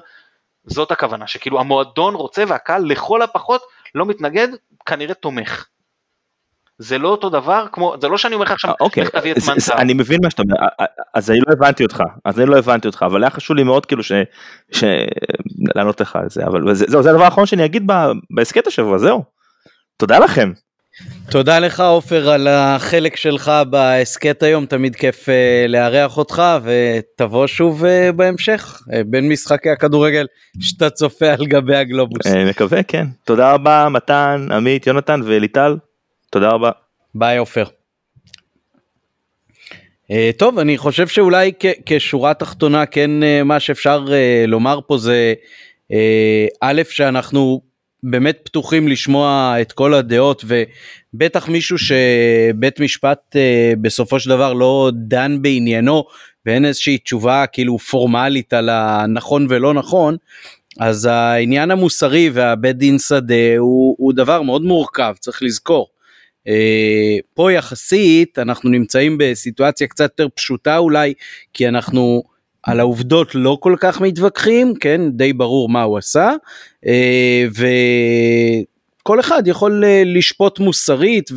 זאת 0.65 0.91
הכוונה, 0.91 1.27
שכאילו 1.27 1.61
המועדון 1.61 2.15
רוצה 2.15 2.45
והקהל 2.49 2.85
לכל 2.85 3.23
הפחות 3.23 3.63
לא 3.95 4.07
מתנגד, 4.07 4.49
כנראה 4.87 5.15
תומך. 5.15 5.67
זה 6.79 6.99
לא 6.99 7.09
אותו 7.09 7.31
דבר 7.31 7.67
כמו, 7.73 7.95
זה 8.01 8.09
לא 8.09 8.19
שאני 8.19 8.35
אומר 8.35 8.45
לך 8.45 8.51
עכשיו, 8.51 8.75
אוקיי, 8.81 9.03
לך 9.03 9.11
תביא 9.11 9.33
את 9.33 9.37
מנצר. 9.49 9.75
אני 9.75 9.95
מבין 9.95 10.19
מה 10.23 10.31
שאתה 10.31 10.43
אומר, 10.43 10.55
אז 11.15 11.31
אני 11.31 11.39
לא 11.41 11.53
הבנתי 11.53 11.83
אותך, 11.83 12.03
אז 12.25 12.41
אני 12.41 12.51
לא 12.51 12.59
הבנתי 12.59 12.89
אותך, 12.89 13.05
אבל 13.07 13.23
היה 13.23 13.31
חשוב 13.31 13.57
לי 13.57 13.63
מאוד 13.63 13.87
כאילו 13.87 14.03
ש... 14.03 14.13
ש... 14.73 14.85
לענות 15.75 16.01
לך 16.01 16.17
על 16.17 16.27
זה, 16.31 16.47
אבל 16.47 16.75
זהו, 16.75 17.03
זה 17.03 17.11
הדבר 17.11 17.25
האחרון 17.25 17.47
שאני 17.47 17.65
אגיד 17.65 17.87
בהסכת 18.31 18.67
השבוע, 18.67 18.99
זהו. 18.99 19.25
תודה 19.97 20.19
לכם. 20.19 20.53
תודה 21.31 21.59
לך 21.59 21.81
עופר 21.81 22.31
על 22.31 22.49
החלק 22.49 23.17
שלך 23.17 23.53
בהסכת 23.71 24.43
היום, 24.43 24.67
תמיד 24.67 24.97
כיף 24.97 25.29
uh, 25.29 25.33
לארח 25.69 26.19
אותך 26.19 26.43
ותבוא 26.63 27.47
שוב 27.47 27.85
uh, 27.85 27.89
בהמשך 28.13 28.81
uh, 28.83 28.87
בין 29.07 29.29
משחקי 29.29 29.71
הכדורגל 29.71 30.27
שאתה 30.61 30.91
צופה 30.91 31.33
על 31.33 31.47
גבי 31.47 31.77
הגלובוס. 31.77 32.27
Uh, 32.27 32.51
מקווה 32.51 32.83
כן. 32.83 33.07
תודה 33.25 33.53
רבה 33.53 33.89
מתן, 33.91 34.49
עמית, 34.53 34.87
יונתן 34.87 35.21
וליטל, 35.25 35.77
תודה 36.31 36.49
רבה. 36.49 36.71
ביי 37.15 37.39
עופר. 37.39 37.65
Uh, 37.65 37.69
טוב 40.37 40.59
אני 40.59 40.79
חושב 40.79 41.09
שאולי 41.09 41.53
כשורה 41.87 42.35
תחתונה 42.35 42.87
כן 42.87 43.11
uh, 43.23 43.45
מה 43.45 43.61
שאפשר 43.61 44.05
uh, 44.07 44.11
לומר 44.47 44.79
פה 44.87 44.99
זה 44.99 45.35
א' 46.61 46.83
שאנחנו 46.91 47.70
באמת 48.03 48.39
פתוחים 48.45 48.89
לשמוע 48.89 49.55
את 49.61 49.73
כל 49.73 49.95
הדעות 49.95 50.45
ובטח 51.15 51.49
מישהו 51.49 51.79
שבית 51.79 52.81
משפט 52.81 53.37
אה, 53.37 53.73
בסופו 53.81 54.21
של 54.21 54.31
דבר 54.31 54.53
לא 54.53 54.91
דן 54.95 55.43
בעניינו 55.43 56.05
ואין 56.47 56.65
איזושהי 56.65 56.99
תשובה 56.99 57.45
כאילו 57.47 57.79
פורמלית 57.79 58.53
על 58.53 58.69
הנכון 58.69 59.47
ולא 59.49 59.75
נכון 59.75 60.17
אז 60.79 61.07
העניין 61.07 61.71
המוסרי 61.71 62.31
והבית 62.33 62.77
דין 62.77 62.99
שדה 62.99 63.59
הוא, 63.59 63.97
הוא 63.99 64.13
דבר 64.13 64.43
מאוד 64.43 64.63
מורכב 64.63 65.15
צריך 65.19 65.43
לזכור. 65.43 65.87
אה, 66.49 67.17
פה 67.35 67.53
יחסית 67.53 68.39
אנחנו 68.39 68.71
נמצאים 68.71 69.17
בסיטואציה 69.19 69.87
קצת 69.87 70.03
יותר 70.03 70.29
פשוטה 70.35 70.79
אולי 70.79 71.15
כי 71.53 71.69
אנחנו 71.69 72.23
על 72.63 72.81
העובדות 72.81 73.35
לא 73.35 73.59
כל 73.61 73.75
כך 73.81 74.01
מתווכחים, 74.01 74.75
כן, 74.81 75.01
די 75.11 75.33
ברור 75.33 75.69
מה 75.69 75.83
הוא 75.83 75.99
עשה, 75.99 76.33
אה, 76.87 77.45
וכל 79.03 79.21
אחד 79.21 79.43
יכול 79.47 79.85
אה, 79.85 80.03
לשפוט 80.07 80.59
מוסרית 80.59 81.31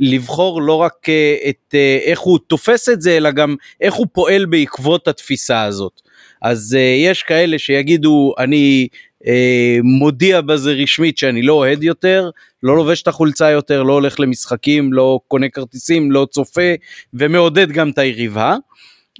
ולבחור 0.00 0.62
לא 0.62 0.72
רק 0.72 1.08
אה, 1.08 1.36
את 1.48 1.74
איך 2.04 2.20
הוא 2.20 2.38
תופס 2.46 2.88
את 2.88 3.02
זה, 3.02 3.16
אלא 3.16 3.30
גם 3.30 3.54
איך 3.80 3.94
הוא 3.94 4.06
פועל 4.12 4.46
בעקבות 4.46 5.08
התפיסה 5.08 5.62
הזאת. 5.62 6.00
אז 6.42 6.76
יש 7.04 7.22
כאלה 7.22 7.58
שיגידו, 7.58 8.34
אני 8.38 8.88
מודיע 9.82 10.40
בזה 10.40 10.72
רשמית 10.72 11.18
שאני 11.18 11.42
לא 11.42 11.52
אוהד 11.52 11.82
יותר, 11.82 12.30
לא 12.62 12.76
לובש 12.76 13.02
את 13.02 13.08
החולצה 13.08 13.50
יותר, 13.50 13.82
לא 13.82 13.92
הולך 13.92 14.20
למשחקים, 14.20 14.92
לא 14.92 15.20
קונה 15.28 15.48
כרטיסים, 15.48 16.12
לא 16.12 16.26
צופה, 16.30 16.74
ומעודד 17.14 17.72
גם 17.72 17.90
את 17.90 17.98
היריבה. 17.98 18.56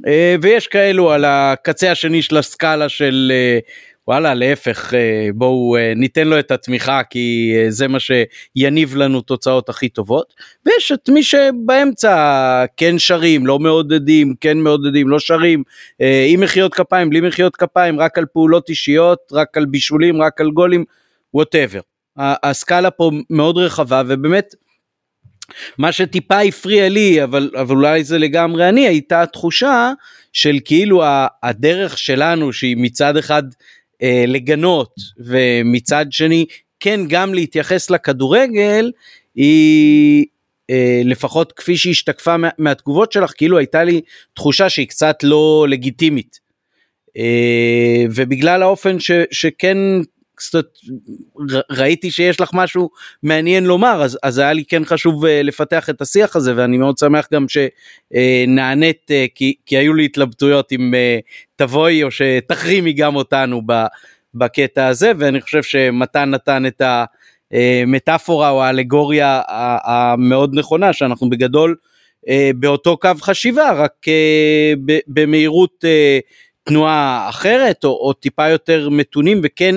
אה, 0.07 0.37
ויש 0.43 0.67
כאלו 0.67 1.11
על 1.11 1.25
הקצה 1.25 1.91
השני 1.91 2.23
של 2.23 2.37
הסקאלה 2.37 2.89
של 2.89 3.33
אה, 3.35 3.59
וואלה 4.09 4.35
להפך 4.35 4.95
אה, 4.95 5.29
בואו 5.35 5.77
ניתן 5.97 6.29
לו 6.29 6.39
את 6.39 6.51
התמיכה 6.51 7.03
כי 7.11 7.55
זה 7.69 7.89
מה 7.89 7.99
שיניב 8.01 8.97
לנו 8.97 9.21
תוצאות 9.21 9.69
הכי 9.69 9.89
טובות 9.89 10.35
ויש 10.67 10.93
את 10.93 11.09
מי 11.09 11.23
שבאמצע 11.23 12.65
כן 12.77 12.99
שרים 12.99 13.47
לא 13.47 13.59
מעודדים 13.59 14.35
כן 14.41 14.59
מעודדים 14.59 15.09
לא 15.09 15.19
שרים 15.19 15.63
עם 16.29 16.41
מחיאות 16.41 16.75
כפיים 16.75 17.11
בלי 17.11 17.21
מחיאות 17.21 17.57
כפיים 17.57 18.01
רק 18.01 18.19
על 18.19 18.25
פעולות 18.33 18.69
אישיות 18.69 19.19
רק 19.33 19.57
על 19.57 19.67
בישולים 19.67 20.23
רק 20.23 20.41
על 20.41 20.51
גולים 20.51 20.85
ווטאבר. 21.35 21.81
הסקאלה 22.19 22.91
פה 22.91 23.11
מאוד 23.31 23.59
רחבה 23.59 24.03
ובאמת 24.07 24.55
מה 25.79 25.93
שטיפה 25.93 26.41
הפריע 26.41 26.89
לי 26.89 27.23
אבל, 27.25 27.51
אבל 27.61 27.77
אולי 27.77 28.05
זה 28.05 28.19
לגמרי 28.19 28.69
אני 28.69 28.89
הייתה 28.89 29.23
התחושה 29.23 29.93
של 30.33 30.59
כאילו 30.65 31.03
הדרך 31.43 31.99
שלנו 31.99 32.53
שהיא 32.53 32.77
מצד 32.79 33.17
אחד 33.17 33.43
אה, 34.03 34.25
לגנות 34.27 34.95
ומצד 35.19 36.07
שני 36.11 36.47
כן 36.81 37.01
גם 37.09 37.35
להתייחס 37.35 37.91
לכדורגל 37.91 38.93
היא 39.35 40.27
אה, 40.71 41.01
לפחות 41.05 41.53
כפי 41.53 41.77
שהשתקפה 41.77 42.37
מה, 42.37 42.49
מהתגובות 42.59 43.13
שלך 43.13 43.33
כאילו 43.37 43.59
הייתה 43.59 43.85
לי 43.85 44.01
תחושה 44.35 44.69
שהיא 44.69 44.89
קצת 44.89 45.17
לא 45.23 45.67
לגיטימית. 45.69 46.41
אה, 47.17 48.05
ובגלל 48.15 48.63
האופן 48.63 49.01
ש, 49.01 49.11
שכן 49.31 49.79
ראיתי 51.71 52.11
שיש 52.11 52.41
לך 52.41 52.51
משהו 52.55 52.91
מעניין 53.23 53.65
לומר 53.65 54.03
אז, 54.03 54.19
אז 54.23 54.39
היה 54.39 54.53
לי 54.53 54.65
כן 54.65 54.85
חשוב 54.85 55.25
uh, 55.25 55.29
לפתח 55.45 55.91
את 55.91 56.01
השיח 56.01 56.37
הזה 56.37 56.53
ואני 56.57 56.79
מאוד 56.79 56.99
שמח 56.99 57.29
גם 57.33 57.47
שנענית 57.49 59.11
uh, 59.11 59.33
כי, 59.35 59.55
כי 59.67 59.77
היו 59.77 59.95
לי 59.95 60.05
התלבטויות 60.05 60.73
אם 60.73 60.95
uh, 60.95 61.23
תבואי 61.57 62.03
או 62.03 62.11
שתחרימי 62.11 62.93
גם 62.93 63.17
אותנו 63.17 63.63
בקטע 64.35 64.87
הזה 64.87 65.13
ואני 65.19 65.41
חושב 65.41 65.63
שמתן 65.63 66.31
נתן 66.31 66.67
את 66.67 66.83
המטאפורה 67.53 68.51
או 68.51 68.63
האלגוריה 68.63 69.43
המאוד 69.85 70.59
נכונה 70.59 70.93
שאנחנו 70.93 71.31
בגדול 71.31 71.77
באותו 72.55 72.97
קו 72.97 73.11
חשיבה 73.21 73.73
רק 73.73 73.93
במהירות 75.07 75.85
תנועה 76.65 77.27
אחרת 77.29 77.85
או, 77.85 77.91
או 77.91 78.13
טיפה 78.13 78.49
יותר 78.49 78.89
מתונים 78.89 79.41
וכן 79.43 79.75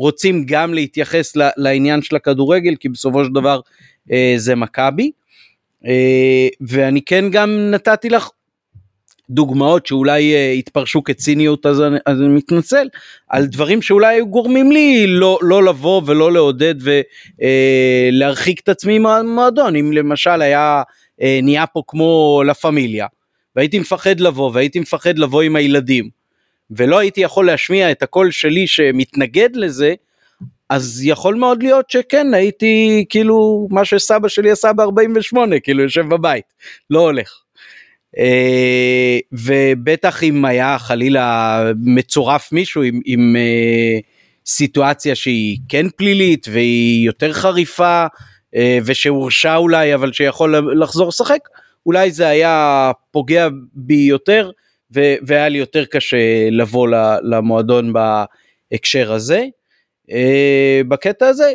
רוצים 0.00 0.44
גם 0.46 0.74
להתייחס 0.74 1.32
לעניין 1.56 2.02
של 2.02 2.16
הכדורגל 2.16 2.74
כי 2.80 2.88
בסופו 2.88 3.24
של 3.24 3.32
דבר 3.32 3.60
אה, 4.12 4.34
זה 4.36 4.54
מכבי. 4.54 5.10
אה, 5.86 6.48
ואני 6.60 7.02
כן 7.02 7.30
גם 7.30 7.70
נתתי 7.70 8.08
לך 8.08 8.30
דוגמאות 9.30 9.86
שאולי 9.86 10.34
אה, 10.34 10.52
התפרשו 10.52 11.04
כציניות 11.04 11.66
אז 11.66 11.80
אני, 11.80 11.98
אז 12.06 12.20
אני 12.20 12.28
מתנצל 12.28 12.88
על 13.28 13.46
דברים 13.46 13.82
שאולי 13.82 14.14
היו 14.14 14.26
גורמים 14.26 14.72
לי 14.72 15.06
לא, 15.06 15.38
לא 15.42 15.64
לבוא 15.64 16.02
ולא 16.06 16.32
לעודד 16.32 16.74
ולהרחיק 18.12 18.60
את 18.60 18.68
עצמי 18.68 18.98
מהמועדון 18.98 19.76
אם 19.76 19.92
למשל 19.92 20.42
היה 20.42 20.82
נהיה 21.42 21.66
פה 21.66 21.82
כמו 21.86 22.42
לה 22.46 22.54
פמיליה 22.54 23.06
והייתי 23.56 23.78
מפחד 23.78 24.20
לבוא 24.20 24.50
והייתי 24.54 24.80
מפחד 24.80 25.18
לבוא 25.18 25.42
עם 25.42 25.56
הילדים 25.56 26.19
ולא 26.70 26.98
הייתי 26.98 27.20
יכול 27.20 27.46
להשמיע 27.46 27.90
את 27.90 28.02
הקול 28.02 28.30
שלי 28.30 28.66
שמתנגד 28.66 29.56
לזה, 29.56 29.94
אז 30.70 31.00
יכול 31.04 31.34
מאוד 31.34 31.62
להיות 31.62 31.90
שכן 31.90 32.34
הייתי 32.34 33.04
כאילו 33.08 33.68
מה 33.70 33.84
שסבא 33.84 34.28
שלי 34.28 34.50
עשה 34.50 34.72
ב-48 34.72 35.36
כאילו 35.62 35.82
יושב 35.82 36.08
בבית 36.08 36.44
לא 36.90 37.00
הולך. 37.00 37.40
אה, 38.18 39.18
ובטח 39.32 40.22
אם 40.22 40.44
היה 40.44 40.78
חלילה 40.78 41.62
מצורף 41.84 42.52
מישהו 42.52 42.82
עם, 42.82 43.00
עם 43.04 43.36
אה, 43.36 43.98
סיטואציה 44.46 45.14
שהיא 45.14 45.58
כן 45.68 45.86
פלילית 45.96 46.46
והיא 46.50 47.06
יותר 47.06 47.32
חריפה 47.32 48.06
אה, 48.56 48.78
ושהורשע 48.84 49.56
אולי 49.56 49.94
אבל 49.94 50.12
שיכול 50.12 50.74
לחזור 50.80 51.08
לשחק 51.08 51.48
אולי 51.86 52.10
זה 52.10 52.28
היה 52.28 52.90
פוגע 53.10 53.48
בי 53.74 53.94
יותר 53.94 54.50
ו- 54.94 55.14
והיה 55.22 55.48
לי 55.48 55.58
יותר 55.58 55.84
קשה 55.84 56.50
לבוא 56.50 56.88
למועדון 57.22 57.92
בהקשר 57.92 59.12
הזה. 59.12 59.44
אה, 60.10 60.80
בקטע 60.88 61.26
הזה, 61.26 61.52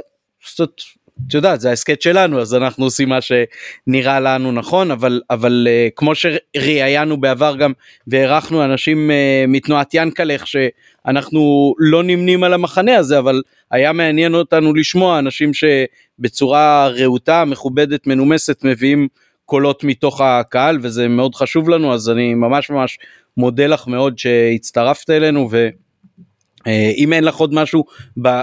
זאת, 0.56 0.82
את 1.28 1.34
יודעת 1.34 1.62
זה 1.62 1.70
ההסכת 1.70 2.02
שלנו 2.02 2.42
אז 2.42 2.56
אנחנו 2.56 2.86
עושים 2.86 3.10
מה 3.10 3.20
שנראה 3.22 4.20
לנו 4.20 4.52
נכון 4.52 4.92
אבל 4.92 5.22
אבל 5.30 5.68
uh, 5.68 5.94
כמו 5.96 6.12
שראיינו 6.16 7.22
בעבר 7.22 7.56
גם 7.56 7.74
והערכנו 8.08 8.66
אנשים 8.66 9.10
uh, 9.10 9.48
מתנועת 9.48 9.94
ינקלך 9.94 10.48
שאנחנו 10.48 11.74
לא 11.80 12.04
נמנים 12.04 12.44
על 12.44 12.54
המחנה 12.54 12.98
הזה 12.98 13.20
אבל 13.20 13.42
היה 13.72 13.94
מעניין 13.94 14.36
אותנו 14.36 14.74
לשמוע 14.74 15.20
אנשים 15.20 15.52
שבצורה 15.54 16.88
רהוטה 16.88 17.46
מכובדת 17.46 18.08
מנומסת 18.08 18.64
מביאים 18.64 19.08
קולות 19.46 19.84
מתוך 19.84 20.22
הקהל 20.22 20.78
וזה 20.82 21.08
מאוד 21.08 21.36
חשוב 21.36 21.70
לנו 21.70 21.94
אז 21.94 22.10
אני 22.10 22.34
ממש 22.34 22.70
ממש 22.70 22.98
מודה 23.38 23.68
לך 23.68 23.88
מאוד 23.88 24.20
שהצטרפת 24.20 25.10
אלינו 25.10 25.50
ואם 25.52 27.14
אין 27.14 27.24
לך 27.24 27.36
עוד 27.36 27.54
משהו 27.54 27.86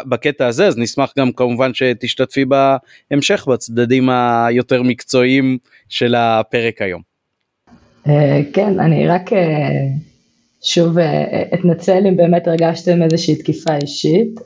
בקטע 0.09 0.47
הזה 0.47 0.67
אז 0.67 0.79
נשמח 0.79 1.13
גם 1.19 1.33
כמובן 1.33 1.75
שתשתתפי 1.75 2.45
בהמשך 2.45 3.49
בצדדים 3.49 4.09
היותר 4.11 4.83
מקצועיים 4.83 5.59
של 5.89 6.15
הפרק 6.15 6.83
היום. 6.83 7.03
אה, 8.09 8.41
כן 8.53 8.81
אני 8.81 9.09
רק 9.09 9.33
אה, 9.33 9.39
שוב 10.63 10.99
אה, 10.99 11.43
אתנצל 11.55 12.07
אם 12.09 12.17
באמת 12.17 12.49
הרגשתם 12.49 13.03
איזושהי 13.03 13.37
תקיפה 13.37 13.77
אישית. 13.83 14.41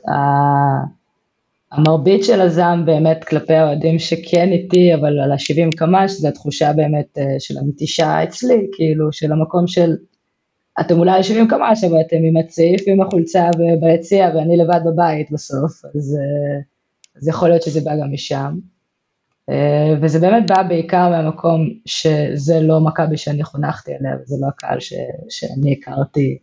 המרבית 1.71 2.23
של 2.23 2.41
הזעם 2.41 2.85
באמת 2.85 3.23
כלפי 3.23 3.53
האוהדים 3.53 3.99
שכן 3.99 4.51
איתי 4.51 4.93
אבל 4.93 5.19
על 5.19 5.31
ה-70 5.31 5.77
קמ"ש 5.77 6.11
זה 6.11 6.27
התחושה 6.27 6.73
באמת 6.73 7.17
של 7.39 7.57
הנטישה 7.57 8.23
אצלי 8.23 8.67
כאילו 8.73 9.11
של 9.11 9.31
המקום 9.31 9.67
של 9.67 9.91
אתם 10.79 10.99
אולי 10.99 11.17
יושבים 11.17 11.47
קמ"ש, 11.47 11.83
אבל 11.83 12.01
אתם 12.01 12.15
עם 12.15 12.37
הצעיף 12.37 12.81
ועם 12.87 13.01
החולצה 13.01 13.49
ביציע, 13.81 14.29
ואני 14.35 14.57
לבד 14.57 14.79
בבית 14.85 15.31
בסוף, 15.31 15.85
אז, 15.95 16.17
אה, 16.19 16.59
אז 17.15 17.27
יכול 17.27 17.49
להיות 17.49 17.61
שזה 17.61 17.81
בא 17.81 17.91
גם 18.01 18.13
משם. 18.13 18.59
אה, 19.49 19.95
וזה 20.01 20.19
באמת 20.19 20.47
בא 20.47 20.63
בעיקר 20.63 21.09
מהמקום 21.09 21.69
שזה 21.85 22.59
לא 22.59 22.79
מכבי 22.79 23.17
שאני 23.17 23.43
חונכתי 23.43 23.91
עליה, 23.99 24.11
וזה 24.21 24.35
לא 24.41 24.47
הקהל 24.47 24.79
ש, 24.79 24.93
שאני 25.29 25.73
הכרתי 25.73 26.37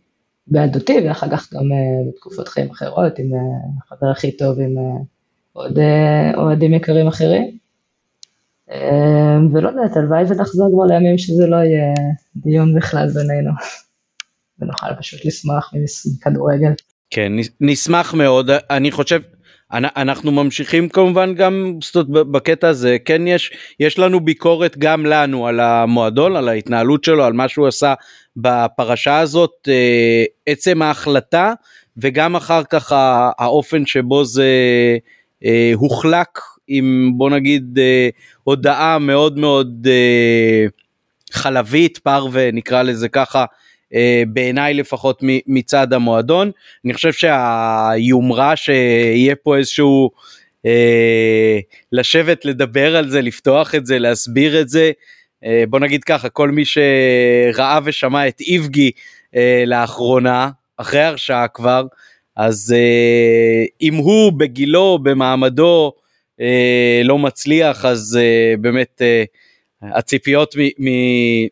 בילדותי, 0.47 0.97
ואחר 1.07 1.29
כך 1.29 1.53
גם 1.53 1.71
אה, 1.71 2.09
בתקופות 2.09 2.47
חיים 2.47 2.69
אחרות, 2.71 3.19
עם 3.19 3.31
החבר 3.83 4.07
הכי 4.11 4.37
טוב, 4.37 4.59
עם 4.59 4.75
עוד 5.53 5.79
אוהדים 6.37 6.73
יקרים 6.73 7.07
אחרים. 7.07 7.57
ולא 9.53 9.69
יודעת, 9.69 9.97
הלוואי 9.97 10.23
ונחזור 10.23 10.69
כבר 10.73 10.85
לימים 10.85 11.17
שזה 11.17 11.47
לא 11.47 11.55
יהיה 11.55 11.93
דיון 12.35 12.75
בכלל 12.75 13.07
בינינו. 13.07 13.51
ונוכל 14.59 14.95
פשוט 14.99 15.25
לשמוח 15.25 15.71
מכדורגל. 16.17 16.71
כן, 17.09 17.31
נשמח 17.61 18.13
מאוד, 18.13 18.49
אני 18.69 18.91
חושב, 18.91 19.21
אנחנו 19.71 20.31
ממשיכים 20.31 20.89
כמובן 20.89 21.35
גם 21.35 21.73
זאת 21.83 22.07
בקטע 22.09 22.67
הזה 22.67 22.97
כן 23.05 23.27
יש 23.27 23.51
יש 23.79 23.99
לנו 23.99 24.19
ביקורת 24.19 24.77
גם 24.77 25.05
לנו 25.05 25.47
על 25.47 25.59
המועדון 25.59 26.35
על 26.35 26.49
ההתנהלות 26.49 27.03
שלו 27.03 27.23
על 27.23 27.33
מה 27.33 27.47
שהוא 27.47 27.67
עשה 27.67 27.93
בפרשה 28.37 29.19
הזאת 29.19 29.51
אה, 29.67 30.23
עצם 30.45 30.81
ההחלטה 30.81 31.53
וגם 31.97 32.35
אחר 32.35 32.63
כך 32.63 32.91
האופן 33.39 33.85
שבו 33.85 34.25
זה 34.25 34.49
אה, 35.45 35.71
הוחלק 35.75 36.39
עם 36.67 37.11
בוא 37.17 37.29
נגיד 37.29 37.79
אה, 37.79 38.09
הודעה 38.43 38.99
מאוד 38.99 39.39
מאוד 39.39 39.87
חלבית 41.31 41.97
פרווה 41.97 42.51
נקרא 42.51 42.81
לזה 42.81 43.09
ככה 43.09 43.45
בעיניי 44.27 44.73
לפחות 44.73 45.19
מצד 45.47 45.93
המועדון. 45.93 46.51
אני 46.85 46.93
חושב 46.93 47.13
שהיומרה 47.13 48.55
שיהיה 48.55 49.35
פה 49.35 49.57
איזשהו 49.57 50.11
אה, 50.65 51.59
לשבת 51.91 52.45
לדבר 52.45 52.95
על 52.95 53.09
זה, 53.09 53.21
לפתוח 53.21 53.75
את 53.75 53.85
זה, 53.85 53.99
להסביר 53.99 54.61
את 54.61 54.69
זה. 54.69 54.91
אה, 55.45 55.63
בוא 55.69 55.79
נגיד 55.79 56.03
ככה, 56.03 56.29
כל 56.29 56.51
מי 56.51 56.63
שראה 56.65 57.79
ושמע 57.83 58.27
את 58.27 58.41
איבגי 58.41 58.91
אה, 59.35 59.63
לאחרונה, 59.65 60.49
אחרי 60.77 61.01
הרשעה 61.01 61.47
כבר, 61.47 61.85
אז 62.35 62.75
אה, 62.77 63.65
אם 63.81 63.95
הוא 63.95 64.31
בגילו, 64.31 64.99
במעמדו, 65.03 65.93
אה, 66.41 67.01
לא 67.03 67.17
מצליח, 67.17 67.85
אז 67.85 68.19
אה, 68.21 68.57
באמת 68.57 69.01
אה, 69.01 69.23
הציפיות 69.81 70.55
מ... 70.57 70.61
מ- 70.61 71.47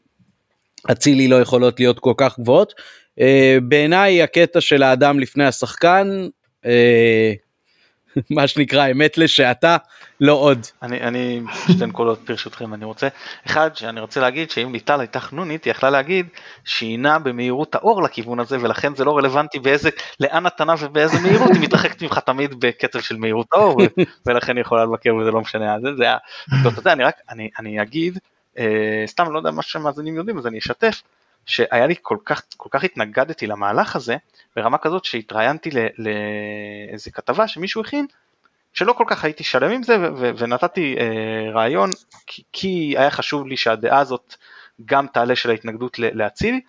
אצילי 0.92 1.28
לא 1.28 1.42
יכולות 1.42 1.80
להיות 1.80 2.00
כל 2.00 2.14
כך 2.18 2.40
גבוהות. 2.40 2.74
Uh, 3.20 3.24
בעיניי 3.64 4.22
הקטע 4.22 4.62
של 4.62 4.84
האדם 4.84 5.20
לפני 5.20 5.46
השחקן, 5.46 6.28
uh, 6.66 6.68
מה 8.36 8.48
שנקרא 8.48 8.92
אמת 8.92 9.18
לשעתה, 9.18 9.78
לא 10.22 10.34
עוד. 10.34 10.68
אני, 10.82 11.02
אני 11.02 11.42
שתי 11.72 11.86
נקודות 11.86 12.20
ברשותכם 12.28 12.74
אני 12.74 12.86
רוצה, 12.86 13.08
אחד 13.48 13.76
שאני 13.76 14.00
רוצה 14.00 14.22
להגיד 14.22 14.52
שאם 14.52 14.74
ליטל 14.74 15.00
הייתה 15.00 15.20
חנונית 15.20 15.66
היא 15.66 15.72
יכלה 15.72 15.90
להגיד 15.90 16.28
שהיא 16.66 17.00
נעה 17.00 17.20
במהירות 17.20 17.76
האור 17.76 18.04
לכיוון 18.04 18.40
הזה 18.40 18.58
ולכן 18.62 18.96
זה 18.96 19.06
לא 19.06 19.18
רלוונטי 19.18 19.60
באיזה, 19.60 19.90
לאן 20.20 20.48
אתה 20.48 20.66
נע 20.66 20.74
ובאיזה 20.80 21.20
מהירות 21.20 21.50
היא 21.54 21.62
מתרחקת 21.62 22.02
ממך 22.02 22.20
תמיד 22.20 22.56
בקצב 22.60 23.02
של 23.02 23.18
מהירות 23.18 23.48
האור 23.54 23.82
ולכן 24.26 24.56
היא 24.56 24.62
יכולה 24.62 24.84
לבקר 24.84 25.16
וזה 25.16 25.32
לא 25.32 25.42
משנה, 25.42 25.76
זה, 25.82 25.96
זה, 25.96 26.06
זה, 26.64 26.82
זה, 26.84 26.94
אני 26.94 27.04
רק, 27.04 27.16
אני, 27.30 27.50
אני 27.60 27.82
אגיד 27.82 28.14
אה, 28.18 28.33
סתם 29.06 29.32
לא 29.32 29.38
יודע 29.38 29.52
מה 29.52 29.62
שמאזינים 29.62 30.16
יודעים 30.16 30.38
אז 30.38 30.48
אני 30.48 30.58
אשתף 30.58 31.02
שהיה 31.46 31.88
לי 31.88 31.96
כל 32.02 32.18
כך 32.26 32.42
כל 32.58 32.70
כך 32.72 32.84
התנגדתי 32.84 33.48
למהלך 33.48 33.96
הזה 33.96 34.18
ברמה 34.56 34.78
כזאת 34.78 35.06
שהתראיינתי 35.06 35.70
לאיזה 35.98 37.12
כתבה 37.12 37.48
שמישהו 37.48 37.82
הכין 37.82 38.06
שלא 38.74 38.94
כל 38.94 39.04
כך 39.08 39.24
הייתי 39.24 39.44
שלם 39.44 39.72
עם 39.72 39.84
זה 39.84 39.98
ונתתי 40.38 40.96
אה, 41.00 41.52
רעיון 41.52 41.90
כי, 42.28 42.44
כי 42.52 42.96
היה 42.98 43.12
חשוב 43.12 43.48
לי 43.48 43.58
שהדעה 43.58 44.00
הזאת 44.00 44.36
גם 44.86 45.08
תעלה 45.08 45.36
של 45.36 45.50
ההתנגדות 45.50 46.00
להציל 46.00 46.60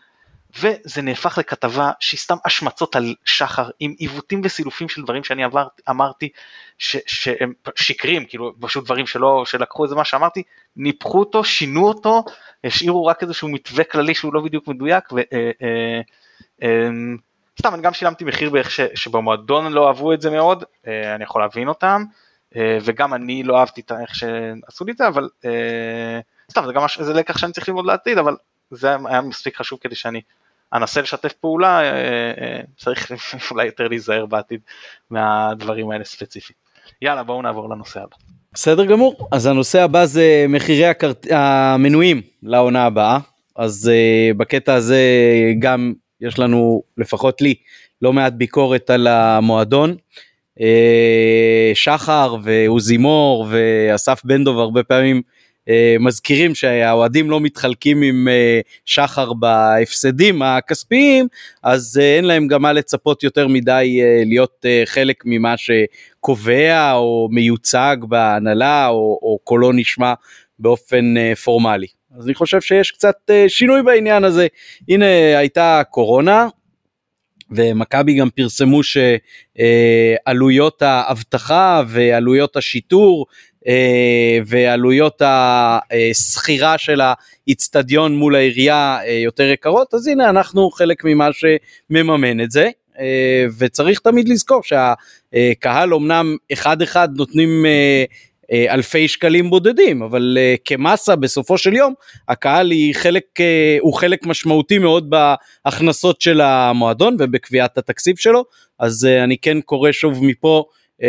וזה 0.59 1.03
נהפך 1.03 1.39
לכתבה 1.39 1.91
שהיא 2.01 2.21
סתם 2.21 2.37
השמצות 2.45 2.97
על 2.97 3.15
שחר 3.25 3.69
עם 3.81 3.95
עיוותים 3.99 4.41
וסילופים 4.45 4.89
של 4.89 5.03
דברים 5.03 5.25
שאני 5.25 5.45
עבר, 5.45 5.67
אמרתי 5.91 6.29
ש, 6.79 6.97
שהם 7.07 7.53
שקרים, 7.75 8.25
כאילו 8.25 8.53
פשוט 8.61 8.85
דברים 8.85 9.07
שלא, 9.07 9.43
שלקחו 9.47 9.85
איזה 9.85 9.95
מה 9.95 10.05
שאמרתי, 10.05 10.43
ניפחו 10.77 11.21
אותו, 11.21 11.45
שינו 11.45 11.89
אותו, 11.89 12.25
השאירו 12.65 13.07
רק 13.07 13.23
איזשהו 13.23 13.49
מתווה 13.49 13.85
כללי 13.85 14.15
שהוא 14.15 14.35
לא 14.35 14.41
בדיוק 14.41 14.69
מדויק 14.69 15.13
ו, 15.13 15.19
אה, 15.19 15.51
אה, 15.63 16.01
אה, 16.63 16.89
סתם 17.59 17.75
אני 17.75 17.83
גם 17.83 17.93
שילמתי 17.93 18.25
מחיר 18.25 18.51
באיך 18.51 18.71
ש, 18.71 18.81
שבמועדון 18.95 19.73
לא 19.73 19.89
אהבו 19.89 20.13
את 20.13 20.21
זה 20.21 20.31
מאוד, 20.31 20.65
אה, 20.87 21.15
אני 21.15 21.25
יכול 21.25 21.43
להבין 21.43 21.69
אותם, 21.69 22.05
אה, 22.57 22.79
וגם 22.85 23.15
אני 23.15 23.43
לא 23.43 23.59
אהבתי 23.59 23.81
את 23.81 23.93
איך 23.93 24.15
שעשו 24.15 24.85
לי 24.85 24.93
את 24.93 24.97
זה, 24.97 25.09
אבל 25.09 25.29
אה, 25.45 26.21
סתם 26.51 26.67
זה 26.67 26.73
גם 26.73 26.87
זה 27.01 27.13
לקח 27.13 27.39
שאני 27.39 27.53
צריך 27.53 27.69
ללמוד 27.69 27.87
לעתיד, 27.87 28.19
אבל 28.19 28.37
זה 28.71 28.89
היה 29.05 29.21
מספיק 29.21 29.57
חשוב 29.57 29.79
כדי 29.83 29.95
שאני 29.95 30.21
אנסה 30.75 31.01
לשתף 31.01 31.33
פעולה, 31.33 31.81
אה, 31.81 31.91
אה, 32.41 32.61
צריך 32.77 33.13
אולי 33.51 33.67
יותר 33.67 33.89
להיזהר 33.89 34.27
בעתיד 34.27 34.61
מהדברים 35.11 35.91
האלה 35.91 36.05
ספציפית. 36.05 36.57
יאללה 37.03 37.23
בואו 37.23 37.43
נעבור 37.43 37.71
לנושא 37.71 38.01
הבא. 38.01 38.17
בסדר 38.53 38.85
גמור 38.85 39.29
אז 39.33 39.47
הנושא 39.47 39.83
הבא 39.83 40.05
זה 40.05 40.47
מחירי 40.49 40.87
הכרט... 40.87 41.27
המנויים 41.31 42.23
לעונה 42.43 42.85
הבאה 42.85 43.19
אז 43.57 43.91
uh, 43.91 44.37
בקטע 44.37 44.75
הזה 44.75 45.01
גם 45.59 45.93
יש 46.21 46.39
לנו 46.39 46.83
לפחות 46.99 47.41
לי 47.41 47.55
לא 48.03 48.13
מעט 48.13 48.33
ביקורת 48.33 48.91
על 48.91 49.07
המועדון. 49.07 49.97
Uh, 50.59 50.63
שחר 51.75 52.37
ועוזי 52.43 52.97
מור 52.97 53.47
ואסף 53.51 54.25
בן 54.25 54.45
דב 54.45 54.59
הרבה 54.59 54.83
פעמים 54.83 55.23
מזכירים 56.01 56.55
שהאוהדים 56.55 57.31
לא 57.31 57.41
מתחלקים 57.41 58.03
עם 58.03 58.29
uh, 58.29 58.67
שחר 58.85 59.33
בהפסדים 59.33 60.43
הכספיים 60.43 61.29
אז 61.63 62.01
uh, 62.01 62.05
אין 62.05 62.25
להם 62.25 62.47
גם 62.47 62.63
מה 62.63 62.73
לצפות 62.73 63.23
יותר 63.23 63.49
מדי 63.49 64.01
להיות 64.27 64.65
חלק 64.85 65.23
ממה 65.27 65.55
שקובע 65.57 66.93
או 66.93 67.29
מיוצג 67.33 67.97
בהנהלה 68.01 68.89
או, 68.89 69.19
או 69.23 69.39
קולו 69.45 69.73
נשמע 69.73 70.15
באופן 70.59 71.15
פורמלי. 71.45 71.87
אז 72.19 72.27
אני 72.27 72.35
חושב 72.35 72.61
שיש 72.61 72.91
קצת 72.91 73.31
שינוי 73.49 73.83
בעניין 73.83 74.25
הזה. 74.25 74.47
הנה 74.89 75.39
הייתה 75.39 75.83
קורונה 75.91 76.49
ומכבי 77.51 78.15
גם 78.15 78.31
פרסמו 78.31 78.81
שעלויות 80.27 80.83
האבטחה 80.83 81.83
ועלויות 81.87 82.57
השיטור 82.57 83.27
אה, 83.31 83.54
ועלויות 84.47 85.23
השכירה 85.25 86.79
של 86.79 87.01
האיצטדיון 87.47 88.17
מול 88.17 88.35
העירייה 88.35 88.99
אה, 89.07 89.13
יותר 89.13 89.43
יקרות, 89.45 89.95
אז 89.95 90.07
הנה 90.07 90.31
אנחנו 90.31 90.71
חלק 90.71 91.05
ממה 91.05 91.29
שמממן 91.33 92.41
את 92.41 92.51
זה. 92.51 92.71
אה, 92.99 93.47
וצריך 93.59 94.01
תמיד 94.01 94.29
לזכור 94.29 94.61
שהקהל 94.63 95.95
אמנם 95.95 96.37
אחד 96.53 96.83
אחד 96.83 97.09
נותנים 97.17 97.67
אה, 97.67 98.05
אלפי 98.75 99.09
שקלים 99.09 99.51
בודדים, 99.51 100.03
אבל 100.03 100.39
uh, 100.41 100.61
כמסה 100.65 101.17
בסופו 101.17 101.59
של 101.59 101.73
יום 101.73 101.95
הקהל 102.29 102.73
חלק, 102.93 103.25
הוא 103.81 103.95
חלק 103.95 104.27
משמעותי 104.27 104.79
מאוד 104.79 105.11
בהכנסות 105.11 106.21
של 106.21 106.41
המועדון 106.41 107.17
ובקביעת 107.19 107.79
התקציב 107.79 108.17
שלו, 108.17 108.45
אז 108.79 109.05
אני 109.25 109.39
כן 109.39 109.61
קורא 109.61 109.93
שוב 109.93 110.25
מפה 110.25 110.65
uh, 111.01 111.05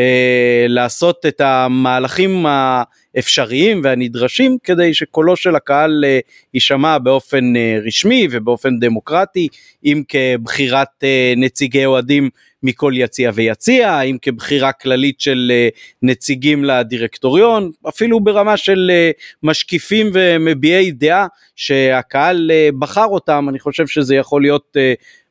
לעשות 0.67 1.25
את 1.25 1.41
המהלכים 1.41 2.45
האפשריים 2.45 3.81
והנדרשים 3.83 4.57
כדי 4.63 4.93
שקולו 4.93 5.35
של 5.35 5.55
הקהל 5.55 6.05
uh, 6.05 6.31
יישמע 6.53 6.97
באופן 6.97 7.53
uh, 7.55 7.87
רשמי 7.87 8.27
ובאופן 8.31 8.79
דמוקרטי, 8.79 9.47
אם 9.85 10.03
כבחירת 10.07 11.03
uh, 11.03 11.39
נציגי 11.39 11.85
אוהדים 11.85 12.29
מכל 12.65 12.93
יציע 12.95 13.31
ויציע, 13.33 13.91
האם 13.91 14.17
כבחירה 14.21 14.71
כללית 14.71 15.19
של 15.19 15.51
אה, 15.51 15.69
נציגים 16.01 16.63
לדירקטוריון, 16.63 17.71
אפילו 17.89 18.19
ברמה 18.19 18.57
של 18.57 18.91
אה, 18.93 19.11
משקיפים 19.43 20.09
ומביעי 20.13 20.91
דעה 20.91 21.27
שהקהל 21.55 22.51
אה, 22.51 22.69
בחר 22.79 23.05
אותם, 23.05 23.45
אני 23.49 23.59
חושב 23.59 23.87
שזה 23.87 24.15
יכול 24.15 24.41
להיות 24.41 24.77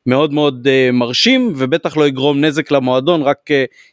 מאוד 0.05 0.33
מאוד 0.33 0.67
מרשים 0.93 1.53
ובטח 1.55 1.97
לא 1.97 2.07
יגרום 2.07 2.45
נזק 2.45 2.71
למועדון, 2.71 3.21
רק 3.21 3.49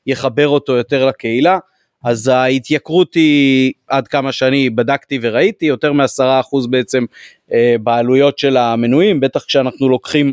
יחבר 0.07 0.49
אותו 0.49 0.73
יותר 0.73 1.07
לקהילה. 1.07 1.59
אז 2.05 2.29
ההתייקרות 2.29 3.15
היא 3.15 3.73
עד 3.89 4.09
כמה 4.09 4.33
שאני 4.33 4.71
בדקתי 4.71 5.19
וראיתי 5.23 5.67
יותר 5.67 5.93
מעשרה 5.93 6.41
אחוז 6.41 6.67
בעצם 6.67 7.05
בעלויות 7.83 8.39
של 8.39 8.57
המנויים 8.57 9.21
בטח 9.21 9.45
כשאנחנו 9.45 9.89
לוקחים 9.89 10.33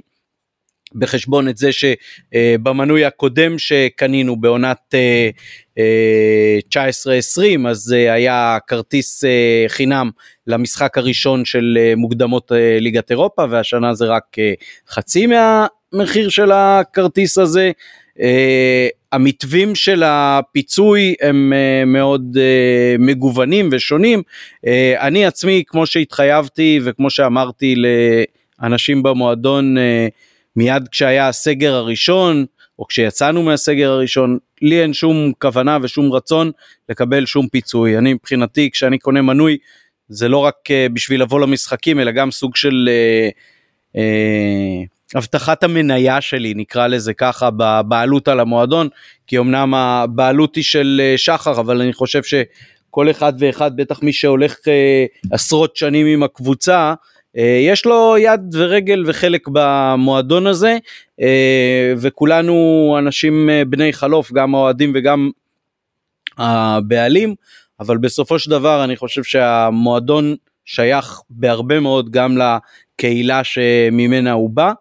בחשבון 0.95 1.49
את 1.49 1.57
זה 1.57 1.69
שבמנוי 1.71 3.05
הקודם 3.05 3.59
שקנינו 3.59 4.35
בעונת 4.35 4.95
19-20 5.77 5.79
אז 7.67 7.91
היה 7.91 8.57
כרטיס 8.67 9.23
חינם 9.67 10.09
למשחק 10.47 10.97
הראשון 10.97 11.45
של 11.45 11.77
מוקדמות 11.97 12.51
ליגת 12.79 13.11
אירופה 13.11 13.45
והשנה 13.49 13.93
זה 13.93 14.05
רק 14.05 14.23
חצי 14.89 15.27
מהמחיר 15.27 16.29
של 16.29 16.51
הכרטיס 16.51 17.37
הזה. 17.37 17.71
המתווים 19.11 19.75
של 19.75 20.03
הפיצוי 20.05 21.15
הם 21.21 21.53
מאוד 21.85 22.37
מגוונים 22.99 23.69
ושונים. 23.71 24.21
אני 24.99 25.25
עצמי 25.25 25.63
כמו 25.67 25.85
שהתחייבתי 25.85 26.79
וכמו 26.83 27.09
שאמרתי 27.09 27.75
לאנשים 28.61 29.03
במועדון 29.03 29.75
מיד 30.60 30.88
כשהיה 30.91 31.28
הסגר 31.28 31.74
הראשון, 31.74 32.45
או 32.80 32.88
כשיצאנו 32.88 33.43
מהסגר 33.43 33.91
הראשון, 33.91 34.38
לי 34.62 34.82
אין 34.82 34.93
שום 34.93 35.32
כוונה 35.41 35.78
ושום 35.82 36.12
רצון 36.12 36.51
לקבל 36.89 37.26
שום 37.26 37.47
פיצוי. 37.47 37.97
אני 37.97 38.14
מבחינתי, 38.14 38.70
כשאני 38.72 38.97
קונה 38.97 39.22
מנוי, 39.22 39.57
זה 40.10 40.28
לא 40.28 40.38
רק 40.38 40.55
uh, 40.68 40.93
בשביל 40.93 41.22
לבוא 41.22 41.39
למשחקים, 41.39 41.99
אלא 41.99 42.12
גם 42.12 42.32
סוג 42.32 42.55
של 42.55 42.89
uh, 42.89 43.95
uh, 43.95 43.97
הבטחת 45.16 45.64
המניה 45.64 46.22
שלי, 46.22 46.53
נקרא 46.53 46.88
לזה 46.88 47.14
ככה, 47.14 47.49
בבעלות 47.57 48.28
על 48.28 48.39
המועדון, 48.39 48.88
כי 49.28 49.38
אמנם 49.38 49.74
הבעלות 49.74 50.55
היא 50.55 50.64
של 50.64 51.01
uh, 51.16 51.18
שחר, 51.18 51.60
אבל 51.60 51.82
אני 51.82 51.93
חושב 51.93 52.22
שכל 52.24 53.10
אחד 53.12 53.34
ואחד, 53.39 53.76
בטח 53.76 54.03
מי 54.03 54.14
שהולך 54.14 54.55
uh, 54.57 55.28
עשרות 55.32 55.76
שנים 55.76 56.07
עם 56.07 56.24
הקבוצה, 56.24 56.93
יש 57.36 57.86
לו 57.86 58.15
יד 58.17 58.55
ורגל 58.55 59.03
וחלק 59.07 59.47
במועדון 59.51 60.47
הזה 60.47 60.77
אה, 61.21 61.93
וכולנו 61.97 62.95
אנשים 62.99 63.49
אה, 63.49 63.65
בני 63.65 63.93
חלוף 63.93 64.32
גם 64.34 64.55
האוהדים 64.55 64.91
וגם 64.95 65.30
הבעלים 66.38 67.36
אבל 67.80 67.97
בסופו 67.97 68.39
של 68.39 68.51
דבר 68.51 68.84
אני 68.84 68.95
חושב 68.95 69.23
שהמועדון 69.23 70.36
שייך 70.65 71.21
בהרבה 71.30 71.80
מאוד 71.80 72.09
גם 72.11 72.38
לקהילה 72.38 73.43
שממנה 73.43 74.32
הוא 74.32 74.49
בא. 74.49 74.71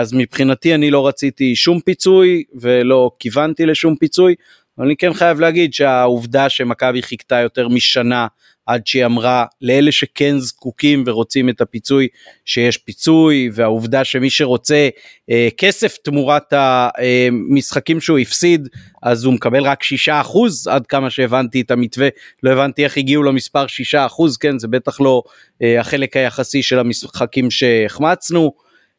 אז 0.00 0.12
מבחינתי 0.12 0.74
אני 0.74 0.90
לא 0.90 1.06
רציתי 1.06 1.56
שום 1.56 1.80
פיצוי 1.80 2.44
ולא 2.54 3.10
כיוונתי 3.18 3.66
לשום 3.66 3.96
פיצוי 3.96 4.34
אבל 4.78 4.86
אני 4.86 4.96
כן 4.96 5.12
חייב 5.12 5.40
להגיד 5.40 5.74
שהעובדה 5.74 6.48
שמכבי 6.48 7.02
חיכתה 7.02 7.36
יותר 7.36 7.68
משנה 7.68 8.26
עד 8.66 8.86
שהיא 8.86 9.04
אמרה 9.04 9.44
לאלה 9.60 9.92
שכן 9.92 10.38
זקוקים 10.38 11.04
ורוצים 11.06 11.48
את 11.48 11.60
הפיצוי 11.60 12.08
שיש 12.44 12.76
פיצוי 12.76 13.50
והעובדה 13.52 14.04
שמי 14.04 14.30
שרוצה 14.30 14.88
אה, 15.30 15.48
כסף 15.56 15.96
תמורת 15.96 16.52
המשחקים 16.52 18.00
שהוא 18.00 18.18
הפסיד 18.18 18.68
אז 19.02 19.24
הוא 19.24 19.34
מקבל 19.34 19.62
רק 19.62 19.82
6% 19.84 19.86
עד 20.70 20.86
כמה 20.86 21.10
שהבנתי 21.10 21.60
את 21.60 21.70
המתווה 21.70 22.08
לא 22.42 22.50
הבנתי 22.50 22.84
איך 22.84 22.96
הגיעו 22.96 23.22
למספר 23.22 23.66
6% 23.94 23.96
כן 24.40 24.58
זה 24.58 24.68
בטח 24.68 25.00
לא 25.00 25.22
אה, 25.62 25.80
החלק 25.80 26.16
היחסי 26.16 26.62
של 26.62 26.78
המשחקים 26.78 27.50
שהחמצנו. 27.50 28.52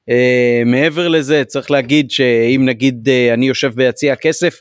אה, 0.09 0.61
מעבר 0.65 1.07
לזה 1.07 1.43
צריך 1.45 1.71
להגיד 1.71 2.11
שאם 2.11 2.61
נגיד 2.65 3.09
אה, 3.09 3.33
אני 3.33 3.47
יושב 3.47 3.71
ביציע 3.75 4.15
כסף 4.15 4.59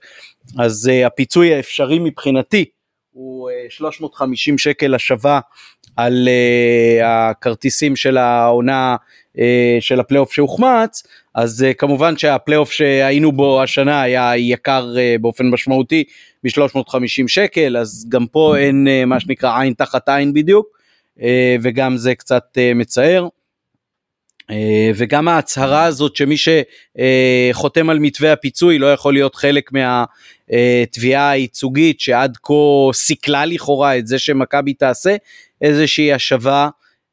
אז 0.59 0.91
uh, 0.91 1.07
הפיצוי 1.07 1.55
האפשרי 1.55 1.99
מבחינתי 1.99 2.65
הוא 3.13 3.51
uh, 3.51 3.55
350 3.71 4.59
שקל 4.59 4.95
השבה 4.95 5.41
על 5.97 6.29
אה, 6.29 7.05
הכרטיסים 7.05 7.97
של 7.97 8.17
העונה 8.17 8.97
אה, 9.37 9.41
של 9.81 10.01
הפלייאוף 10.01 10.33
שהוחמץ 10.33 11.03
אז 11.35 11.67
אה, 11.71 11.75
כמובן 11.75 12.17
שהפלייאוף 12.17 12.73
שהיינו 12.73 13.33
בו 13.33 13.63
השנה 13.63 14.03
היה 14.03 14.37
יקר 14.37 14.95
אה, 14.95 15.23
באופן 15.23 15.47
משמעותי 15.51 16.05
ב-350 16.45 17.25
שקל 17.27 17.77
אז 17.77 18.07
גם 18.09 18.27
פה 18.27 18.57
אין 18.59 18.87
אה, 18.87 19.07
מה 19.07 19.21
שנקרא 19.21 19.61
עין 19.61 19.75
תחת 19.75 20.09
עין 20.09 20.33
בדיוק 20.33 20.67
אה, 21.19 21.23
וגם 21.63 21.97
זה 21.97 22.15
קצת 22.15 22.45
אה, 22.57 22.75
מצער. 22.75 23.29
אה, 24.53 24.91
וגם 24.95 25.29
ההצהרה 25.29 25.85
הזאת 25.85 26.17
שמי 26.17 26.37
שחותם 26.37 27.91
על 27.91 27.99
מתווה 27.99 28.33
הפיצוי 28.33 28.79
לא 28.79 28.93
יכול 28.93 29.13
להיות 29.13 29.35
חלק 29.35 29.71
מהתביעה 29.73 31.31
הייצוגית 31.31 32.01
שעד 32.01 32.37
כה 32.43 32.55
סיכלה 32.93 33.45
לכאורה 33.45 33.99
את 33.99 34.07
זה 34.07 34.19
שמכבי 34.19 34.75
תעשה 34.75 35.17
איזושהי 35.61 36.13
השבה. 36.13 36.69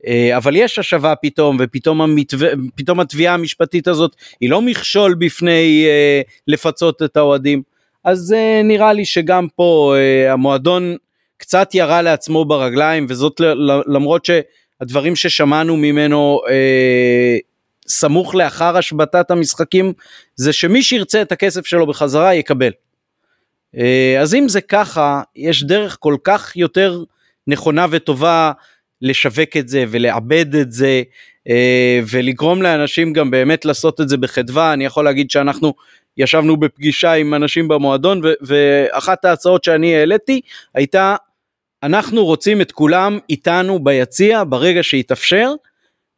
אה, 0.07 0.37
אבל 0.37 0.55
יש 0.55 0.79
השבה 0.79 1.15
פתאום 1.15 1.57
ופתאום 1.59 2.01
המתווה, 2.01 2.49
פתאום 2.75 2.99
התביעה 2.99 3.33
המשפטית 3.33 3.87
הזאת 3.87 4.15
היא 4.41 4.49
לא 4.49 4.61
מכשול 4.61 5.13
בפני 5.13 5.85
אה, 5.87 6.21
לפצות 6.47 7.03
את 7.03 7.17
האוהדים. 7.17 7.61
אז 8.03 8.35
נראה 8.63 8.93
לי 8.93 9.05
שגם 9.05 9.47
פה 9.55 9.95
המועדון 10.29 10.95
קצת 11.37 11.75
ירה 11.75 12.01
לעצמו 12.01 12.45
ברגליים 12.45 13.05
וזאת 13.09 13.41
למרות 13.87 14.25
ש... 14.25 14.31
הדברים 14.81 15.15
ששמענו 15.15 15.77
ממנו 15.77 16.41
אה, 16.49 17.37
סמוך 17.87 18.35
לאחר 18.35 18.77
השבתת 18.77 19.31
המשחקים 19.31 19.93
זה 20.35 20.53
שמי 20.53 20.83
שירצה 20.83 21.21
את 21.21 21.31
הכסף 21.31 21.65
שלו 21.65 21.87
בחזרה 21.87 22.33
יקבל. 22.33 22.71
אה, 23.77 24.17
אז 24.21 24.35
אם 24.35 24.47
זה 24.47 24.61
ככה 24.61 25.21
יש 25.35 25.63
דרך 25.63 25.97
כל 25.99 26.15
כך 26.23 26.55
יותר 26.55 27.03
נכונה 27.47 27.85
וטובה 27.89 28.51
לשווק 29.01 29.57
את 29.57 29.69
זה 29.69 29.85
ולעבד 29.89 30.55
את 30.55 30.71
זה 30.71 31.01
אה, 31.49 31.99
ולגרום 32.11 32.61
לאנשים 32.61 33.13
גם 33.13 33.31
באמת 33.31 33.65
לעשות 33.65 34.01
את 34.01 34.09
זה 34.09 34.17
בחדווה 34.17 34.73
אני 34.73 34.85
יכול 34.85 35.05
להגיד 35.05 35.31
שאנחנו 35.31 35.73
ישבנו 36.17 36.57
בפגישה 36.57 37.13
עם 37.13 37.33
אנשים 37.33 37.67
במועדון 37.67 38.21
ואחת 38.41 39.25
ההצעות 39.25 39.63
שאני 39.63 39.95
העליתי 39.95 40.41
הייתה 40.75 41.15
אנחנו 41.83 42.25
רוצים 42.25 42.61
את 42.61 42.71
כולם 42.71 43.19
איתנו 43.29 43.83
ביציע 43.83 44.43
ברגע 44.47 44.83
שיתאפשר 44.83 45.51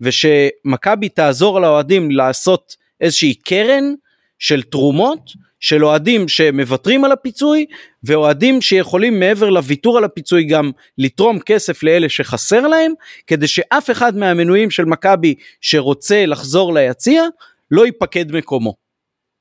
ושמכבי 0.01 1.09
תעזור 1.09 1.62
לאוהדים 1.62 2.12
לעשות 2.12 2.76
איזושהי 3.01 3.34
קרן 3.34 3.93
של 4.39 4.64
תרומות 4.64 5.32
של 5.59 5.86
אוהדים 5.86 6.28
שמוותרים 6.28 7.05
על 7.05 7.12
הפיצוי 7.12 7.66
ואוהדים 8.03 8.62
שיכולים 8.62 9.20
מעבר 9.20 9.49
לוויתור 9.49 9.97
על 9.97 10.03
הפיצוי 10.03 10.43
גם 10.43 10.72
לתרום 10.97 11.39
כסף 11.39 11.84
לאלה 11.84 12.09
שחסר 12.09 12.68
להם 12.68 12.93
כדי 13.28 13.47
שאף 13.47 13.91
אחד 13.91 14.18
מהמנויים 14.18 14.72
של 14.72 14.86
מכבי 14.86 15.36
שרוצה 15.62 16.26
לחזור 16.26 16.74
ליציע 16.74 17.24
לא 17.72 17.86
ייפקד 17.86 18.32
מקומו. 18.32 18.74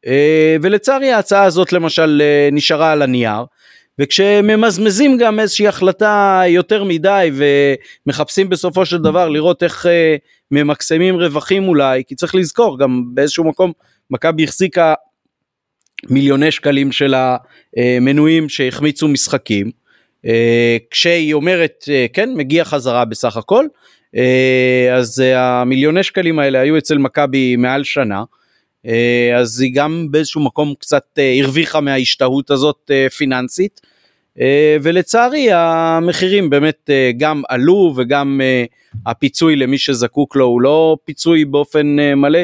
אה, 0.06 0.56
ולצערי 0.62 1.12
ההצעה 1.12 1.44
הזאת 1.44 1.72
למשל 1.72 2.22
אה, 2.24 2.48
נשארה 2.52 2.92
על 2.92 3.02
הנייר 3.02 3.44
וכשממזמזים 4.00 5.16
גם 5.16 5.40
איזושהי 5.40 5.68
החלטה 5.68 6.42
יותר 6.46 6.84
מדי 6.84 7.30
ומחפשים 7.34 8.48
בסופו 8.48 8.86
של 8.86 8.98
דבר 8.98 9.28
לראות 9.28 9.62
איך 9.62 9.86
אה, 9.86 10.16
ממקסמים 10.50 11.16
רווחים 11.16 11.68
אולי 11.68 12.02
כי 12.06 12.14
צריך 12.14 12.34
לזכור 12.34 12.78
גם 12.78 13.02
באיזשהו 13.14 13.44
מקום 13.44 13.72
מכבי 14.10 14.44
החזיקה 14.44 14.94
מיליוני 16.10 16.50
שקלים 16.50 16.92
של 16.92 17.14
המנויים 17.14 18.48
שהחמיצו 18.48 19.08
משחקים. 19.08 19.70
אה, 20.26 20.76
כשהיא 20.90 21.34
אומרת 21.34 21.84
אה, 21.90 22.06
כן 22.12 22.30
מגיע 22.34 22.64
חזרה 22.64 23.04
בסך 23.04 23.36
הכל 23.36 23.66
אז 24.92 25.22
המיליוני 25.36 26.02
שקלים 26.02 26.38
האלה 26.38 26.60
היו 26.60 26.78
אצל 26.78 26.98
מכבי 26.98 27.56
מעל 27.56 27.84
שנה. 27.84 28.24
אז 29.38 29.60
היא 29.60 29.74
גם 29.74 30.06
באיזשהו 30.10 30.44
מקום 30.44 30.74
קצת 30.78 31.18
הרוויחה 31.40 31.80
מההשתהות 31.80 32.50
הזאת 32.50 32.90
פיננסית 33.16 33.80
ולצערי 34.82 35.52
המחירים 35.52 36.50
באמת 36.50 36.90
גם 37.16 37.42
עלו 37.48 37.92
וגם 37.96 38.40
הפיצוי 39.06 39.56
למי 39.56 39.78
שזקוק 39.78 40.36
לו 40.36 40.44
הוא 40.44 40.60
לא 40.60 40.96
פיצוי 41.04 41.44
באופן 41.44 41.86
מלא 42.16 42.40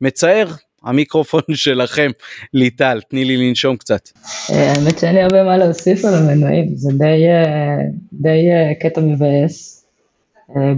מצער 0.00 0.46
המיקרופון 0.84 1.42
שלכם, 1.64 2.10
ליטל, 2.54 3.00
תני 3.10 3.24
לי 3.24 3.48
לנשום 3.48 3.76
קצת. 3.76 4.08
אה, 4.50 4.72
האמת 4.72 4.98
שאין 4.98 5.14
לי 5.14 5.22
הרבה 5.22 5.44
מה 5.44 5.56
להוסיף 5.56 6.04
על 6.04 6.14
המנועים, 6.14 6.74
זה 6.74 6.92
די, 6.98 7.28
אה, 7.28 7.76
די 8.12 8.50
אה, 8.50 8.72
קטע 8.80 9.00
מבאס. 9.00 9.78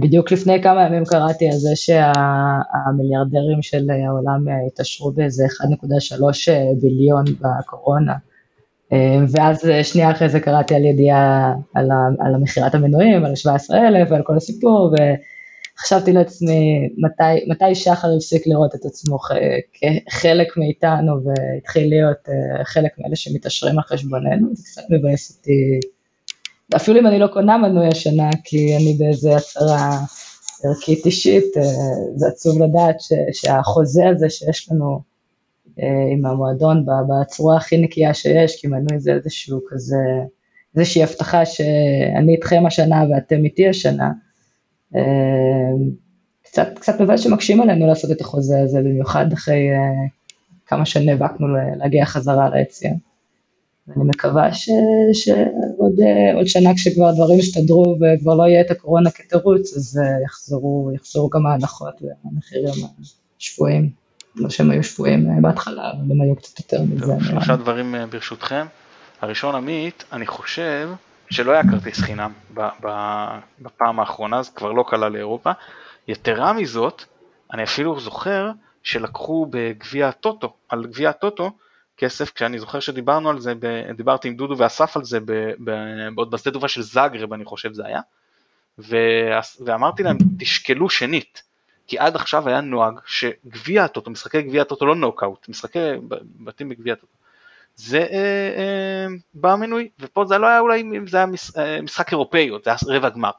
בדיוק 0.01 0.31
לפני 0.31 0.63
כמה 0.63 0.85
ימים 0.85 1.05
קראתי 1.05 1.45
על 1.45 1.57
זה 1.57 1.69
שהמיליארדרים 1.75 3.61
של 3.61 3.89
העולם 3.89 4.45
התעשרו 4.67 5.11
באיזה 5.11 5.43
1.3 5.45 6.17
ביליון 6.81 7.25
בקורונה. 7.25 8.13
ואז 9.29 9.69
שנייה 9.83 10.11
אחרי 10.11 10.29
זה 10.29 10.39
קראתי 10.39 10.75
על 10.75 10.85
ידיעה 10.85 11.53
על, 11.73 12.37
מכירת 12.41 12.75
המנועים, 12.75 13.25
על 13.25 13.35
17,000 13.35 14.07
ועל 14.11 14.21
כל 14.23 14.37
הסיפור, 14.37 14.95
חשבתי 15.79 16.13
לעצמי 16.13 16.89
מתי, 16.97 17.49
מתי 17.49 17.75
שחר 17.75 18.07
הפסיק 18.17 18.47
לראות 18.47 18.75
את 18.75 18.85
עצמו 18.85 19.17
כחלק 19.73 20.57
מאיתנו 20.57 21.13
והתחיל 21.23 21.89
להיות 21.89 22.29
אה, 22.29 22.65
חלק 22.65 22.91
מאלה 22.97 23.15
שמתעשרים 23.15 23.77
על 23.77 23.83
חשבוננו, 23.83 24.47
זה 24.53 24.63
קצת 24.65 24.81
מבאס 24.89 25.37
אותי, 25.37 25.79
אפילו 26.75 26.99
אם 26.99 27.07
אני 27.07 27.19
לא 27.19 27.27
קונה 27.27 27.57
מנוי 27.57 27.87
השנה 27.87 28.29
כי 28.43 28.75
אני 28.75 28.95
באיזה 28.99 29.35
הצהרה 29.35 29.99
ערכית 30.63 31.05
אישית, 31.05 31.57
אה, 31.57 31.63
זה 32.15 32.27
עצוב 32.27 32.61
לדעת 32.61 33.01
ש, 33.01 33.13
שהחוזה 33.31 34.09
הזה 34.09 34.29
שיש 34.29 34.71
לנו 34.71 34.85
אה, 34.85 35.14
עם 36.11 36.25
המועדון 36.25 36.85
בצורה 36.85 37.57
הכי 37.57 37.77
נקייה 37.77 38.13
שיש, 38.13 38.61
כי 38.61 38.67
מנוי 38.67 38.99
זה 38.99 39.13
איזשהו 39.13 39.59
כזה, 39.69 39.97
איזושהי 40.75 41.03
הבטחה 41.03 41.45
שאני 41.45 42.35
איתכם 42.35 42.65
השנה 42.65 43.03
ואתם 43.09 43.45
איתי 43.45 43.67
השנה, 43.67 44.11
אמ, 44.95 45.89
קצת, 46.43 46.79
קצת 46.79 47.01
מבאס 47.01 47.21
שמקשים 47.21 47.61
עלינו 47.61 47.87
לעשות 47.87 48.11
את 48.11 48.21
החוזה 48.21 48.61
הזה, 48.61 48.79
במיוחד 48.79 49.33
אחרי 49.33 49.69
uh, 49.71 50.09
כמה 50.65 50.85
שנאבקנו 50.85 51.47
להגיע 51.77 52.05
חזרה 52.05 52.49
ליציאה. 52.49 52.93
ואני 53.87 54.03
מקווה 54.03 54.53
ש, 54.53 54.69
שעוד 55.13 55.93
uh, 55.99 56.47
שנה 56.47 56.73
כשכבר 56.73 57.07
הדברים 57.07 57.39
יסתדרו 57.39 57.95
וכבר 57.95 58.35
לא 58.35 58.43
יהיה 58.43 58.61
את 58.61 58.71
הקורונה 58.71 59.11
כתירוץ, 59.11 59.77
אז 59.77 59.99
יחזרו, 60.25 60.91
יחזרו 60.95 61.29
גם 61.29 61.45
ההנחות 61.45 62.01
והמחירים 62.01 62.73
השפויים. 63.39 64.04
לא 64.35 64.49
שהם 64.49 64.71
היו 64.71 64.83
שפויים 64.83 65.41
בהתחלה, 65.41 65.91
אבל 65.91 66.11
הם 66.11 66.21
היו 66.21 66.35
קצת 66.35 66.59
יותר 66.59 66.81
מזה. 66.81 67.13
שלושה 67.27 67.55
דברים 67.55 67.95
ברשותכם. 68.09 68.65
הראשון 69.21 69.55
עמית, 69.55 70.03
אני 70.11 70.27
חושב 70.27 70.89
שלא 71.29 71.51
היה 71.51 71.61
כרטיס 71.71 71.99
חינם 71.99 72.31
בפעם 73.59 73.99
האחרונה, 73.99 74.43
זה 74.43 74.51
כבר 74.55 74.71
לא 74.71 74.83
כלל 74.83 75.11
לאירופה. 75.11 75.51
יתרה 76.07 76.53
מזאת, 76.53 77.03
אני 77.53 77.63
אפילו 77.63 77.99
זוכר 77.99 78.51
שלקחו 78.83 79.47
בגביע 79.49 80.07
הטוטו, 80.07 80.53
על 80.69 80.85
גביע 80.85 81.09
הטוטו, 81.09 81.51
כסף, 81.97 82.31
כשאני 82.31 82.59
זוכר 82.59 82.79
שדיברנו 82.79 83.29
על 83.29 83.39
זה, 83.39 83.53
דיברתי 83.97 84.27
עם 84.27 84.35
דודו 84.35 84.57
ואסף 84.57 84.97
על 84.97 85.03
זה 85.03 85.19
עוד 86.15 86.31
בשדה 86.31 86.51
תעופה 86.51 86.67
של 86.67 86.81
זאגרב, 86.81 87.33
אני 87.33 87.45
חושב 87.45 87.73
זה 87.73 87.83
היה, 87.85 88.01
ואמרתי 89.59 90.03
להם, 90.03 90.17
תשקלו 90.39 90.89
שנית, 90.89 91.43
כי 91.87 91.99
עד 91.99 92.15
עכשיו 92.15 92.47
היה 92.47 92.61
נוהג 92.61 92.99
שגביע 93.05 93.83
הטוטו, 93.83 94.11
משחקי 94.11 94.41
גביע 94.41 94.61
הטוטו, 94.61 94.85
לא 94.85 94.95
נוקאוט, 94.95 95.49
משחקי 95.49 95.79
בתים 96.39 96.69
בגביע 96.69 96.93
הטוטו, 96.93 97.13
זה 97.75 97.99
אה, 97.99 98.05
אה, 98.57 99.07
במנוי, 99.33 99.89
ופה 99.99 100.25
זה 100.25 100.37
לא 100.37 100.47
היה 100.47 100.59
אולי 100.59 100.81
אם 100.81 101.07
זה 101.07 101.17
היה 101.17 101.25
אה, 101.57 101.81
משחק 101.81 102.11
אירופאי, 102.11 102.49
זה 102.63 102.69
היה 102.69 102.97
רבע 102.97 103.09
גמר. 103.09 103.31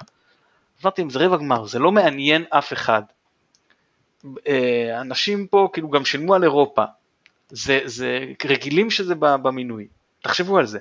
אמרתי 0.82 1.02
אם 1.02 1.10
זה 1.10 1.18
רבע 1.18 1.36
גמר, 1.36 1.66
זה 1.66 1.78
לא 1.78 1.92
מעניין 1.92 2.44
אף 2.50 2.72
אחד. 2.72 3.02
אה, 4.48 5.00
אנשים 5.00 5.46
פה 5.46 5.68
כאילו 5.72 5.90
גם 5.90 6.04
שילמו 6.04 6.34
על 6.34 6.42
אירופה, 6.42 6.84
זה, 7.48 7.80
זה 7.84 8.24
רגילים 8.44 8.90
שזה 8.90 9.14
במינוי, 9.14 9.86
תחשבו 10.22 10.58
על 10.58 10.66
זה. 10.66 10.78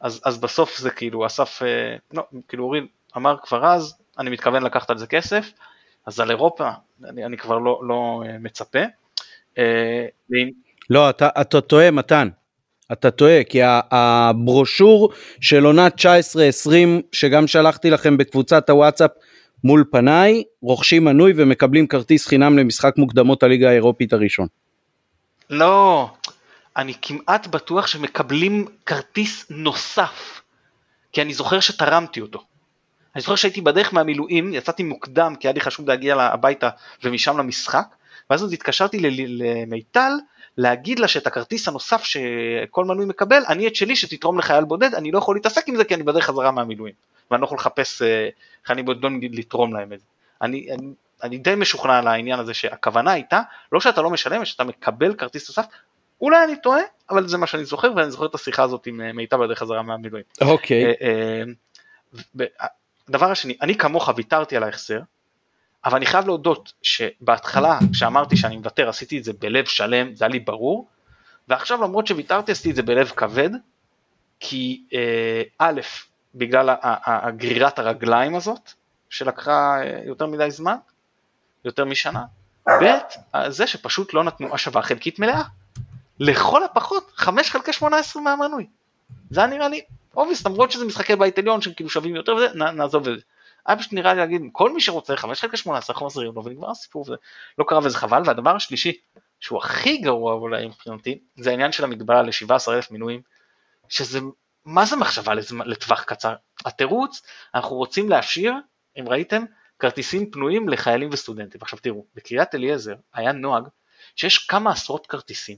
אז, 0.00 0.20
אז 0.24 0.38
בסוף 0.38 0.78
זה 0.78 0.90
כאילו 0.90 1.26
אסף, 1.26 1.62
אה, 1.62 1.96
לא, 2.12 2.22
כאילו 2.48 2.64
אורי 2.64 2.80
אמר 3.16 3.36
כבר 3.42 3.66
אז, 3.66 3.94
אני 4.18 4.30
מתכוון 4.30 4.62
לקחת 4.62 4.90
על 4.90 4.98
זה 4.98 5.06
כסף, 5.06 5.50
אז 6.06 6.20
על 6.20 6.30
אירופה 6.30 6.70
אני, 7.04 7.24
אני 7.24 7.36
כבר 7.36 7.58
לא, 7.58 7.80
לא 7.88 8.22
אה, 8.26 8.38
מצפה. 8.38 8.78
אה, 9.58 10.06
לא, 10.90 11.10
אתה, 11.10 11.28
אתה 11.40 11.60
טועה 11.60 11.90
מתן. 11.90 12.28
אתה 12.92 13.10
טועה 13.10 13.44
כי 13.44 13.60
הברושור 13.90 15.12
של 15.40 15.64
עונת 15.64 16.00
19-20 16.00 16.04
שגם 17.12 17.46
שלחתי 17.46 17.90
לכם 17.90 18.16
בקבוצת 18.16 18.70
הוואטסאפ 18.70 19.10
מול 19.64 19.84
פניי 19.90 20.42
רוכשים 20.62 21.04
מנוי 21.04 21.32
ומקבלים 21.36 21.86
כרטיס 21.86 22.26
חינם 22.26 22.58
למשחק 22.58 22.94
מוקדמות 22.96 23.42
הליגה 23.42 23.70
האירופית 23.70 24.12
הראשון. 24.12 24.46
לא, 25.50 26.10
אני 26.76 26.94
כמעט 27.02 27.46
בטוח 27.46 27.86
שמקבלים 27.86 28.66
כרטיס 28.86 29.46
נוסף 29.50 30.40
כי 31.12 31.22
אני 31.22 31.34
זוכר 31.34 31.60
שתרמתי 31.60 32.20
אותו. 32.20 32.42
אני 33.14 33.22
זוכר 33.22 33.34
שהייתי 33.34 33.60
בדרך 33.60 33.94
מהמילואים, 33.94 34.54
יצאתי 34.54 34.82
מוקדם 34.82 35.34
כי 35.40 35.48
היה 35.48 35.54
לי 35.54 35.60
חשוב 35.60 35.88
להגיע 35.88 36.14
הביתה 36.14 36.68
ומשם 37.04 37.38
למשחק 37.38 37.86
ואז 38.30 38.42
עוד 38.42 38.52
התקשרתי 38.52 38.98
למיטל 39.28 40.12
להגיד 40.56 40.98
לה 40.98 41.08
שאת 41.08 41.26
הכרטיס 41.26 41.68
הנוסף 41.68 42.04
שכל 42.04 42.84
מנוי 42.84 43.06
מקבל, 43.06 43.42
אני 43.48 43.66
את 43.66 43.76
שלי 43.76 43.96
שתתרום 43.96 44.38
לחייל 44.38 44.64
בודד, 44.64 44.94
אני 44.94 45.10
לא 45.10 45.18
יכול 45.18 45.36
להתעסק 45.36 45.68
עם 45.68 45.76
זה 45.76 45.84
כי 45.84 45.94
אני 45.94 46.02
בדרך 46.02 46.24
חזרה 46.24 46.50
מהמילואים, 46.50 46.94
ואני 47.30 47.40
לא 47.40 47.46
יכול 47.46 47.56
לחפש 47.58 48.02
אה, 48.02 48.28
איך 48.62 48.70
אני 48.70 48.82
בודדון 48.82 49.20
לתרום 49.22 49.74
להם 49.74 49.92
את 49.92 50.00
זה. 50.00 50.06
אני, 50.42 50.68
אני, 50.72 50.86
אני 51.22 51.38
די 51.38 51.54
משוכנע 51.54 51.98
על 51.98 52.06
העניין 52.06 52.38
הזה 52.38 52.54
שהכוונה 52.54 53.12
הייתה, 53.12 53.40
לא 53.72 53.80
שאתה 53.80 54.02
לא 54.02 54.10
משלם, 54.10 54.44
שאתה 54.44 54.64
מקבל 54.64 55.14
כרטיס 55.14 55.48
נוסף, 55.48 55.66
אולי 56.20 56.44
אני 56.44 56.56
טועה, 56.56 56.80
אבל 57.10 57.28
זה 57.28 57.38
מה 57.38 57.46
שאני 57.46 57.64
זוכר, 57.64 57.92
ואני 57.96 58.10
זוכר 58.10 58.26
את 58.26 58.34
השיחה 58.34 58.62
הזאת 58.62 58.86
עם 58.86 59.00
אה, 59.00 59.12
מיטב 59.12 59.36
בדרך 59.36 59.58
חזרה 59.58 59.82
מהמילואים. 59.82 60.24
אוקיי. 60.40 60.92
Okay. 60.92 62.44
דבר 63.10 63.30
השני, 63.30 63.56
אני 63.60 63.78
כמוך 63.78 64.10
ויתרתי 64.16 64.56
על 64.56 64.62
ההחזר, 64.62 65.00
אבל 65.84 65.96
אני 65.96 66.06
חייב 66.06 66.26
להודות 66.26 66.72
שבהתחלה 66.82 67.78
כשאמרתי 67.92 68.36
שאני 68.36 68.56
מוותר 68.56 68.88
עשיתי 68.88 69.18
את 69.18 69.24
זה 69.24 69.32
בלב 69.32 69.64
שלם, 69.64 70.14
זה 70.14 70.24
היה 70.24 70.32
לי 70.32 70.40
ברור, 70.40 70.88
ועכשיו 71.48 71.82
למרות 71.82 72.06
שוויתרתי 72.06 72.52
עשיתי 72.52 72.70
את 72.70 72.76
זה 72.76 72.82
בלב 72.82 73.08
כבד, 73.08 73.50
כי 74.40 74.84
אה, 74.94 75.42
א', 75.58 75.80
בגלל 76.34 76.76
הגרירת 76.82 77.78
הרגליים 77.78 78.34
הזאת, 78.34 78.72
שלקחה 79.10 79.82
אה, 79.82 80.00
יותר 80.04 80.26
מדי 80.26 80.50
זמן, 80.50 80.76
יותר 81.64 81.84
משנה, 81.84 82.24
ב', 82.68 82.84
זה 83.48 83.66
שפשוט 83.66 84.14
לא 84.14 84.24
נתנו 84.24 84.54
השבה 84.54 84.82
חלקית 84.82 85.18
מלאה. 85.18 85.42
לכל 86.20 86.64
הפחות 86.64 87.12
5 87.16 87.50
חלקי 87.50 87.72
18 87.72 88.22
מהמנוי. 88.22 88.66
זה 89.30 89.40
היה 89.40 89.46
נראה 89.46 89.68
לי 89.68 89.80
obvious, 90.16 90.46
למרות 90.46 90.70
שזה 90.70 90.84
משחקי 90.84 91.16
בית 91.16 91.38
עליון 91.38 91.60
שהם 91.60 91.74
כאילו 91.74 91.90
שווים 91.90 92.16
יותר 92.16 92.34
וזה, 92.34 92.48
נעזוב 92.54 93.08
את 93.08 93.14
זה. 93.14 93.22
היה 93.66 93.76
פשוט 93.76 93.92
נראה 93.92 94.14
לי 94.14 94.20
להגיד, 94.20 94.42
כל 94.52 94.72
מי 94.72 94.80
שרוצה 94.80 95.16
5 95.16 95.40
חלקי 95.40 95.56
18 95.56 95.94
אנחנו 95.94 96.06
מחזירים 96.06 96.32
לו 96.34 96.44
ונגמר 96.44 96.70
הסיפור, 96.70 97.02
וזה 97.02 97.14
לא 97.58 97.64
קרה 97.68 97.78
וזה 97.78 97.98
חבל. 97.98 98.22
והדבר 98.26 98.56
השלישי, 98.56 98.92
שהוא 99.40 99.58
הכי 99.58 99.96
גרוע 99.96 100.34
אולי 100.34 100.66
מבחינתי, 100.66 101.18
זה 101.36 101.50
העניין 101.50 101.72
של 101.72 101.84
המגבלה 101.84 102.22
ל-17,000 102.22 102.86
מינויים, 102.90 103.22
שזה, 103.88 104.20
מה 104.64 104.84
זה 104.84 104.96
מחשבה 104.96 105.34
לטווח 105.66 106.02
קצר? 106.02 106.34
התירוץ, 106.66 107.22
אנחנו 107.54 107.76
רוצים 107.76 108.08
להשאיר, 108.08 108.54
אם 108.98 109.08
ראיתם, 109.08 109.44
כרטיסים 109.78 110.30
פנויים 110.30 110.68
לחיילים 110.68 111.08
וסטודנטים. 111.12 111.60
עכשיו 111.62 111.78
תראו, 111.78 112.06
בקריית 112.14 112.54
אליעזר 112.54 112.94
היה 113.14 113.32
נוהג 113.32 113.64
שיש 114.16 114.38
כמה 114.38 114.70
עשרות 114.70 115.06
כרטיסים 115.06 115.56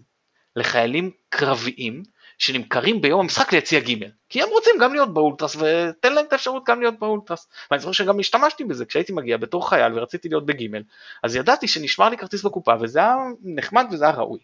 לחיילים 0.56 1.10
קרביים 1.28 2.02
שנמכרים 2.38 3.00
ביום 3.00 3.20
המשחק 3.20 3.52
ליציע 3.52 3.80
ג' 3.80 3.94
כי 4.28 4.42
הם 4.42 4.48
רוצים 4.48 4.74
גם 4.80 4.92
להיות 4.92 5.14
באולטרס 5.14 5.56
ותן 5.56 6.12
להם 6.12 6.24
את 6.26 6.32
האפשרות 6.32 6.64
גם 6.66 6.80
להיות 6.80 6.98
באולטרס 6.98 7.48
ואני 7.70 7.80
זוכר 7.80 7.92
שגם 7.92 8.20
השתמשתי 8.20 8.64
בזה 8.64 8.84
כשהייתי 8.84 9.12
מגיע 9.12 9.36
בתור 9.36 9.68
חייל 9.68 9.98
ורציתי 9.98 10.28
להיות 10.28 10.46
בג' 10.46 10.80
אז 11.22 11.36
ידעתי 11.36 11.68
שנשמר 11.68 12.08
לי 12.08 12.18
כרטיס 12.18 12.42
בקופה 12.42 12.74
וזה 12.80 12.98
היה 12.98 13.16
נחמד 13.42 13.86
וזה 13.90 14.04
היה 14.04 14.14
ראוי. 14.14 14.38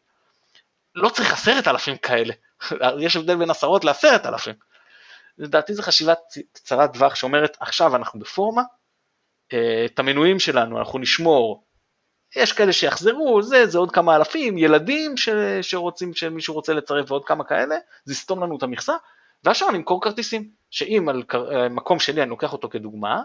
לא 0.94 1.08
צריך 1.08 1.32
עשרת 1.32 1.68
אלפים 1.68 1.96
כאלה, 1.96 2.34
יש 3.04 3.16
הבדל 3.16 3.36
בין 3.36 3.50
עשרות 3.50 3.84
לעשרת 3.84 4.26
אלפים. 4.26 4.54
לדעתי 5.38 5.74
זו 5.74 5.82
חשיבה 5.82 6.14
קצרת 6.52 6.92
טווח 6.92 7.14
שאומרת 7.14 7.56
עכשיו 7.60 7.96
אנחנו 7.96 8.20
בפורמה, 8.20 8.62
אה, 9.52 9.84
את 9.84 9.98
המנויים 9.98 10.38
שלנו 10.38 10.78
אנחנו 10.78 10.98
נשמור 10.98 11.64
יש 12.36 12.52
כאלה 12.52 12.72
שיחזרו, 12.72 13.42
זה, 13.42 13.66
זה 13.66 13.78
עוד 13.78 13.90
כמה 13.90 14.16
אלפים, 14.16 14.58
ילדים 14.58 15.16
ש, 15.16 15.28
שרוצים, 15.62 16.14
שמישהו 16.14 16.54
רוצה 16.54 16.72
לצרף 16.72 17.10
ועוד 17.10 17.24
כמה 17.24 17.44
כאלה, 17.44 17.76
זה 18.04 18.12
יסתום 18.12 18.42
לנו 18.42 18.56
את 18.56 18.62
המכסה, 18.62 18.94
ועכשיו 19.44 19.70
נמכור 19.70 20.02
כרטיסים, 20.02 20.50
שאם 20.70 21.08
על 21.08 21.22
אה, 21.34 21.68
מקום 21.68 21.98
שלי 21.98 22.22
אני 22.22 22.30
לוקח 22.30 22.52
אותו 22.52 22.68
כדוגמה, 22.68 23.22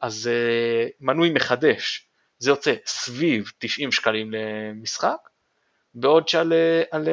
אז 0.00 0.30
uh, 0.30 0.92
מנוי 1.00 1.30
מחדש, 1.30 2.08
זה 2.38 2.50
יוצא 2.50 2.74
סביב 2.86 3.52
90 3.58 3.92
שקלים 3.92 4.32
למשחק, 4.32 5.16
בעוד 5.94 6.28
שעל, 6.28 6.52
אה, 6.52 6.82
על, 6.90 7.08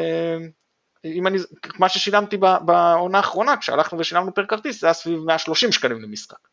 אם 1.05 1.27
אני, 1.27 1.37
מה 1.79 1.89
ששילמתי 1.89 2.37
בעונה 2.37 3.17
האחרונה, 3.17 3.57
כשהלכנו 3.57 3.99
ושילמנו 3.99 4.33
פר 4.33 4.45
כרטיס, 4.45 4.81
זה 4.81 4.87
היה 4.87 4.93
סביב 4.93 5.19
130 5.19 5.71
שקלים 5.71 6.01
למשחק. 6.01 6.50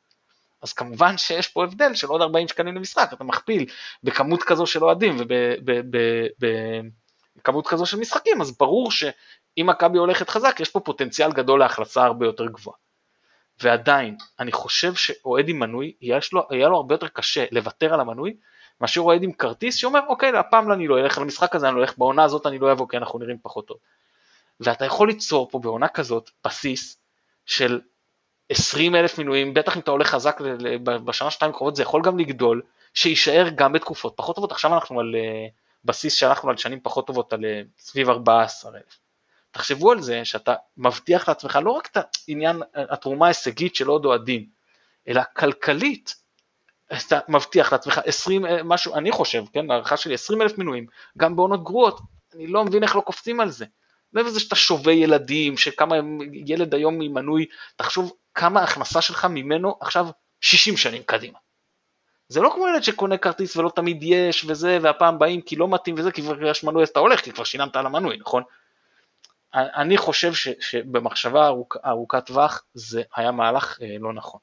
אז 0.63 0.73
כמובן 0.73 1.19
שיש 1.19 1.49
פה 1.49 1.65
הבדל 1.65 1.95
של 1.95 2.07
עוד 2.07 2.23
40 2.23 2.49
שקלים 2.49 2.75
למשחק, 2.75 3.11
אתה 3.13 3.25
מכפיל 3.25 3.67
בכמות 4.03 4.43
כזו 4.43 4.67
של 4.67 4.85
אוהדים 4.85 5.17
ובכמות 7.37 7.67
כזו 7.67 7.87
של 7.87 7.99
משחקים, 7.99 8.41
אז 8.41 8.59
ברור 8.59 8.91
שאם 8.91 9.67
מכבי 9.67 9.99
הולכת 9.99 10.31
חזק, 10.31 10.61
יש 10.61 10.71
פה 10.71 10.81
פוטנציאל 10.81 11.33
גדול 11.33 11.61
להכלסה 11.61 12.05
הרבה 12.05 12.27
יותר 12.27 12.47
גבוהה. 12.47 12.77
ועדיין, 13.61 14.17
אני 14.41 14.53
חושב 14.53 14.95
שאוהד 14.95 15.49
עם 15.49 15.59
מנוי, 15.59 15.93
יש 16.01 16.33
לו, 16.33 16.47
יהיה 16.51 16.69
לו 16.69 16.77
הרבה 16.77 16.95
יותר 16.95 17.09
קשה 17.09 17.45
לוותר 17.53 17.95
על 17.95 18.01
המנוי, 18.01 18.37
מאשר 18.81 19.01
אוהד 19.01 19.23
עם 19.23 19.33
כרטיס 19.33 19.77
שאומר, 19.77 20.01
אוקיי, 20.09 20.37
הפעם 20.37 20.73
אני 20.73 20.89
לא 20.89 20.99
אלך 20.99 21.19
למשחק 21.19 21.55
הזה, 21.55 21.69
אני 21.69 21.77
לא 21.77 21.81
אלך 21.81 21.99
בעונה 21.99 22.25
הזאת, 22.25 22.47
אני 22.47 22.59
לא 22.59 22.73
אבוא 22.73 22.89
כי 22.89 22.97
אנחנו 22.97 23.19
נראים 23.19 23.39
פחות 23.43 23.67
טוב. 23.67 23.77
ואתה 24.61 24.85
יכול 24.85 25.09
ליצור 25.09 25.51
פה 25.51 25.59
בעונה 25.59 25.89
כזאת 25.89 26.31
בסיס 26.45 27.01
של 27.47 27.81
20 28.51 28.95
אלף 28.95 29.19
מינויים, 29.19 29.55
בטח 29.55 29.77
אם 29.77 29.81
אתה 29.81 29.91
הולך 29.91 30.11
חזק 30.11 30.41
בשנה 30.85 31.31
שתיים 31.31 31.53
קרובות 31.53 31.77
זה 31.77 31.83
יכול 31.83 32.03
גם 32.05 32.19
לגדול, 32.19 32.63
שיישאר 32.95 33.49
גם 33.55 33.73
בתקופות 33.73 34.15
פחות 34.17 34.37
טובות, 34.37 34.53
עכשיו 34.53 34.75
אנחנו 34.75 35.01
על 35.01 35.15
אה, 35.15 35.47
בסיס 35.85 36.15
שהלכנו 36.15 36.51
על 36.51 36.57
שנים 36.57 36.81
פחות 36.83 37.07
טובות, 37.07 37.33
על 37.33 37.45
אה, 37.45 37.63
סביב 37.79 38.11
14 38.11 38.73
אלף. 38.75 38.99
תחשבו 39.51 39.93
על 39.93 40.01
זה 40.01 40.25
שאתה 40.25 40.55
מבטיח 40.77 41.29
לעצמך 41.29 41.59
לא 41.63 41.71
רק 41.71 41.89
את 41.93 41.97
העניין, 42.29 42.63
התרומה 42.75 43.27
ההישגית 43.27 43.75
של 43.75 43.89
עוד 43.89 44.05
אוהדים, 44.05 44.47
אלא 45.09 45.23
כלכלית, 45.37 46.15
אתה 46.93 47.19
מבטיח 47.29 47.73
לעצמך 47.73 48.01
20, 48.05 48.47
אה, 48.47 48.63
משהו, 48.65 48.95
אני 48.95 49.13
חושב, 49.13 49.45
כן, 49.53 49.71
הערכה 49.71 49.97
שלי 49.97 50.15
20 50.15 50.43
אלף 50.43 50.59
מינויים, 50.59 50.87
גם 51.19 51.37
בעונות 51.37 51.65
גרועות, 51.65 52.01
אני 52.35 52.47
לא 52.47 52.65
מבין 52.65 52.83
איך 52.83 52.97
לא 52.97 53.01
קופצים 53.01 53.41
על 53.41 53.51
זה. 53.51 53.67
מעבר 54.13 54.29
לזה 54.29 54.41
שאתה 54.41 54.57
שובה 54.57 54.93
ילדים, 54.93 55.57
שכמה 55.57 55.97
ילד 56.47 56.75
היום 56.75 56.99
ממנוי, 56.99 57.47
תחשוב 57.77 58.13
כמה 58.35 58.63
הכנסה 58.63 59.03
שלך 59.03 59.25
ממנו 59.25 59.77
עכשיו 59.81 60.07
60 60.41 60.77
שנים 60.77 61.03
קדימה. 61.03 61.39
זה 62.29 62.41
לא 62.41 62.51
כמו 62.55 62.69
ילד 62.69 62.83
שקונה 62.83 63.19
כרטיס 63.19 63.57
ולא 63.57 63.71
תמיד 63.75 63.99
יש 64.03 64.45
וזה, 64.45 64.79
והפעם 64.83 65.19
באים 65.19 65.41
כי 65.41 65.57
לא 65.57 65.69
מתאים 65.69 65.95
וזה, 65.99 66.13
כי 66.13 66.23
כבר 66.23 66.45
יש 66.45 66.65
מנוי 66.65 66.83
אז 66.83 66.89
אתה 66.89 67.01
הולך, 67.01 67.21
כי 67.21 67.33
כבר 67.33 67.45
שילמת 67.45 67.77
על 67.77 67.87
המנוי, 67.87 68.17
נכון? 68.17 68.43
אני 69.55 69.97
חושב 69.97 70.35
ש, 70.35 70.49
שבמחשבה 70.61 71.47
ארוכ, 71.47 71.77
ארוכת 71.87 72.27
טווח 72.27 72.65
זה 72.75 73.03
היה 73.17 73.31
מהלך 73.31 73.79
אה, 73.83 73.97
לא 74.01 74.13
נכון. 74.13 74.41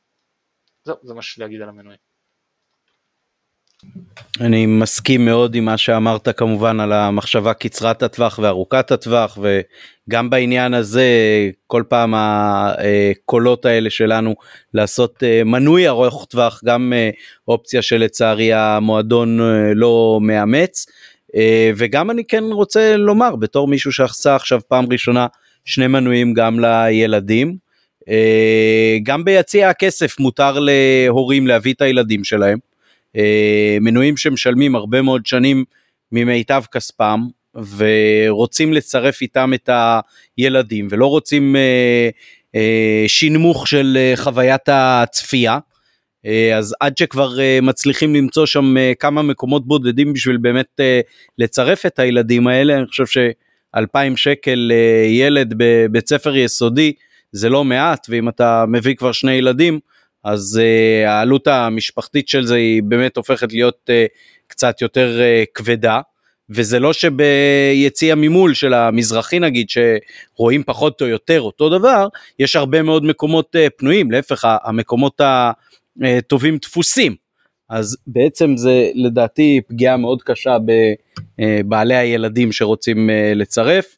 זהו, 0.84 0.96
זה 1.04 1.14
מה 1.14 1.22
שיש 1.22 1.40
להגיד 1.40 1.62
על 1.62 1.70
המנוי. 1.70 1.96
אני 4.42 4.66
מסכים 4.66 5.26
מאוד 5.26 5.56
עם 5.56 5.66
מה 5.66 5.78
שאמרת 5.78 6.30
כמובן 6.38 6.80
על 6.80 6.94
המחשבה 6.94 7.54
קצרת 7.54 8.04
הטווח 8.04 8.40
וארוכת 8.44 8.92
הטווח 8.92 9.38
וגם 9.42 10.30
בעניין 10.30 10.74
הזה 10.74 11.06
כל 11.68 11.84
פעם 11.90 12.14
הקולות 12.18 13.66
האלה 13.66 13.90
שלנו 13.90 14.36
לעשות 14.74 15.24
אה, 15.24 15.44
מנוי 15.44 15.88
ארוך 15.88 16.26
טווח 16.30 16.62
גם 16.66 16.94
אה, 16.96 17.10
אופציה 17.48 17.82
שלצערי 17.82 18.54
המועדון 18.54 19.42
אה, 19.42 19.74
לא 19.76 20.20
מאמץ 20.22 20.86
וגם 21.78 22.12
אני 22.12 22.24
כן 22.26 22.44
רוצה 22.44 22.98
לומר 22.98 23.36
בתור 23.36 23.68
מישהו 23.68 23.92
שעשה 23.92 24.36
עכשיו 24.36 24.60
פעם 24.68 24.86
ראשונה 24.92 25.28
שני 25.66 25.88
מנויים 25.88 26.34
גם 26.34 26.60
לילדים 26.60 27.58
גם 29.04 29.26
ביציע 29.26 29.70
הכסף 29.70 30.20
מותר 30.20 30.60
להורים 30.60 31.48
להביא 31.48 31.74
את 31.74 31.82
הילדים 31.82 32.24
שלהם. 32.24 32.58
אה, 33.16 33.78
מנויים 33.82 34.18
שמשלמים 34.18 34.76
הרבה 34.76 35.02
מאוד 35.02 35.26
שנים 35.26 35.64
ממיטב 36.12 36.64
כספם 36.72 37.20
ורוצים 37.78 38.74
לצרף 38.74 39.22
איתם 39.22 39.52
את 39.54 39.70
הילדים 40.38 40.88
ולא 40.92 41.06
רוצים 41.06 41.56
אה, 41.56 42.10
אה, 42.56 43.04
שינמוך 43.08 43.68
של 43.68 43.98
חוויית 44.16 44.70
הצפייה. 44.70 45.60
אז 46.58 46.76
עד 46.80 46.98
שכבר 46.98 47.38
מצליחים 47.62 48.16
למצוא 48.16 48.46
שם 48.46 48.76
כמה 49.00 49.22
מקומות 49.22 49.68
בודדים 49.68 50.14
בשביל 50.14 50.38
באמת 50.38 50.80
לצרף 51.38 51.86
את 51.86 52.00
הילדים 52.00 52.48
האלה, 52.48 52.78
אני 52.78 52.86
חושב 52.86 53.06
שאלפיים 53.06 54.18
שקל 54.18 54.72
ילד 55.08 55.54
בבית 55.58 56.10
ספר 56.10 56.36
יסודי 56.36 56.94
זה 57.32 57.50
לא 57.50 57.64
מעט, 57.64 58.08
ואם 58.10 58.30
אתה 58.30 58.66
מביא 58.68 58.96
כבר 58.96 59.12
שני 59.12 59.32
ילדים, 59.32 59.80
אז 60.26 60.62
uh, 60.62 61.10
העלות 61.10 61.48
המשפחתית 61.48 62.28
של 62.28 62.46
זה 62.46 62.56
היא 62.56 62.84
באמת 62.84 63.18
הופכת 63.18 63.52
להיות 63.52 63.90
uh, 63.90 63.94
קצת 64.48 64.82
יותר 64.82 65.20
uh, 65.20 65.46
כבדה. 65.54 66.02
וזה 66.50 66.80
לא 66.80 66.94
שביציע 66.94 68.16
ממול 68.16 68.54
של 68.54 68.74
המזרחי 68.74 69.40
נגיד 69.40 69.68
שרואים 69.70 70.64
פחות 70.64 71.02
או 71.02 71.08
יותר 71.08 71.42
אותו 71.42 71.70
דבר 71.70 72.08
יש 72.40 72.56
הרבה 72.56 72.82
מאוד 72.82 73.06
מקומות 73.06 73.56
uh, 73.56 73.70
פנויים. 73.78 74.12
להפך 74.12 74.58
המקומות 74.64 75.22
הטובים 76.02 76.58
דפוסים 76.58 77.16
אז 77.70 77.98
בעצם 78.08 78.58
זה 78.58 78.90
לדעתי 78.96 79.62
פגיעה 79.68 79.98
מאוד 79.98 80.22
קשה 80.22 80.58
בבעלי 81.40 81.96
הילדים 81.96 82.52
שרוצים 82.52 83.10
לצרף. 83.36 83.98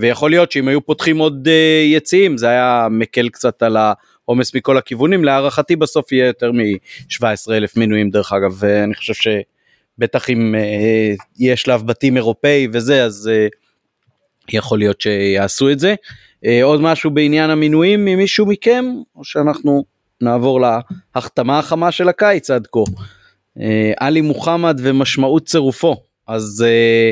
ויכול 0.00 0.30
להיות 0.30 0.52
שאם 0.52 0.68
היו 0.68 0.86
פותחים 0.86 1.18
עוד 1.18 1.48
יציעים 1.84 2.38
זה 2.38 2.48
היה 2.48 2.88
מקל 2.90 3.28
קצת 3.28 3.62
על 3.62 3.76
ה... 3.76 3.92
עומס 4.24 4.54
מכל 4.54 4.78
הכיוונים 4.78 5.24
להערכתי 5.24 5.76
בסוף 5.76 6.12
יהיה 6.12 6.26
יותר 6.26 6.52
מ-17 6.52 7.52
אלף 7.52 7.76
מינויים 7.76 8.10
דרך 8.10 8.32
אגב 8.32 8.64
אני 8.64 8.94
חושב 8.94 9.14
שבטח 9.14 10.30
אם 10.30 10.54
אה, 10.54 11.14
יהיה 11.38 11.56
שלב 11.56 11.86
בתים 11.86 12.16
אירופאי 12.16 12.68
וזה 12.72 13.04
אז 13.04 13.30
אה, 13.32 13.46
יכול 14.52 14.78
להיות 14.78 15.00
שיעשו 15.00 15.70
את 15.70 15.78
זה. 15.78 15.94
אה, 16.44 16.64
עוד 16.64 16.80
משהו 16.80 17.10
בעניין 17.10 17.50
המינויים 17.50 18.04
ממישהו 18.04 18.46
מכם 18.46 18.84
או 19.16 19.24
שאנחנו 19.24 19.84
נעבור 20.20 20.60
להחתמה 21.14 21.58
החמה 21.58 21.92
של 21.92 22.08
הקיץ 22.08 22.50
עד 22.50 22.66
כה. 22.72 22.80
אה, 23.60 23.92
עלי 23.96 24.20
מוחמד 24.20 24.80
ומשמעות 24.82 25.46
צירופו 25.46 25.96
אז 26.26 26.64
אה, 26.66 27.10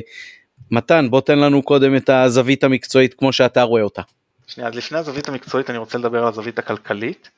מתן 0.71 1.07
בוא 1.11 1.21
תן 1.21 1.39
לנו 1.39 1.63
קודם 1.63 1.97
את 1.97 2.09
הזווית 2.09 2.65
המקצועית 2.65 3.15
כמו 3.15 3.33
שאתה 3.33 3.63
רואה 3.63 3.83
אותה. 3.83 4.03
שנייה, 4.53 4.69
אז 4.69 4.75
לפני 4.75 4.99
הזווית 4.99 5.29
המקצועית 5.29 5.71
אני 5.71 5.79
רוצה 5.79 5.99
לדבר 5.99 6.23
על 6.23 6.29
הזווית 6.29 6.59
הכלכלית. 6.59 7.31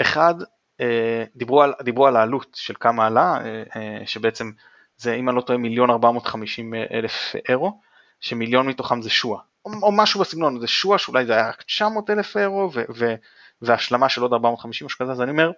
אחד, 0.00 0.34
אה, 0.80 1.24
דיברו 1.36 1.62
על, 1.62 1.72
דיברו 1.82 2.06
על 2.06 2.16
העלות 2.16 2.46
של 2.54 2.74
כמה 2.80 3.06
עלה, 3.06 3.38
אה, 3.44 3.62
אה, 3.76 4.06
שבעצם 4.06 4.50
זה 4.96 5.14
אם 5.14 5.28
אני 5.28 5.36
לא 5.36 5.40
טועה 5.40 5.58
מיליון 5.58 5.90
450 5.90 6.74
אלף 6.74 7.34
אירו, 7.48 7.80
שמיליון 8.20 8.66
מתוכם 8.66 9.02
זה 9.02 9.10
שואה, 9.10 9.40
או, 9.64 9.70
או 9.82 9.92
משהו 9.92 10.20
בסגנון, 10.20 10.60
זה 10.60 10.66
שואה 10.66 10.98
שאולי 10.98 11.26
זה 11.26 11.32
היה 11.32 11.50
900 11.66 12.10
אלף 12.10 12.36
אירו 12.36 12.70
ו, 12.74 12.82
ו, 12.94 13.14
והשלמה 13.62 14.08
של 14.08 14.22
עוד 14.22 14.32
450 14.32 14.86
משהו 14.86 14.98
כזה, 14.98 15.12
אז 15.12 15.20
אני 15.20 15.30
אומר, 15.30 15.50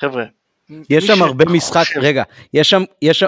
חבר'ה, 0.00 0.24
יש 0.90 1.06
שם 1.06 1.22
הרבה 1.22 1.44
משחק, 1.44 1.96
רגע, 1.96 2.22
יש 2.54 2.70
שם, 2.70 2.82
יש 3.02 3.18
שם... 3.18 3.26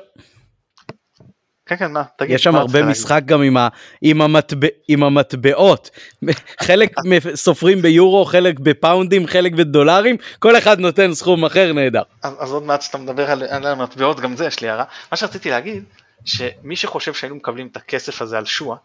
כן 1.66 1.76
כן 1.76 1.92
מה 1.92 2.02
תגיד. 2.16 2.34
יש 2.34 2.42
שם 2.42 2.54
הרבה 2.54 2.82
משחק 2.82 3.20
גם 3.24 3.42
עם, 3.42 3.56
ה, 3.56 3.68
עם, 4.02 4.22
המטבע, 4.22 4.68
עם 4.88 5.02
המטבעות 5.02 5.90
חלק 6.66 6.94
סופרים 7.34 7.82
ביורו 7.82 8.24
חלק 8.24 8.60
בפאונדים 8.60 9.26
חלק 9.26 9.52
בדולרים 9.52 10.16
כל 10.38 10.58
אחד 10.58 10.80
נותן 10.80 11.14
סכום 11.14 11.44
אחר 11.44 11.72
נהדר. 11.72 12.02
אז, 12.22 12.34
אז 12.38 12.52
עוד 12.52 12.62
מעט 12.62 12.82
שאתה 12.82 12.98
מדבר 12.98 13.30
על, 13.30 13.42
על 13.42 13.66
המטבעות 13.66 14.20
גם 14.20 14.36
זה 14.36 14.46
יש 14.46 14.60
לי 14.60 14.68
הערה. 14.68 14.84
מה 15.12 15.16
שרציתי 15.16 15.50
להגיד 15.50 15.84
שמי 16.24 16.76
שחושב 16.76 17.14
שהיינו 17.14 17.36
מקבלים 17.36 17.66
את 17.66 17.76
הכסף 17.76 18.22
הזה 18.22 18.38
על 18.38 18.44
שואה 18.44 18.76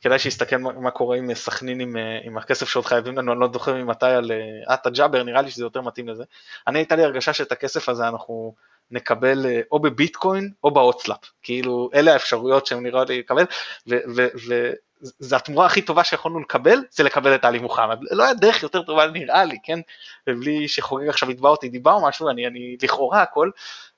כדאי 0.00 0.18
שיסתכל 0.18 0.56
מה, 0.56 0.72
מה 0.72 0.90
קורה 0.90 1.16
עם 1.16 1.34
סכנין 1.34 1.80
עם, 1.80 1.96
אה, 1.96 2.18
עם 2.24 2.38
הכסף 2.38 2.68
שעוד 2.68 2.86
חייבים 2.86 3.18
לנו, 3.18 3.32
אני 3.32 3.40
לא 3.40 3.48
זוכר 3.52 3.74
ממתי 3.74 4.06
על 4.06 4.32
אה, 4.32 4.74
עטה 4.74 4.90
ג'אבר, 4.90 5.22
נראה 5.22 5.42
לי 5.42 5.50
שזה 5.50 5.64
יותר 5.64 5.80
מתאים 5.80 6.08
לזה. 6.08 6.24
אני 6.66 6.78
הייתה 6.78 6.96
לי 6.96 7.04
הרגשה 7.04 7.32
שאת 7.32 7.52
הכסף 7.52 7.88
הזה 7.88 8.08
אנחנו 8.08 8.54
נקבל 8.90 9.46
אה, 9.46 9.60
או 9.72 9.78
בביטקוין 9.78 10.50
או 10.64 10.70
בהוצלאפ, 10.70 11.30
כאילו 11.42 11.90
אלה 11.94 12.12
האפשרויות 12.12 12.66
שהם 12.66 12.82
נראה 12.82 13.04
לי 13.04 13.18
לקבל, 13.18 13.44
וזו 13.86 15.36
התמורה 15.36 15.66
הכי 15.66 15.82
טובה 15.82 16.04
שיכולנו 16.04 16.40
לקבל, 16.40 16.78
זה 16.90 17.02
לקבל 17.02 17.34
את 17.34 17.44
עלי 17.44 17.58
מוחמד. 17.58 17.98
לא 18.10 18.24
היה 18.24 18.34
דרך 18.34 18.62
יותר 18.62 18.82
טובה 18.82 19.06
נראה 19.06 19.44
לי, 19.44 19.58
כן? 19.62 19.80
ובלי 20.28 20.68
שחוגג 20.68 21.08
עכשיו 21.08 21.30
יתבע 21.30 21.48
אותי 21.48 21.68
דיבה 21.68 21.92
או 21.92 22.08
משהו, 22.08 22.30
אני, 22.30 22.46
אני 22.46 22.76
לכאורה 22.82 23.22
הכל, 23.22 23.50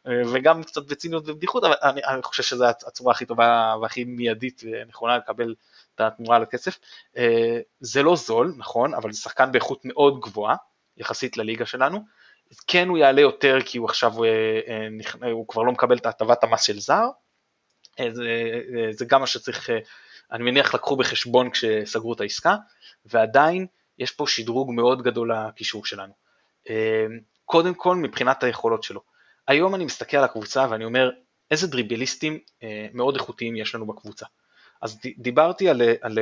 וגם 0.06 0.62
קצת 0.62 0.86
בציניות 0.86 1.28
ובדיחות, 1.28 1.64
אבל 1.64 1.74
אני, 1.82 2.00
אני 2.04 2.22
חושב 2.22 2.42
שזו 2.42 2.64
הצורה 2.64 3.12
הכי 3.12 3.26
טובה 3.26 3.74
והכי 3.82 4.04
מיידית 4.04 4.62
ונכונה 4.64 5.16
לקבל 5.16 5.54
את 5.94 6.00
התמורה 6.00 6.38
לכסף. 6.38 6.78
אה, 7.16 7.60
זה 7.80 8.02
לא 8.02 8.16
זול, 8.16 8.54
נכון, 8.56 8.94
אבל 8.94 9.12
זה 9.12 9.20
שחקן 9.20 9.52
באיכות 9.52 9.80
מאוד 9.84 10.20
גבוהה, 10.20 10.56
יחסית 10.96 11.36
לליגה 11.36 11.66
שלנו. 11.66 12.00
כן 12.66 12.88
הוא 12.88 12.98
יעלה 12.98 13.20
יותר 13.20 13.58
כי 13.64 13.78
הוא 13.78 13.88
עכשיו, 13.88 14.24
אה, 14.24 14.28
אה, 15.22 15.30
הוא 15.30 15.48
כבר 15.48 15.62
לא 15.62 15.72
מקבל 15.72 15.96
את 15.96 16.06
הטבת 16.06 16.44
המס 16.44 16.62
של 16.62 16.80
זר. 16.80 17.04
זה, 18.10 18.60
זה 18.90 19.04
גם 19.04 19.20
מה 19.20 19.26
שצריך, 19.26 19.70
אני 20.32 20.44
מניח 20.44 20.74
לקחו 20.74 20.96
בחשבון 20.96 21.50
כשסגרו 21.50 22.12
את 22.12 22.20
העסקה, 22.20 22.56
ועדיין 23.04 23.66
יש 23.98 24.10
פה 24.10 24.26
שדרוג 24.26 24.72
מאוד 24.72 25.02
גדול 25.02 25.32
לקישור 25.32 25.84
שלנו. 25.86 26.12
קודם 27.44 27.74
כל 27.74 27.96
מבחינת 27.96 28.42
היכולות 28.42 28.82
שלו. 28.82 29.02
היום 29.48 29.74
אני 29.74 29.84
מסתכל 29.84 30.16
על 30.16 30.24
הקבוצה 30.24 30.66
ואני 30.70 30.84
אומר 30.84 31.10
איזה 31.50 31.66
דריבליסטים 31.66 32.38
מאוד 32.94 33.14
איכותיים 33.14 33.56
יש 33.56 33.74
לנו 33.74 33.86
בקבוצה. 33.86 34.26
אז 34.82 34.98
דיברתי 35.18 35.68
על, 35.68 35.82
על 36.00 36.18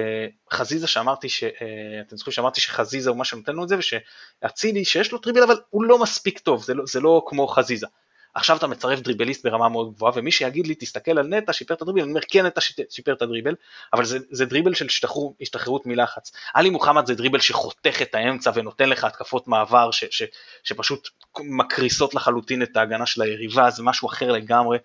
חזיזה 0.53 0.87
שאמרתי, 0.87 1.29
ש, 1.29 1.45
אה, 1.45 2.01
אתם 2.07 2.17
זוכרים 2.17 2.33
שאמרתי 2.33 2.61
שחזיזה 2.61 3.11
הוא 3.11 3.19
מה 3.19 3.25
שנותן 3.25 3.53
לו 3.53 3.65
את 3.65 3.69
זה, 3.69 3.77
ושאצילי 3.79 4.85
שיש 4.85 5.13
לו 5.13 5.19
טריבל 5.19 5.43
אבל 5.43 5.57
הוא 5.71 5.85
לא 5.85 5.99
מספיק 5.99 6.39
טוב, 6.39 6.63
זה 6.63 6.75
לא, 6.75 6.85
זה 6.87 7.01
לא 7.01 7.23
כמו 7.27 7.49
חזיזה. 7.49 7.87
עכשיו 8.35 8.57
אתה 8.57 8.67
מצרף 8.67 9.01
דריבליסט 9.01 9.47
ברמה 9.47 9.69
מאוד 9.69 9.93
גבוהה, 9.95 10.13
ומי 10.17 10.31
שיגיד 10.31 10.67
לי 10.67 10.75
תסתכל 10.75 11.19
על 11.19 11.27
נטע 11.27 11.53
שיפר 11.53 11.75
את 11.75 11.83
הדריבל, 11.83 12.03
אני 12.03 12.11
אומר 12.11 12.21
כן 12.29 12.47
נטע 12.47 12.61
שיפר 12.91 13.13
את 13.13 13.23
הדריבל, 13.23 13.55
אבל 13.93 14.05
זה, 14.05 14.19
זה 14.31 14.45
דריבל 14.45 14.75
של 14.75 14.87
השתחרר, 14.87 15.23
השתחררות 15.41 15.87
מלחץ. 15.87 16.33
עלי 16.55 16.71
מוחמד 16.71 17.07
זה 17.07 17.15
דריבל 17.15 17.41
שחותך 17.41 18.03
את 18.03 18.15
האמצע 18.15 18.51
ונותן 18.55 18.89
לך 18.89 19.05
התקפות 19.05 19.49
מעבר 19.49 19.91
ש, 19.91 20.05
ש, 20.11 20.23
שפשוט 20.63 21.09
מקריסות 21.39 22.15
לחלוטין 22.15 22.63
את 22.63 22.77
ההגנה 22.77 23.07
של 23.07 23.23
היריבה, 23.23 23.71
זה 23.71 23.83
משהו 23.83 24.09
אחר 24.09 24.33
לגמרי. 24.33 24.79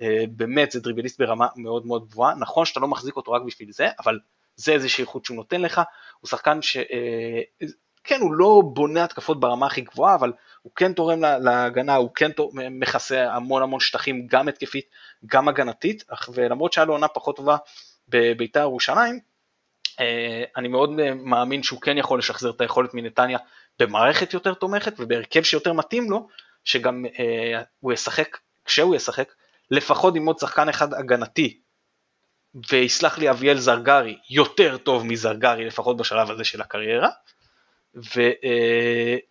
אה, 0.00 0.24
באמת 0.30 0.70
זה 0.70 0.80
דריבליסט 0.80 1.20
ברמה 1.20 1.46
מאוד 1.56 1.86
מאוד 1.86 2.08
גבוהה, 2.08 2.34
נכון 2.34 2.64
שאתה 2.64 2.80
לא 2.80 2.88
מחזיק 2.88 3.16
אותו 3.16 3.32
רק 3.32 3.42
בשביל 3.42 3.72
זה, 3.72 3.88
אבל 4.04 4.18
זה 4.56 4.72
איזושהי 4.72 5.02
איכות 5.02 5.24
שהוא 5.24 5.36
נותן 5.36 5.60
לך, 5.60 5.80
הוא 6.20 6.28
שחקן 6.28 6.62
ש... 6.62 6.76
אה, 6.76 7.40
כן, 8.04 8.20
הוא 8.20 8.34
לא 8.34 8.62
בונה 8.74 9.04
התקפות 9.04 9.40
ברמה 9.40 9.66
הכי 9.66 9.80
גבוהה, 9.80 10.14
אבל 10.14 10.32
הוא 10.62 10.72
כן 10.76 10.92
תורם 10.92 11.20
להגנה, 11.20 11.94
הוא 11.94 12.10
כן 12.14 12.30
מכסה 12.70 13.32
המון 13.32 13.62
המון 13.62 13.80
שטחים, 13.80 14.26
גם 14.26 14.48
התקפית, 14.48 14.84
גם 15.26 15.48
הגנתית, 15.48 16.04
ולמרות 16.34 16.72
שהיה 16.72 16.84
לו 16.84 16.92
עונה 16.92 17.08
פחות 17.08 17.36
טובה 17.36 17.56
בביתר 18.08 18.60
ירושלים, 18.60 19.20
אה, 20.00 20.44
אני 20.56 20.68
מאוד 20.68 20.90
מאמין 21.14 21.62
שהוא 21.62 21.80
כן 21.80 21.98
יכול 21.98 22.18
לשחזר 22.18 22.50
את 22.50 22.60
היכולת 22.60 22.94
מנתניה 22.94 23.38
במערכת 23.78 24.34
יותר 24.34 24.54
תומכת 24.54 24.94
ובהרכב 24.98 25.42
שיותר 25.42 25.72
מתאים 25.72 26.10
לו, 26.10 26.28
שגם 26.64 27.04
הוא 27.80 27.92
ישחק, 27.92 28.38
כשהוא 28.64 28.96
ישחק, 28.96 29.32
לפחות 29.70 30.16
עם 30.16 30.26
עוד 30.26 30.38
שחקן 30.38 30.68
אחד 30.68 30.94
הגנתי, 30.94 31.60
ויסלח 32.70 33.18
לי 33.18 33.30
אביאל 33.30 33.58
זרגרי, 33.58 34.18
יותר 34.30 34.76
טוב 34.76 35.06
מזרגרי 35.06 35.64
לפחות 35.64 35.96
בשלב 35.96 36.30
הזה 36.30 36.44
של 36.44 36.60
הקריירה, 36.60 37.08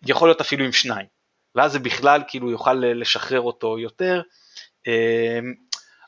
ויכול 0.04 0.28
להיות 0.28 0.40
אפילו 0.40 0.64
עם 0.64 0.72
שניים, 0.72 1.06
ואז 1.54 1.72
זה 1.72 1.78
בכלל 1.78 2.22
כאילו 2.28 2.50
יוכל 2.50 2.74
לשחרר 2.74 3.40
אותו 3.40 3.78
יותר. 3.78 4.22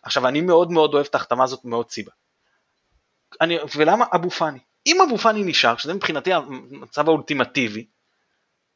עכשיו 0.02 0.28
אני 0.28 0.40
מאוד 0.40 0.72
מאוד 0.72 0.94
אוהב 0.94 1.06
את 1.06 1.14
ההחתמה 1.14 1.44
הזאת 1.44 1.64
מאוד 1.64 1.90
סיבה. 1.90 2.12
אני, 3.40 3.58
ולמה 3.76 4.04
אבו 4.14 4.30
פאני? 4.30 4.58
אם 4.86 5.00
אבו 5.00 5.18
פאני 5.18 5.44
נשאר, 5.44 5.76
שזה 5.76 5.94
מבחינתי 5.94 6.32
המצב 6.32 7.08
האולטימטיבי, 7.08 7.86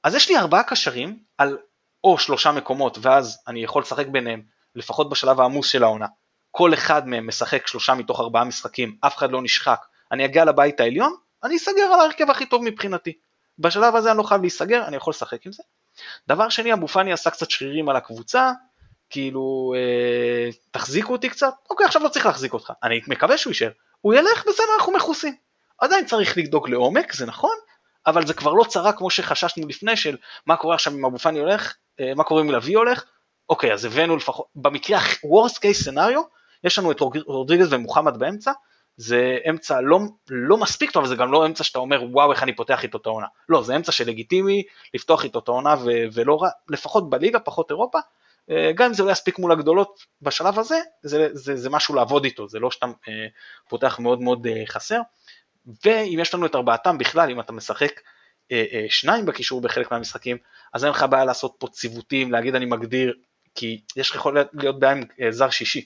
אז 0.04 0.14
יש 0.14 0.28
לי 0.28 0.36
ארבעה 0.38 0.62
קשרים 0.62 1.18
על 1.38 1.58
או 2.04 2.18
שלושה 2.18 2.52
מקומות, 2.52 2.98
ואז 3.00 3.42
אני 3.48 3.64
יכול 3.64 3.82
לשחק 3.82 4.06
ביניהם 4.06 4.42
לפחות 4.76 5.10
בשלב 5.10 5.40
העמוס 5.40 5.68
של 5.68 5.82
העונה, 5.82 6.06
כל 6.50 6.74
אחד 6.74 7.08
מהם 7.08 7.26
משחק 7.26 7.66
שלושה 7.66 7.94
מתוך 7.94 8.20
ארבעה 8.20 8.44
משחקים, 8.44 8.96
אף 9.00 9.16
אחד 9.16 9.30
לא 9.30 9.42
נשחק, 9.42 9.80
אני 10.12 10.24
אגיע 10.24 10.44
לבית 10.44 10.80
העליון, 10.80 11.14
אני 11.44 11.56
אסגר 11.56 11.82
על 11.82 12.00
ההרכב 12.00 12.30
הכי 12.30 12.46
טוב 12.46 12.62
מבחינתי. 12.64 13.12
בשלב 13.58 13.96
הזה 13.96 14.10
אני 14.10 14.18
לא 14.18 14.22
חייב 14.22 14.40
להיסגר, 14.40 14.84
אני 14.86 14.96
יכול 14.96 15.10
לשחק 15.10 15.46
עם 15.46 15.52
זה. 15.52 15.62
דבר 16.28 16.48
שני, 16.48 16.72
אבו 16.72 16.88
פאני 16.88 17.12
עשה 17.12 17.30
קצת 17.30 17.50
שרירים 17.50 17.88
על 17.88 17.96
הקבוצה, 17.96 18.52
כאילו, 19.10 19.74
אה, 19.76 20.50
תחזיקו 20.70 21.12
אותי 21.12 21.28
קצת, 21.28 21.54
אוקיי, 21.70 21.86
עכשיו 21.86 22.02
לא 22.02 22.08
צריך 22.08 22.26
להחזיק 22.26 22.52
אותך, 22.52 22.72
אני 22.82 23.00
מקווה 23.06 23.38
שהוא 23.38 23.50
יישאר. 23.50 23.70
הוא 24.00 24.14
ילך, 24.14 24.44
בסדר, 24.48 24.66
אנחנו 24.78 24.92
מכוסים. 24.92 25.34
עדיין 25.78 26.06
צריך 26.06 26.38
לבדוק 26.38 26.68
לעומק, 26.68 27.12
זה 27.12 27.26
נכון, 27.26 27.56
אבל 28.06 28.26
זה 28.26 28.34
כבר 28.34 28.52
לא 28.52 28.64
צרה 28.64 28.92
כמו 28.92 29.10
שחששנו 29.10 29.66
לפני, 29.68 29.96
של 29.96 30.16
מה 30.46 30.56
קורה 30.56 30.74
עכשיו 30.74 30.92
אם 30.92 31.04
אבו 31.04 31.18
פאני 31.18 31.38
הולך, 31.38 31.74
אה, 32.00 32.12
מה 32.14 32.24
קורה 32.24 32.42
אם 32.42 32.50
לביא 32.50 32.76
הולך, 32.76 33.04
אוקיי, 33.48 33.72
אז 33.72 33.84
הבאנו 33.84 34.16
לפחות, 34.16 34.46
במקרה, 34.54 34.98
worst 35.24 35.56
case 35.56 35.88
scenario, 35.88 36.20
יש 36.64 36.78
לנו 36.78 36.92
את 36.92 37.00
רודריגז 37.26 37.72
ומוחמד 37.72 38.18
באמצע, 38.18 38.52
זה 38.96 39.38
אמצע 39.50 39.80
לא, 39.80 39.98
לא 40.30 40.56
מספיק 40.56 40.90
טוב, 40.90 41.06
זה 41.06 41.16
גם 41.16 41.32
לא 41.32 41.46
אמצע 41.46 41.64
שאתה 41.64 41.78
אומר 41.78 42.02
וואו 42.10 42.32
איך 42.32 42.42
אני 42.42 42.56
פותח 42.56 42.82
איתו 42.82 42.98
את 42.98 43.06
העונה, 43.06 43.26
לא, 43.48 43.62
זה 43.62 43.76
אמצע 43.76 43.92
שלגיטימי 43.92 44.62
לפתוח 44.94 45.24
איתו 45.24 45.38
את 45.38 45.48
העונה 45.48 45.74
ולא 46.12 46.42
רע, 46.42 46.48
לפחות 46.68 47.10
בליגה, 47.10 47.40
פחות 47.40 47.70
אירופה, 47.70 47.98
אה, 48.50 48.72
גם 48.74 48.86
אם 48.86 48.94
זה 48.94 49.02
לא 49.02 49.10
יספיק 49.10 49.38
מול 49.38 49.52
הגדולות 49.52 50.06
בשלב 50.22 50.58
הזה, 50.58 50.80
זה, 51.02 51.28
זה, 51.32 51.56
זה 51.56 51.70
משהו 51.70 51.94
לעבוד 51.94 52.24
איתו, 52.24 52.48
זה 52.48 52.58
לא 52.58 52.70
שאתה 52.70 52.86
אה, 52.86 53.26
פותח 53.68 53.98
מאוד 53.98 54.20
מאוד 54.20 54.46
אה, 54.46 54.62
חסר, 54.66 55.00
ואם 55.84 56.18
יש 56.20 56.34
לנו 56.34 56.46
את 56.46 56.54
ארבעתם 56.54 56.98
בכלל, 56.98 57.30
אם 57.30 57.40
אתה 57.40 57.52
משחק 57.52 58.00
אה, 58.52 58.64
אה, 58.72 58.86
שניים 58.88 59.26
בקישור 59.26 59.60
בחלק 59.60 59.92
מהמשחקים, 59.92 60.36
אז 60.72 60.84
אין 60.84 60.92
לך 60.92 61.06
בעיה 61.10 61.24
לעשות 61.24 61.54
פה 61.58 61.68
ציוותים, 61.68 62.32
להגיד 62.32 62.54
אני 62.54 62.64
מגדיר 62.64 63.14
כי 63.56 63.80
יש 63.96 64.10
לך 64.10 64.16
יכול 64.16 64.38
להיות 64.52 64.78
בעיה 64.78 64.92
עם 64.92 65.02
אה, 65.20 65.32
זר 65.32 65.50
שישי. 65.50 65.84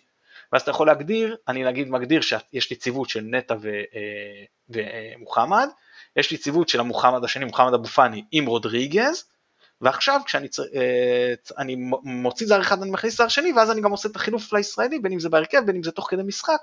ואז 0.53 0.63
אתה 0.63 0.71
יכול 0.71 0.87
להגדיר, 0.87 1.37
אני 1.49 1.65
נגיד 1.65 1.91
מגדיר 1.91 2.21
שיש 2.21 2.71
לי 2.71 2.77
ציוות 2.77 3.09
של 3.09 3.21
נטע 3.21 3.55
אה, 3.55 4.45
ומוחמד, 4.69 5.69
יש 6.17 6.31
לי 6.31 6.37
ציוות 6.39 6.69
של 6.69 6.81
המוחמד 6.81 7.25
השני, 7.25 7.45
מוחמד 7.45 7.75
אבו 7.75 7.87
פאני 7.87 8.25
עם 8.33 8.47
רודריגז, 8.47 9.25
ועכשיו 9.81 10.21
כשאני 10.27 10.49
צ... 10.49 10.61
אה, 10.61 11.35
אני 11.59 11.77
מוציא 12.03 12.47
זר 12.47 12.61
אחד 12.61 12.83
אני 12.83 12.91
מכניס 12.91 13.17
זר 13.17 13.29
שני, 13.29 13.53
ואז 13.53 13.71
אני 13.71 13.81
גם 13.81 13.91
עושה 13.91 14.09
את 14.09 14.17
החילוף 14.17 14.53
לישראלי, 14.53 14.99
בין 14.99 15.13
אם 15.13 15.21
זה 15.21 15.29
בהרכב, 15.29 15.63
בין 15.67 15.77
אם 15.77 15.83
זה 15.83 15.91
תוך 15.91 16.11
כדי 16.11 16.23
משחק, 16.23 16.61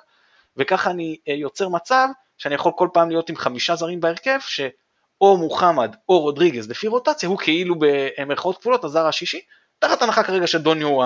וככה 0.57 0.91
אני 0.91 1.17
יוצר 1.27 1.69
מצב 1.69 2.07
שאני 2.37 2.55
יכול 2.55 2.71
כל 2.75 2.89
פעם 2.93 3.09
להיות 3.09 3.29
עם 3.29 3.35
חמישה 3.35 3.75
זרים 3.75 3.99
בהרכב, 3.99 4.39
שאו 4.39 5.37
מוחמד 5.37 5.95
או 6.09 6.19
רודריגז 6.19 6.69
לפי 6.69 6.87
רוטציה, 6.87 7.29
הוא 7.29 7.37
כאילו 7.37 7.75
במרכאות 7.79 8.57
כפולות 8.57 8.83
הזר 8.83 9.07
השישי, 9.07 9.41
תחת 9.79 10.01
הנחה 10.01 10.23
כרגע 10.23 10.47
שדוניו 10.47 10.87
הוא 10.87 11.03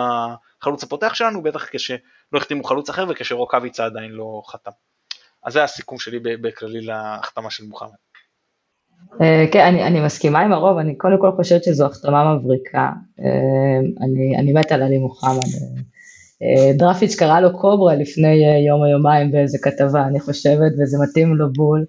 החלוץ 0.62 0.84
הפותח 0.84 1.14
שלנו, 1.14 1.44
בטח 1.44 1.66
כשלא 1.72 2.00
החתימו 2.38 2.64
חלוץ 2.64 2.90
אחר 2.90 3.06
וכשרוקאביצה 3.10 3.86
עדיין 3.86 4.12
לא 4.12 4.42
חתם. 4.48 4.72
אז 5.44 5.54
זה 5.54 5.64
הסיכום 5.64 6.00
שלי 6.00 6.20
בכללי 6.20 6.82
להחתמה 6.82 7.52
של 7.52 7.64
מוחמד. 7.64 7.90
אה, 9.22 9.46
כן, 9.52 9.76
אני, 9.76 10.02
מסכימה 10.02 10.40
עם 10.40 10.54
הרוב, 10.54 10.78
אני 10.78 10.96
קודם 10.96 11.18
כל 11.22 11.32
חושבת 11.36 11.64
שזו 11.64 11.86
החתמה 11.86 12.36
מבריקה, 12.36 12.90
אה, 13.20 14.06
אני, 14.06 14.38
אני 14.38 14.54
מתה 14.54 14.76
על 14.76 14.84
עלי 14.84 14.98
מוחמד. 14.98 15.50
אה, 16.44 16.74
דרפיץ' 16.78 17.16
קרא 17.16 17.40
לו 17.40 17.60
קוברה 17.60 17.96
לפני 17.96 18.36
יום 18.68 18.82
או 18.82 18.88
יומיים 18.88 19.32
באיזה 19.32 19.58
כתבה, 19.62 20.04
אני 20.08 20.20
חושבת, 20.20 20.72
וזה 20.80 20.98
מתאים 21.04 21.36
לו 21.36 21.54
בול. 21.54 21.86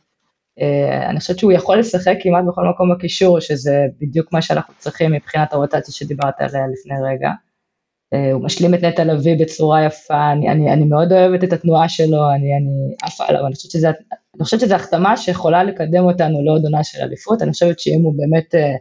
אה, 0.60 1.10
אני 1.10 1.20
חושבת 1.20 1.38
שהוא 1.38 1.52
יכול 1.52 1.78
לשחק 1.78 2.14
כמעט 2.20 2.44
בכל 2.48 2.68
מקום 2.68 2.94
בקישור, 2.94 3.40
שזה 3.40 3.86
בדיוק 4.00 4.32
מה 4.32 4.42
שאנחנו 4.42 4.74
צריכים 4.78 5.12
מבחינת 5.12 5.52
הרוטציה 5.52 5.94
שדיברת 5.94 6.34
עליה 6.38 6.66
לפני 6.72 6.94
רגע. 7.10 7.30
אה, 8.14 8.32
הוא 8.32 8.44
משלים 8.44 8.74
את 8.74 8.84
נטע 8.84 9.04
לביא 9.04 9.36
בצורה 9.40 9.84
יפה, 9.84 10.32
אני, 10.32 10.48
אני, 10.48 10.72
אני 10.72 10.84
מאוד 10.84 11.12
אוהבת 11.12 11.44
את 11.44 11.52
התנועה 11.52 11.88
שלו, 11.88 12.30
אני, 12.30 12.48
עפה 13.02 13.24
עליו, 13.28 13.46
אני 13.46 13.54
חושבת 13.54 13.84
אני 14.34 14.44
חושבת 14.44 14.60
שזו 14.60 14.74
החתמה 14.74 15.16
שיכולה 15.16 15.64
לקדם 15.64 16.04
אותנו 16.04 16.42
לעוד 16.44 16.64
עונה 16.64 16.84
של 16.84 17.02
אליפות, 17.02 17.42
אני 17.42 17.52
חושבת 17.52 17.80
שאם 17.80 18.00
הוא 18.02 18.14
באמת 18.16 18.54
אה, 18.54 18.74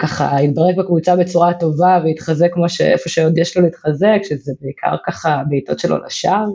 ככה 0.00 0.42
יתברק 0.42 0.76
בקבוצה 0.76 1.16
בצורה 1.16 1.54
טובה 1.54 2.00
ויתחזק 2.04 2.48
כמו 2.52 2.68
שאיפה 2.68 3.08
שעוד 3.08 3.38
יש 3.38 3.56
לו 3.56 3.62
להתחזק, 3.62 4.18
שזה 4.22 4.52
בעיקר 4.60 4.96
ככה 5.06 5.42
בעיטות 5.48 5.78
שלו 5.78 6.04
לשער, 6.04 6.46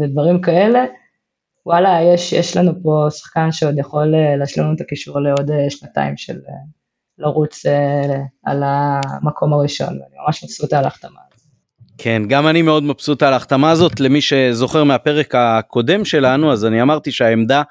ודברים 0.00 0.40
כאלה, 0.40 0.84
וואלה, 1.66 1.98
יש, 2.14 2.32
יש 2.32 2.56
לנו 2.56 2.72
פה 2.82 3.06
שחקן 3.10 3.52
שעוד 3.52 3.78
יכול 3.78 4.14
להשלים 4.38 4.66
לנו 4.66 4.74
את 4.76 4.80
הקישור 4.80 5.20
לעוד 5.20 5.50
שנתיים 5.68 6.16
של 6.16 6.38
לרוץ 7.18 7.66
על 8.46 8.62
המקום 8.66 9.52
הראשון, 9.52 9.88
ואני 9.88 10.16
ממש 10.26 10.44
מבסוט 10.44 10.72
על 10.72 10.84
ההחתמה. 10.84 11.20
כן, 11.98 12.22
גם 12.28 12.48
אני 12.48 12.62
מאוד 12.62 12.82
מבסוט 12.82 13.22
על 13.22 13.32
ההחתמה 13.32 13.70
הזאת, 13.70 14.00
למי 14.00 14.20
שזוכר 14.20 14.84
מהפרק 14.84 15.34
הקודם 15.34 16.04
שלנו, 16.04 16.52
אז 16.52 16.64
אני 16.64 16.82
אמרתי 16.82 17.12
שהעמדה 17.12 17.62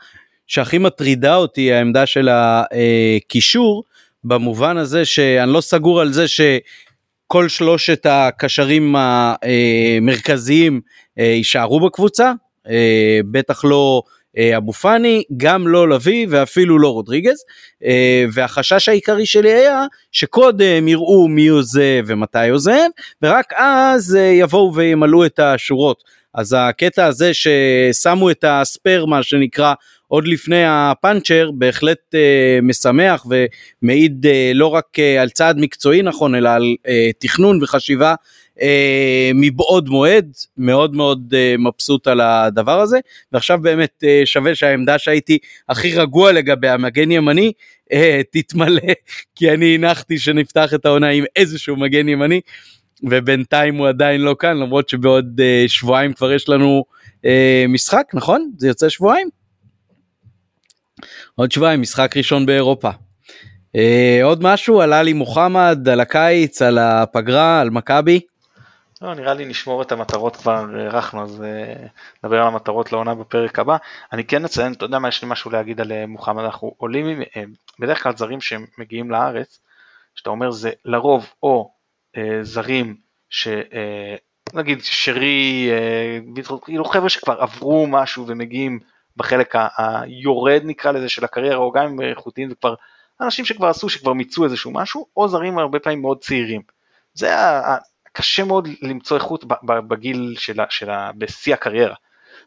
שהכי 0.47 0.77
מטרידה 0.77 1.35
אותי 1.35 1.61
היא 1.61 1.73
העמדה 1.73 2.05
של 2.05 2.29
הקישור, 2.31 3.83
במובן 4.23 4.77
הזה 4.77 5.05
שאני 5.05 5.53
לא 5.53 5.61
סגור 5.61 6.01
על 6.01 6.13
זה 6.13 6.25
שכל 6.27 7.49
שלושת 7.49 8.05
הקשרים 8.09 8.95
המרכזיים 8.95 10.81
אה, 11.19 11.23
יישארו 11.23 11.79
בקבוצה, 11.79 12.25
אה, 12.27 12.33
בטח 13.31 13.65
לא 13.65 14.01
אה, 14.37 14.57
אבו 14.57 14.73
פאני, 14.73 15.23
גם 15.37 15.67
לא 15.67 15.89
לביא 15.89 16.27
ואפילו 16.29 16.79
לא 16.79 16.87
רודריגז. 16.87 17.43
אה, 17.85 18.25
והחשש 18.33 18.89
העיקרי 18.89 19.25
שלי 19.25 19.53
היה 19.53 19.85
שקודם 20.11 20.87
יראו 20.87 21.27
מי 21.27 21.47
עוזב 21.47 22.03
ומתי 22.07 22.49
עוזב, 22.49 22.87
ורק 23.21 23.53
אז 23.57 24.15
אה, 24.15 24.21
יבואו 24.21 24.75
וימלאו 24.75 25.25
את 25.25 25.39
השורות. 25.39 26.03
אז 26.33 26.55
הקטע 26.59 27.05
הזה 27.05 27.31
ששמו 27.33 28.31
את 28.31 28.45
הספייר 28.47 29.05
מה 29.05 29.23
שנקרא 29.23 29.73
עוד 30.07 30.27
לפני 30.27 30.63
הפאנצ'ר 30.67 31.51
בהחלט 31.53 32.15
אה, 32.15 32.59
משמח 32.63 33.25
ומעיד 33.25 34.25
אה, 34.25 34.51
לא 34.53 34.67
רק 34.67 34.99
אה, 34.99 35.21
על 35.21 35.29
צעד 35.29 35.57
מקצועי 35.57 36.01
נכון 36.01 36.35
אלא 36.35 36.49
על 36.49 36.63
אה, 36.87 37.09
תכנון 37.19 37.63
וחשיבה 37.63 38.15
אה, 38.61 39.31
מבעוד 39.35 39.89
מועד 39.89 40.31
מאוד 40.57 40.95
מאוד 40.95 41.33
אה, 41.37 41.55
מבסוט 41.57 42.07
על 42.07 42.21
הדבר 42.21 42.79
הזה 42.79 42.99
ועכשיו 43.31 43.59
באמת 43.61 44.03
אה, 44.03 44.21
שווה 44.25 44.55
שהעמדה 44.55 44.97
שהייתי 44.97 45.37
הכי 45.69 45.95
רגוע 45.95 46.31
לגבי 46.31 46.69
המגן 46.69 47.11
ימני 47.11 47.51
תתמלא 48.31 48.81
כי 49.35 49.51
אני 49.51 49.75
הנחתי 49.75 50.17
שנפתח 50.17 50.73
את 50.73 50.85
העונה 50.85 51.09
עם 51.09 51.23
איזשהו 51.35 51.75
מגן 51.75 52.09
ימני 52.09 52.41
ובינתיים 53.03 53.75
הוא 53.75 53.87
עדיין 53.87 54.21
לא 54.21 54.35
כאן 54.39 54.57
למרות 54.57 54.89
שבעוד 54.89 55.41
שבועיים 55.67 56.13
כבר 56.13 56.31
יש 56.31 56.49
לנו 56.49 56.83
משחק 57.69 58.11
נכון 58.13 58.51
זה 58.57 58.67
יוצא 58.67 58.89
שבועיים. 58.89 59.29
עוד 61.35 61.51
שבועיים 61.51 61.81
משחק 61.81 62.17
ראשון 62.17 62.45
באירופה. 62.45 62.89
עוד 64.23 64.43
משהו 64.43 64.81
על 64.81 64.93
עלי 64.93 65.13
מוחמד 65.13 65.89
על 65.91 65.99
הקיץ 65.99 66.61
על 66.61 66.77
הפגרה 66.77 67.61
על 67.61 67.69
מכבי. 67.69 68.19
לא, 69.01 69.13
נראה 69.15 69.33
לי 69.33 69.45
נשמור 69.45 69.81
את 69.81 69.91
המטרות 69.91 70.35
כבר 70.35 70.65
הארכנו 70.75 71.23
אז 71.23 71.43
uh, 71.43 71.89
נדבר 72.23 72.41
על 72.41 72.47
המטרות 72.47 72.91
לעונה 72.91 73.15
בפרק 73.15 73.59
הבא. 73.59 73.77
אני 74.11 74.23
כן 74.23 74.45
אציין, 74.45 74.73
אתה 74.73 74.85
יודע 74.85 74.99
מה 74.99 75.07
יש 75.07 75.23
לי 75.23 75.29
משהו 75.29 75.51
להגיד 75.51 75.81
על 75.81 75.91
uh, 75.91 76.07
מוחמד, 76.07 76.43
אנחנו 76.43 76.75
עולים, 76.77 77.21
uh, 77.21 77.25
בדרך 77.79 78.03
כלל 78.03 78.15
זרים 78.15 78.41
שמגיעים 78.41 79.11
לארץ, 79.11 79.59
שאתה 80.15 80.29
אומר 80.29 80.51
זה 80.51 80.71
לרוב 80.85 81.33
או 81.43 81.71
uh, 82.15 82.19
זרים 82.41 82.95
שנגיד 83.29 84.79
uh, 84.79 84.83
שרי, 84.83 85.69
uh, 86.35 86.55
כאילו 86.65 86.85
חבר'ה 86.85 87.09
שכבר 87.09 87.41
עברו 87.41 87.87
משהו 87.87 88.27
ומגיעים 88.27 88.79
בחלק 89.17 89.55
היורד 89.77 90.61
נקרא 90.65 90.91
לזה 90.91 91.09
של 91.09 91.25
הקריירה 91.25 91.57
או 91.57 91.71
גם 91.71 91.85
אם 91.85 92.01
איכותיים 92.01 92.49
וכבר 92.51 92.75
אנשים 93.21 93.45
שכבר 93.45 93.67
עשו 93.67 93.89
שכבר 93.89 94.13
מיצו 94.13 94.43
איזשהו 94.43 94.71
משהו 94.71 95.05
או 95.17 95.27
זרים 95.27 95.57
הרבה 95.57 95.79
פעמים 95.79 96.01
מאוד 96.01 96.21
צעירים. 96.21 96.61
זה 97.13 97.35
קשה 98.11 98.43
מאוד 98.43 98.67
למצוא 98.81 99.17
איכות 99.17 99.45
בגיל 99.63 100.35
שלה, 100.37 100.65
שלה 100.69 101.11
בשיא 101.17 101.53
הקריירה. 101.53 101.95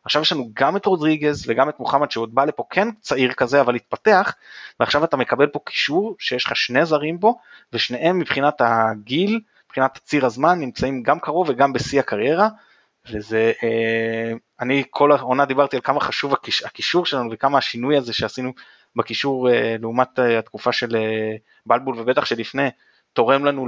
עכשיו 0.04 0.22
יש 0.22 0.32
לנו 0.32 0.50
גם 0.54 0.76
את 0.76 0.86
רודריגז 0.86 1.44
וגם 1.48 1.68
את 1.68 1.80
מוחמד 1.80 2.10
שעוד 2.10 2.34
בא 2.34 2.44
לפה 2.44 2.64
כן 2.70 2.88
צעיר 3.00 3.32
כזה 3.32 3.60
אבל 3.60 3.74
התפתח 3.74 4.34
ועכשיו 4.80 5.04
אתה 5.04 5.16
מקבל 5.16 5.46
פה 5.46 5.60
קישור 5.66 6.16
שיש 6.18 6.46
לך 6.46 6.56
שני 6.56 6.86
זרים 6.86 7.20
בו 7.20 7.38
ושניהם 7.72 8.18
מבחינת 8.18 8.54
הגיל, 8.60 9.40
מבחינת 9.66 9.98
ציר 10.04 10.26
הזמן 10.26 10.60
נמצאים 10.60 11.02
גם 11.02 11.20
קרוב 11.20 11.48
וגם 11.48 11.72
בשיא 11.72 12.00
הקריירה 12.00 12.48
וזה, 13.10 13.52
אה, 13.62 14.32
אני 14.60 14.82
כל 14.90 15.12
העונה 15.12 15.44
דיברתי 15.44 15.76
על 15.76 15.82
כמה 15.82 16.00
חשוב 16.00 16.32
הקיש, 16.32 16.62
הקישור 16.62 17.06
שלנו 17.06 17.30
וכמה 17.32 17.58
השינוי 17.58 17.96
הזה 17.96 18.12
שעשינו 18.12 18.52
בקישור 18.96 19.50
אה, 19.50 19.76
לעומת 19.80 20.18
אה, 20.18 20.38
התקופה 20.38 20.72
של 20.72 20.96
בלבול 21.66 22.00
ובטח 22.00 22.24
שלפני 22.24 22.68
תורם 23.14 23.44
לנו, 23.44 23.66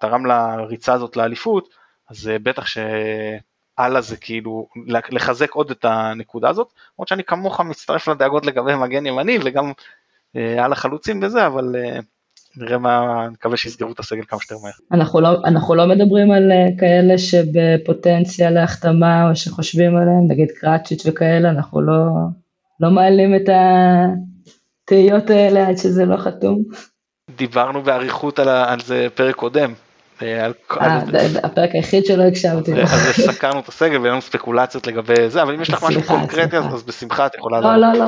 תרם 0.00 0.26
לריצה 0.26 0.92
הזאת 0.92 1.16
לאליפות, 1.16 1.68
אז 2.10 2.30
בטח 2.42 2.66
שהלאה 2.66 4.00
זה 4.00 4.16
כאילו 4.16 4.68
לחזק 5.10 5.50
עוד 5.52 5.70
את 5.70 5.84
הנקודה 5.84 6.48
הזאת, 6.48 6.72
למרות 6.98 7.08
שאני 7.08 7.24
כמוך 7.24 7.60
מצטרף 7.60 8.08
לדאגות 8.08 8.46
לגבי 8.46 8.74
מגן 8.74 9.06
ימני 9.06 9.38
וגם 9.44 9.72
על 10.34 10.72
החלוצים 10.72 11.20
בזה, 11.20 11.46
אבל 11.46 11.74
נראה 12.56 12.78
מה, 12.78 13.26
נקווה 13.32 13.56
שיסגרו 13.56 13.92
את 13.92 13.98
הסגל 13.98 14.22
כמה 14.28 14.40
שיותר 14.40 14.62
מהר. 14.62 14.72
אנחנו 14.92 15.20
לא, 15.74 15.86
לא 15.86 15.94
מדברים 15.94 16.30
על 16.30 16.52
אה, 16.52 16.66
כאלה 16.78 17.18
שבפוטנציה 17.18 18.50
להחתמה 18.50 19.30
או 19.30 19.36
שחושבים 19.36 19.96
עליהם, 19.96 20.26
נגיד 20.28 20.48
קראצ'יץ' 20.50 21.06
וכאלה, 21.06 21.50
אנחנו 21.50 21.80
לא, 21.80 22.06
לא 22.80 22.90
מעלים 22.90 23.34
את 23.34 23.48
התהיות 24.84 25.30
האלה 25.30 25.68
עד 25.68 25.76
שזה 25.76 26.04
לא 26.04 26.16
חתום. 26.16 26.62
דיברנו 27.30 27.82
באריכות 27.82 28.38
על, 28.38 28.48
על 28.48 28.80
זה 28.80 29.06
פרק 29.14 29.34
קודם. 29.34 29.72
אה, 30.22 30.44
על, 30.44 30.52
아, 30.70 30.84
על... 30.84 31.04
הפרק 31.42 31.70
היחיד 31.74 32.06
שלא 32.06 32.22
הקשבתי. 32.22 32.82
אז, 32.82 32.92
אז 32.92 33.14
סקרנו 33.14 33.60
את 33.60 33.68
הסגל 33.68 33.98
והיו 33.98 34.12
לנו 34.12 34.22
ספקולציות 34.22 34.86
לגבי 34.86 35.30
זה, 35.30 35.42
אבל 35.42 35.54
אם 35.54 35.62
יש 35.62 35.70
לך 35.70 35.84
משהו 35.84 36.02
קונקרטי 36.02 36.56
אז 36.56 36.82
בשמחה 36.82 37.26
את 37.26 37.34
יכולה... 37.34 37.60
לא, 37.60 37.76
לא, 37.76 37.92
לא. 37.92 38.04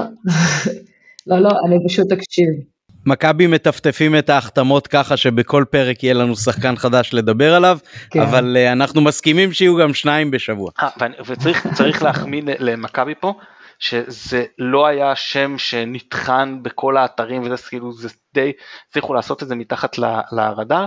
לא, 1.26 1.38
לא, 1.38 1.50
אני 1.66 1.76
פשוט 1.88 2.12
אקשיב. 2.12 2.48
מכבי 3.06 3.46
מטפטפים 3.46 4.18
את 4.18 4.30
ההחתמות 4.30 4.86
ככה 4.86 5.16
שבכל 5.16 5.64
פרק 5.70 6.04
יהיה 6.04 6.14
לנו 6.14 6.36
שחקן 6.36 6.76
חדש 6.76 7.14
לדבר 7.14 7.54
עליו 7.54 7.78
כן. 8.10 8.20
אבל 8.20 8.56
uh, 8.56 8.72
אנחנו 8.72 9.00
מסכימים 9.00 9.52
שיהיו 9.52 9.76
גם 9.76 9.94
שניים 9.94 10.30
בשבוע. 10.30 10.70
아, 10.78 10.82
אה, 10.82 11.06
וצריך 11.26 12.02
להחמיא 12.02 12.42
למכבי 12.58 13.14
פה 13.20 13.34
שזה 13.78 14.44
לא 14.58 14.86
היה 14.86 15.16
שם 15.16 15.58
שנטחן 15.58 16.62
בכל 16.62 16.96
האתרים 16.96 17.42
וזה 17.42 17.68
כאילו 17.68 17.92
זה 17.92 18.08
די 18.34 18.52
הצליחו 18.88 19.14
לעשות 19.14 19.42
את 19.42 19.48
זה 19.48 19.54
מתחת 19.54 19.98
לרדאר. 20.32 20.86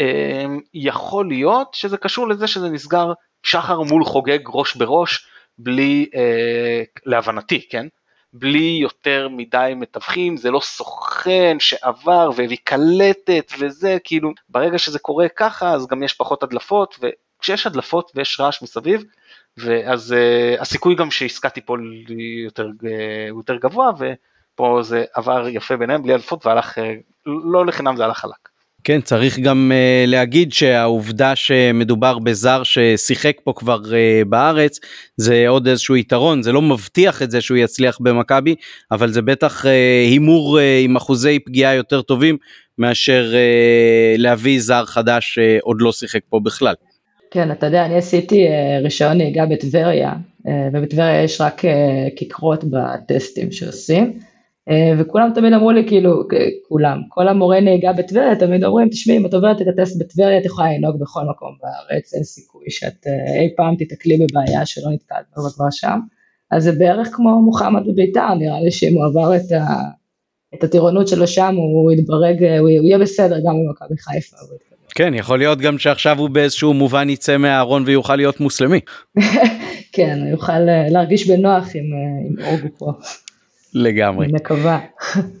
אמ, 0.00 0.60
יכול 0.74 1.28
להיות 1.28 1.74
שזה 1.74 1.96
קשור 1.96 2.28
לזה 2.28 2.46
שזה 2.46 2.68
נסגר 2.68 3.12
שחר 3.42 3.82
מול 3.82 4.04
חוגג 4.04 4.38
ראש 4.48 4.76
בראש 4.76 5.26
בלי 5.58 6.06
אה, 6.14 6.82
להבנתי 7.06 7.68
כן 7.68 7.86
בלי 8.38 8.78
יותר 8.82 9.28
מדי 9.30 9.72
מתווכים, 9.76 10.36
זה 10.36 10.50
לא 10.50 10.60
סוכן 10.60 11.56
שעבר 11.60 12.30
והביא 12.36 12.56
קלטת 12.64 13.52
וזה, 13.58 13.96
כאילו, 14.04 14.32
ברגע 14.48 14.78
שזה 14.78 14.98
קורה 14.98 15.28
ככה, 15.28 15.72
אז 15.72 15.86
גם 15.86 16.02
יש 16.02 16.12
פחות 16.12 16.42
הדלפות, 16.42 16.98
וכשיש 17.02 17.66
הדלפות 17.66 18.12
ויש 18.14 18.40
רעש 18.40 18.62
מסביב, 18.62 19.04
ואז 19.58 20.14
uh, 20.14 20.60
הסיכוי 20.60 20.94
גם 20.94 21.10
שעסקה 21.10 21.48
תיפול 21.48 22.04
יותר, 22.44 22.68
uh, 22.82 22.86
יותר 23.28 23.56
גבוה, 23.56 23.90
ופה 23.98 24.80
זה 24.82 25.04
עבר 25.14 25.48
יפה 25.48 25.76
ביניהם 25.76 26.02
בלי 26.02 26.12
הדלפות 26.12 26.46
והלך, 26.46 26.78
uh, 26.78 26.80
לא 27.26 27.66
לחינם 27.66 27.96
זה 27.96 28.04
הלך 28.04 28.18
חלק. 28.18 28.48
כן 28.84 29.00
צריך 29.00 29.38
גם 29.38 29.72
uh, 29.74 30.10
להגיד 30.10 30.52
שהעובדה 30.52 31.36
שמדובר 31.36 32.18
בזר 32.18 32.62
ששיחק 32.62 33.36
פה 33.44 33.52
כבר 33.56 33.80
uh, 33.84 34.28
בארץ 34.28 34.78
זה 35.16 35.44
עוד 35.48 35.68
איזשהו 35.68 35.96
יתרון 35.96 36.42
זה 36.42 36.52
לא 36.52 36.62
מבטיח 36.62 37.22
את 37.22 37.30
זה 37.30 37.40
שהוא 37.40 37.56
יצליח 37.56 37.98
במכבי 38.00 38.54
אבל 38.90 39.12
זה 39.12 39.22
בטח 39.22 39.64
הימור 40.06 40.58
uh, 40.58 40.60
uh, 40.60 40.84
עם 40.84 40.96
אחוזי 40.96 41.38
פגיעה 41.38 41.74
יותר 41.74 42.02
טובים 42.02 42.36
מאשר 42.78 43.32
uh, 43.32 44.20
להביא 44.20 44.60
זר 44.60 44.84
חדש 44.84 45.34
שעוד 45.34 45.76
לא 45.80 45.92
שיחק 45.92 46.20
פה 46.28 46.40
בכלל. 46.44 46.74
כן 47.36 47.50
אתה 47.50 47.66
יודע 47.66 47.86
אני 47.86 47.94
עשיתי 47.94 48.48
uh, 48.48 48.82
רישיון 48.82 49.16
נהיגה 49.16 49.46
בטבריה 49.46 50.12
uh, 50.12 50.50
ובטבריה 50.72 51.22
יש 51.22 51.40
רק 51.40 51.64
uh, 51.64 51.68
כיכרות 52.16 52.64
בטסטים 52.64 53.52
שעושים. 53.52 54.18
אה, 54.70 54.92
וכולם 54.98 55.30
תמיד 55.34 55.52
אמרו 55.52 55.70
לי 55.70 55.88
כאילו, 55.88 56.22
כולם, 56.68 56.98
כל 57.08 57.28
המורי 57.28 57.60
נהיגה 57.60 57.92
בטבריה 57.92 58.36
תמיד 58.36 58.64
אומרים, 58.64 58.88
תשמעי 58.88 59.16
אם 59.16 59.26
את 59.26 59.34
עוברת 59.34 59.62
את 59.62 59.66
הטסט 59.66 59.98
בטבריה 60.00 60.38
את 60.38 60.44
יכולה 60.44 60.72
לנהוג 60.72 61.00
בכל 61.00 61.20
מקום 61.30 61.56
בארץ, 61.62 62.14
אין 62.14 62.24
סיכוי 62.24 62.64
שאת 62.68 63.06
אה, 63.06 63.40
אי 63.40 63.54
פעם 63.56 63.76
תיתקלי 63.76 64.16
בבעיה 64.16 64.66
שלא 64.66 64.90
נתקעת 64.92 65.24
בה 65.36 65.42
כבר 65.54 65.70
שם, 65.70 65.98
אז 66.50 66.64
זה 66.64 66.72
בערך 66.72 67.08
כמו 67.12 67.42
מוחמד 67.42 67.82
בביתר, 67.86 68.34
נראה 68.34 68.60
לי 68.60 68.70
שאם 68.70 68.94
הוא 68.94 69.04
עבר 69.04 69.36
את, 69.36 69.52
ה, 69.52 69.64
את 70.54 70.64
הטירונות 70.64 71.08
שלו 71.08 71.26
שם 71.26 71.54
הוא 71.56 71.92
יתברג, 71.92 72.44
הוא 72.58 72.68
יהיה 72.68 72.98
בסדר 72.98 73.38
גם 73.38 73.54
במכבי 73.66 73.98
חיפה. 73.98 74.36
כן, 74.96 75.14
יכול 75.14 75.38
להיות 75.38 75.58
גם 75.58 75.78
שעכשיו 75.78 76.18
הוא 76.18 76.30
באיזשהו 76.30 76.74
מובן 76.74 77.10
יצא 77.10 77.36
מהארון 77.36 77.82
ויוכל 77.86 78.16
להיות 78.16 78.40
מוסלמי. 78.40 78.80
כן, 79.92 80.18
הוא 80.20 80.28
יוכל 80.28 80.52
אה, 80.52 80.88
להרגיש 80.90 81.30
בנוח 81.30 81.68
עם, 81.74 81.84
עם 82.28 82.44
אוגו 82.46 82.68
פה. 82.78 82.92
לגמרי. 83.74 84.26
אני 84.26 84.32
מקווה. 84.32 84.80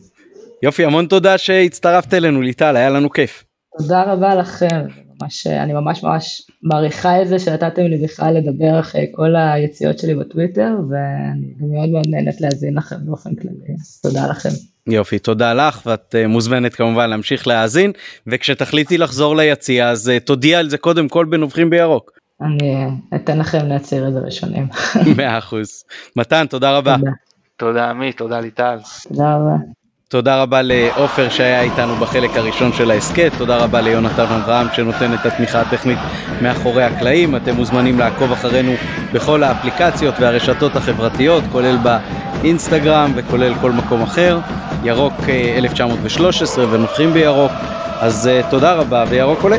יופי, 0.64 0.84
המון 0.84 1.06
תודה 1.06 1.38
שהצטרפת 1.38 2.14
אלינו 2.14 2.42
ליטל, 2.42 2.76
היה 2.76 2.90
לנו 2.90 3.10
כיף. 3.10 3.44
תודה 3.78 4.02
רבה 4.02 4.34
לכם. 4.34 4.80
ממש, 5.22 5.46
אני 5.46 5.72
ממש 5.72 6.02
ממש 6.02 6.42
מעריכה 6.62 7.22
את 7.22 7.28
זה 7.28 7.38
שנתתם 7.38 7.82
לי 7.82 7.98
בכלל 8.04 8.34
לדבר 8.34 8.80
אחרי 8.80 9.06
כל 9.12 9.36
היציאות 9.36 9.98
שלי 9.98 10.14
בטוויטר, 10.14 10.70
ואני 10.90 11.54
מאוד 11.60 11.88
מאוד 11.88 12.06
נהנית 12.08 12.40
להאזין 12.40 12.74
לכם 12.74 12.96
באופן 13.06 13.34
כללי, 13.34 13.74
אז 13.80 14.00
תודה 14.02 14.26
לכם. 14.30 14.75
יופי 14.86 15.18
תודה 15.18 15.54
לך 15.54 15.86
ואת 15.86 16.14
uh, 16.14 16.28
מוזמנת 16.28 16.74
כמובן 16.74 17.10
להמשיך 17.10 17.46
להאזין 17.46 17.92
וכשתחליטי 18.26 18.98
לחזור 18.98 19.36
ליציע 19.36 19.88
אז 19.88 20.12
uh, 20.16 20.24
תודיע 20.24 20.58
על 20.58 20.70
זה 20.70 20.78
קודם 20.78 21.08
כל 21.08 21.24
בנובחים 21.24 21.70
בירוק. 21.70 22.10
אני 22.40 22.86
אתן 23.14 23.38
לכם 23.38 23.66
להצהיר 23.66 24.08
את 24.08 24.12
זה 24.12 24.18
ראשונים. 24.18 24.66
מאה 25.16 25.38
אחוז. 25.38 25.84
מתן 26.16 26.46
תודה 26.46 26.76
רבה. 26.76 26.96
תודה. 26.98 27.10
תודה 27.56 27.90
עמית, 27.90 28.18
תודה 28.18 28.40
ליטל. 28.40 28.78
תודה 29.08 29.36
רבה. 29.36 29.56
תודה 30.08 30.42
רבה 30.42 30.60
לעופר 30.62 31.28
שהיה 31.28 31.60
איתנו 31.60 31.96
בחלק 31.96 32.36
הראשון 32.36 32.72
של 32.72 32.90
ההסכת, 32.90 33.32
תודה 33.38 33.56
רבה 33.56 33.80
ליונתן 33.80 34.22
אברהם 34.22 34.66
שנותן 34.72 35.14
את 35.14 35.26
התמיכה 35.26 35.60
הטכנית 35.60 35.98
מאחורי 36.42 36.82
הקלעים, 36.82 37.36
אתם 37.36 37.54
מוזמנים 37.54 37.98
לעקוב 37.98 38.32
אחרינו 38.32 38.72
בכל 39.12 39.42
האפליקציות 39.42 40.14
והרשתות 40.20 40.76
החברתיות, 40.76 41.44
כולל 41.52 41.76
באינסטגרם 41.76 43.12
וכולל 43.16 43.54
כל 43.60 43.72
מקום 43.72 44.02
אחר, 44.02 44.38
ירוק 44.84 45.14
1913 45.56 46.64
ונובחים 46.70 47.12
בירוק, 47.12 47.52
אז 48.00 48.30
תודה 48.50 48.74
רבה 48.74 49.04
וירוק 49.08 49.42
עולה. 49.42 49.56